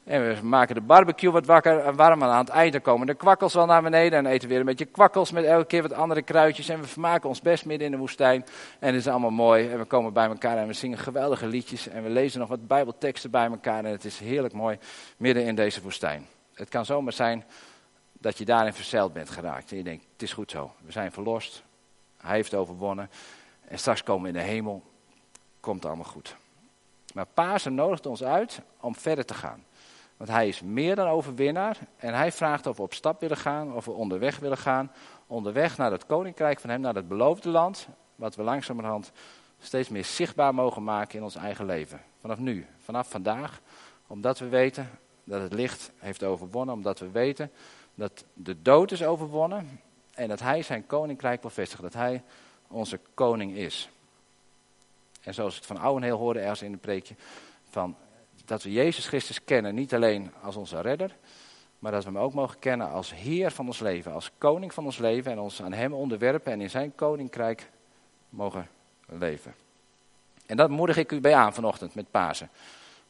En 0.05 0.29
we 0.29 0.47
maken 0.47 0.75
de 0.75 0.81
barbecue 0.81 1.31
wat 1.31 1.47
wakker, 1.47 1.79
en 1.79 1.97
warm. 1.97 2.23
En 2.23 2.29
aan 2.29 2.45
het 2.45 2.49
einde 2.49 2.81
komen 2.81 3.07
de 3.07 3.15
kwakkels 3.15 3.55
wel 3.55 3.67
naar 3.67 3.83
beneden. 3.83 4.19
En 4.19 4.27
eten 4.27 4.49
weer 4.49 4.61
een 4.61 4.67
beetje 4.67 4.85
kwakkels 4.85 5.33
met 5.33 5.45
elke 5.45 5.67
keer 5.67 5.83
wat 5.83 5.93
andere 5.93 6.23
kruidjes. 6.23 6.69
En 6.69 6.81
we 6.81 6.87
vermaken 6.87 7.29
ons 7.29 7.41
best 7.41 7.65
midden 7.65 7.87
in 7.87 7.93
de 7.93 7.99
woestijn. 7.99 8.45
En 8.79 8.87
het 8.87 8.97
is 8.97 9.09
allemaal 9.09 9.31
mooi. 9.31 9.69
En 9.69 9.79
we 9.79 9.85
komen 9.85 10.13
bij 10.13 10.27
elkaar 10.27 10.57
en 10.57 10.67
we 10.67 10.73
zingen 10.73 10.99
geweldige 10.99 11.47
liedjes. 11.47 11.89
En 11.89 12.03
we 12.03 12.11
lezen 12.11 12.41
nog 12.41 12.49
wat 12.49 12.67
bijbelteksten 12.67 13.31
bij 13.31 13.47
elkaar. 13.47 13.85
En 13.85 13.91
het 13.91 14.05
is 14.05 14.19
heerlijk 14.19 14.55
mooi 14.55 14.79
midden 15.17 15.45
in 15.45 15.55
deze 15.55 15.83
woestijn. 15.83 16.27
Het 16.55 16.69
kan 16.69 16.85
zomaar 16.85 17.13
zijn 17.13 17.45
dat 18.13 18.39
je 18.39 18.45
daarin 18.45 18.73
verzeild 18.73 19.13
bent 19.13 19.31
geraakt. 19.31 19.71
En 19.71 19.77
je 19.77 19.83
denkt, 19.83 20.05
het 20.13 20.23
is 20.23 20.33
goed 20.33 20.51
zo. 20.51 20.73
We 20.85 20.93
zijn 20.93 21.13
verlost. 21.13 21.63
Hij 22.17 22.35
heeft 22.37 22.55
overwonnen. 22.55 23.11
En 23.69 23.79
straks 23.79 24.03
komen 24.03 24.23
we 24.23 24.39
in 24.39 24.45
de 24.45 24.51
hemel. 24.51 24.83
Komt 25.61 25.85
allemaal 25.85 26.05
goed. 26.05 26.37
Maar 27.15 27.27
Pasen 27.27 27.75
nodigt 27.75 28.07
ons 28.07 28.23
uit 28.23 28.61
om 28.81 28.95
verder 28.95 29.25
te 29.25 29.35
gaan. 29.35 29.65
Want 30.17 30.31
hij 30.31 30.49
is 30.49 30.63
meer 30.63 30.97
dan 30.97 31.09
overwinnaar. 31.09 31.79
En 31.97 32.15
hij 32.15 32.33
vraagt 32.33 32.67
of 32.67 32.77
we 32.77 32.83
op 32.83 32.95
stap 32.95 33.21
willen 33.21 33.37
gaan, 33.37 33.75
of 33.75 33.85
we 33.85 33.91
onderweg 33.91 34.39
willen 34.39 34.59
gaan. 34.59 34.93
Onderweg 35.27 35.77
naar 35.77 35.93
het 35.93 36.07
koninkrijk 36.07 36.61
van 36.61 36.71
hem, 36.71 36.81
naar 36.81 36.95
het 36.95 37.09
beloofde 37.09 37.49
land. 37.49 37.89
Wat 38.15 38.35
we 38.35 38.43
langzamerhand 38.43 39.13
steeds 39.61 39.89
meer 39.89 40.05
zichtbaar 40.05 40.55
mogen 40.55 40.85
maken 40.85 41.19
in 41.19 41.25
ons 41.25 41.37
eigen 41.37 41.67
leven. 41.67 42.01
Vanaf 42.21 42.39
nu, 42.39 42.67
vanaf 42.79 43.11
vandaag. 43.11 43.61
Omdat 44.07 44.39
we 44.39 44.49
weten 44.49 44.91
dat 45.25 45.43
het 45.43 45.53
licht 45.53 45.91
heeft 45.97 46.25
overwonnen. 46.25 46.75
Omdat 46.75 46.99
we 46.99 47.11
weten 47.11 47.51
dat 47.95 48.25
de 48.33 48.63
dood 48.63 48.91
is 48.91 49.03
overwonnen. 49.03 49.81
En 50.15 50.29
dat 50.29 50.41
hij 50.41 50.63
zijn 50.63 50.87
koninkrijk 50.87 51.41
wil 51.41 51.51
vestigen. 51.51 51.85
Dat 51.85 51.95
hij 51.95 52.23
onze 52.69 53.01
koning 53.15 53.57
is. 53.57 53.89
En 55.23 55.35
zoals 55.35 55.57
ik 55.57 55.65
van 55.65 55.79
ouwen 55.79 56.03
heel 56.03 56.19
hoorde 56.19 56.41
ergens 56.41 56.63
in 56.63 56.73
een 56.73 56.79
preekje. 56.79 57.15
Van 57.71 57.97
dat 58.45 58.63
we 58.63 58.73
Jezus 58.73 59.07
Christus 59.07 59.45
kennen, 59.45 59.75
niet 59.75 59.95
alleen 59.95 60.33
als 60.43 60.57
onze 60.57 60.81
redder, 60.81 61.17
maar 61.79 61.93
dat 61.93 62.05
we 62.05 62.11
hem 62.11 62.19
ook 62.19 62.35
mogen 62.35 62.59
kennen 62.59 62.91
als 62.91 63.15
Heer 63.15 63.51
van 63.51 63.67
ons 63.67 63.79
leven, 63.79 64.13
als 64.13 64.31
koning 64.39 64.75
van 64.75 64.85
ons 64.85 64.99
leven 64.99 65.33
en 65.33 65.39
ons 65.39 65.63
aan 65.63 65.73
hem 65.73 65.93
onderwerpen 65.93 66.53
en 66.53 66.61
in 66.61 66.71
zijn 66.71 66.95
koninkrijk 66.95 67.71
mogen 68.29 68.69
leven. 69.07 69.55
En 70.47 70.57
dat 70.57 70.71
moedig 70.71 70.97
ik 70.97 71.13
u 71.13 71.21
bij 71.21 71.35
aan 71.35 71.55
vanochtend 71.55 71.95
met 71.95 72.11
Pasen. 72.11 72.51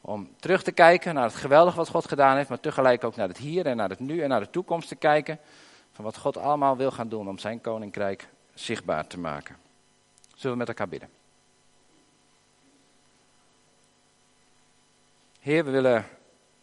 Om 0.01 0.29
terug 0.39 0.63
te 0.63 0.71
kijken 0.71 1.13
naar 1.13 1.23
het 1.23 1.35
geweldige 1.35 1.77
wat 1.77 1.89
God 1.89 2.07
gedaan 2.07 2.35
heeft, 2.35 2.49
maar 2.49 2.59
tegelijk 2.59 3.03
ook 3.03 3.15
naar 3.15 3.27
het 3.27 3.37
hier 3.37 3.65
en 3.65 3.77
naar 3.77 3.89
het 3.89 3.99
nu 3.99 4.21
en 4.21 4.29
naar 4.29 4.39
de 4.39 4.49
toekomst 4.49 4.87
te 4.87 4.95
kijken. 4.95 5.39
Van 5.91 6.05
wat 6.05 6.17
God 6.17 6.37
allemaal 6.37 6.77
wil 6.77 6.91
gaan 6.91 7.09
doen 7.09 7.27
om 7.27 7.37
zijn 7.37 7.61
koninkrijk 7.61 8.29
zichtbaar 8.59 9.07
te 9.07 9.19
maken. 9.19 9.55
Zullen 10.35 10.51
we 10.51 10.57
met 10.57 10.67
elkaar 10.67 10.89
bidden? 10.89 11.09
Heer, 15.39 15.65
we 15.65 15.71
willen 15.71 16.05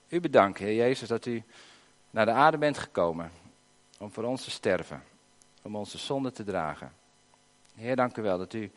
u 0.09 0.21
bedanken, 0.21 0.65
Heer 0.65 0.75
Jezus, 0.75 1.09
dat 1.09 1.27
u 1.27 1.43
naar 2.11 2.25
de 2.25 2.33
aarde 2.33 2.59
bent 2.59 2.79
gekomen 2.79 3.31
om 3.99 4.13
voor 4.13 4.25
ons 4.25 4.45
te 4.45 4.51
sterven, 4.51 5.03
om 5.63 5.77
onze 5.77 5.99
zonde 5.99 6.33
te 6.33 6.45
dragen. 6.45 6.93
Heer, 7.75 7.97
dank 7.97 8.17
u 8.17 8.23
wel 8.23 8.39
dat 8.39 8.53
u 8.53 8.71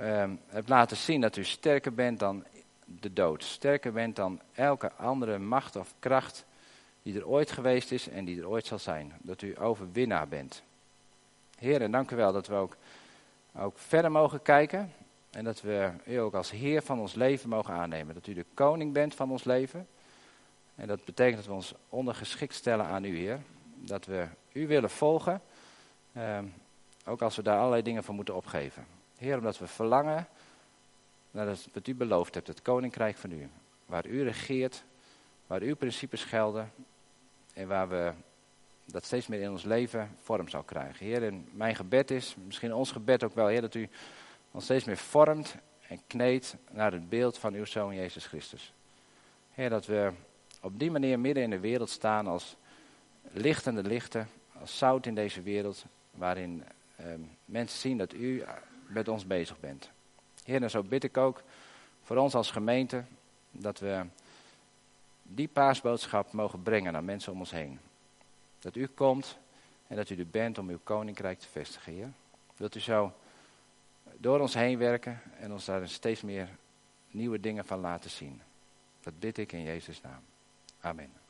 uh, 0.00 0.30
hebt 0.46 0.68
laten 0.68 0.96
zien 0.96 1.20
dat 1.20 1.36
u 1.36 1.44
sterker 1.44 1.94
bent 1.94 2.18
dan 2.18 2.44
de 2.84 3.12
dood, 3.12 3.44
sterker 3.44 3.92
bent 3.92 4.16
dan 4.16 4.40
elke 4.54 4.92
andere 4.92 5.38
macht 5.38 5.76
of 5.76 5.94
kracht 5.98 6.44
die 7.02 7.16
er 7.16 7.28
ooit 7.28 7.50
geweest 7.50 7.92
is 7.92 8.08
en 8.08 8.24
die 8.24 8.40
er 8.40 8.48
ooit 8.48 8.66
zal 8.66 8.78
zijn. 8.78 9.12
Dat 9.18 9.42
u 9.42 9.60
overwinnaar 9.60 10.28
bent. 10.28 10.62
Heer, 11.58 11.82
en 11.82 11.90
dank 11.90 12.10
u 12.10 12.16
wel 12.16 12.32
dat 12.32 12.46
we 12.46 12.54
ook, 12.54 12.76
ook 13.56 13.78
verder 13.78 14.10
mogen 14.10 14.42
kijken 14.42 14.92
en 15.30 15.44
dat 15.44 15.60
we 15.60 15.90
u 16.06 16.16
ook 16.16 16.34
als 16.34 16.50
Heer 16.50 16.82
van 16.82 17.00
ons 17.00 17.14
leven 17.14 17.48
mogen 17.48 17.74
aannemen. 17.74 18.14
Dat 18.14 18.26
u 18.26 18.34
de 18.34 18.44
koning 18.54 18.92
bent 18.92 19.14
van 19.14 19.30
ons 19.30 19.44
leven. 19.44 19.86
En 20.74 20.86
dat 20.86 21.04
betekent 21.04 21.36
dat 21.36 21.46
we 21.46 21.52
ons 21.52 21.74
ondergeschikt 21.88 22.54
stellen 22.54 22.86
aan 22.86 23.04
u, 23.04 23.16
Heer. 23.16 23.38
Dat 23.74 24.04
we 24.04 24.26
u 24.52 24.66
willen 24.66 24.90
volgen. 24.90 25.40
Eh, 26.12 26.38
ook 27.04 27.22
als 27.22 27.36
we 27.36 27.42
daar 27.42 27.58
allerlei 27.58 27.82
dingen 27.82 28.04
voor 28.04 28.14
moeten 28.14 28.34
opgeven. 28.34 28.86
Heer, 29.16 29.38
omdat 29.38 29.58
we 29.58 29.66
verlangen 29.66 30.26
naar 31.30 31.56
wat 31.72 31.86
u 31.86 31.94
beloofd 31.94 32.34
hebt, 32.34 32.46
het 32.46 32.62
koninkrijk 32.62 33.16
van 33.16 33.30
u. 33.30 33.48
Waar 33.86 34.06
u 34.06 34.22
regeert, 34.22 34.84
waar 35.46 35.60
uw 35.60 35.76
principes 35.76 36.24
gelden. 36.24 36.72
En 37.54 37.68
waar 37.68 37.88
we 37.88 38.12
dat 38.90 39.04
steeds 39.04 39.26
meer 39.26 39.40
in 39.40 39.50
ons 39.50 39.64
leven 39.64 40.10
vorm 40.22 40.48
zal 40.48 40.62
krijgen. 40.62 41.06
Heer, 41.06 41.24
en 41.24 41.48
mijn 41.52 41.76
gebed 41.76 42.10
is, 42.10 42.36
misschien 42.46 42.74
ons 42.74 42.90
gebed 42.90 43.24
ook 43.24 43.34
wel, 43.34 43.46
Heer, 43.46 43.60
dat 43.60 43.74
u 43.74 43.88
ons 44.50 44.64
steeds 44.64 44.84
meer 44.84 44.96
vormt 44.96 45.56
en 45.88 46.00
kneedt 46.06 46.56
naar 46.70 46.92
het 46.92 47.08
beeld 47.08 47.38
van 47.38 47.54
uw 47.54 47.64
Zoon 47.64 47.94
Jezus 47.94 48.26
Christus. 48.26 48.72
Heer, 49.52 49.70
dat 49.70 49.86
we 49.86 50.12
op 50.60 50.78
die 50.78 50.90
manier 50.90 51.18
midden 51.18 51.42
in 51.42 51.50
de 51.50 51.58
wereld 51.58 51.90
staan 51.90 52.26
als 52.26 52.56
lichtende 53.22 53.82
lichten, 53.82 54.28
als 54.60 54.78
zout 54.78 55.06
in 55.06 55.14
deze 55.14 55.42
wereld, 55.42 55.84
waarin 56.10 56.64
eh, 56.96 57.06
mensen 57.44 57.78
zien 57.78 57.98
dat 57.98 58.12
u 58.12 58.44
met 58.86 59.08
ons 59.08 59.26
bezig 59.26 59.60
bent. 59.60 59.90
Heer, 60.44 60.62
en 60.62 60.70
zo 60.70 60.82
bid 60.82 61.04
ik 61.04 61.16
ook 61.16 61.42
voor 62.02 62.16
ons 62.16 62.34
als 62.34 62.50
gemeente 62.50 63.04
dat 63.50 63.78
we 63.78 64.04
die 65.22 65.48
paasboodschap 65.48 66.32
mogen 66.32 66.62
brengen 66.62 66.92
naar 66.92 67.04
mensen 67.04 67.32
om 67.32 67.38
ons 67.38 67.50
heen. 67.50 67.78
Dat 68.58 68.76
u 68.76 68.86
komt 68.86 69.38
en 69.86 69.96
dat 69.96 70.10
u 70.10 70.18
er 70.18 70.26
bent 70.26 70.58
om 70.58 70.68
uw 70.68 70.80
koninkrijk 70.82 71.38
te 71.38 71.48
vestigen, 71.48 71.92
Heer. 71.92 72.12
Dat 72.56 72.74
u 72.74 72.80
zo 72.80 73.12
door 74.16 74.40
ons 74.40 74.54
heen 74.54 74.78
werken 74.78 75.20
en 75.38 75.52
ons 75.52 75.64
daar 75.64 75.88
steeds 75.88 76.22
meer 76.22 76.48
nieuwe 77.10 77.40
dingen 77.40 77.64
van 77.64 77.80
laten 77.80 78.10
zien. 78.10 78.42
Dat 79.00 79.18
bid 79.18 79.38
ik 79.38 79.52
in 79.52 79.62
Jezus' 79.62 80.00
naam. 80.00 80.22
Amen. 80.80 81.27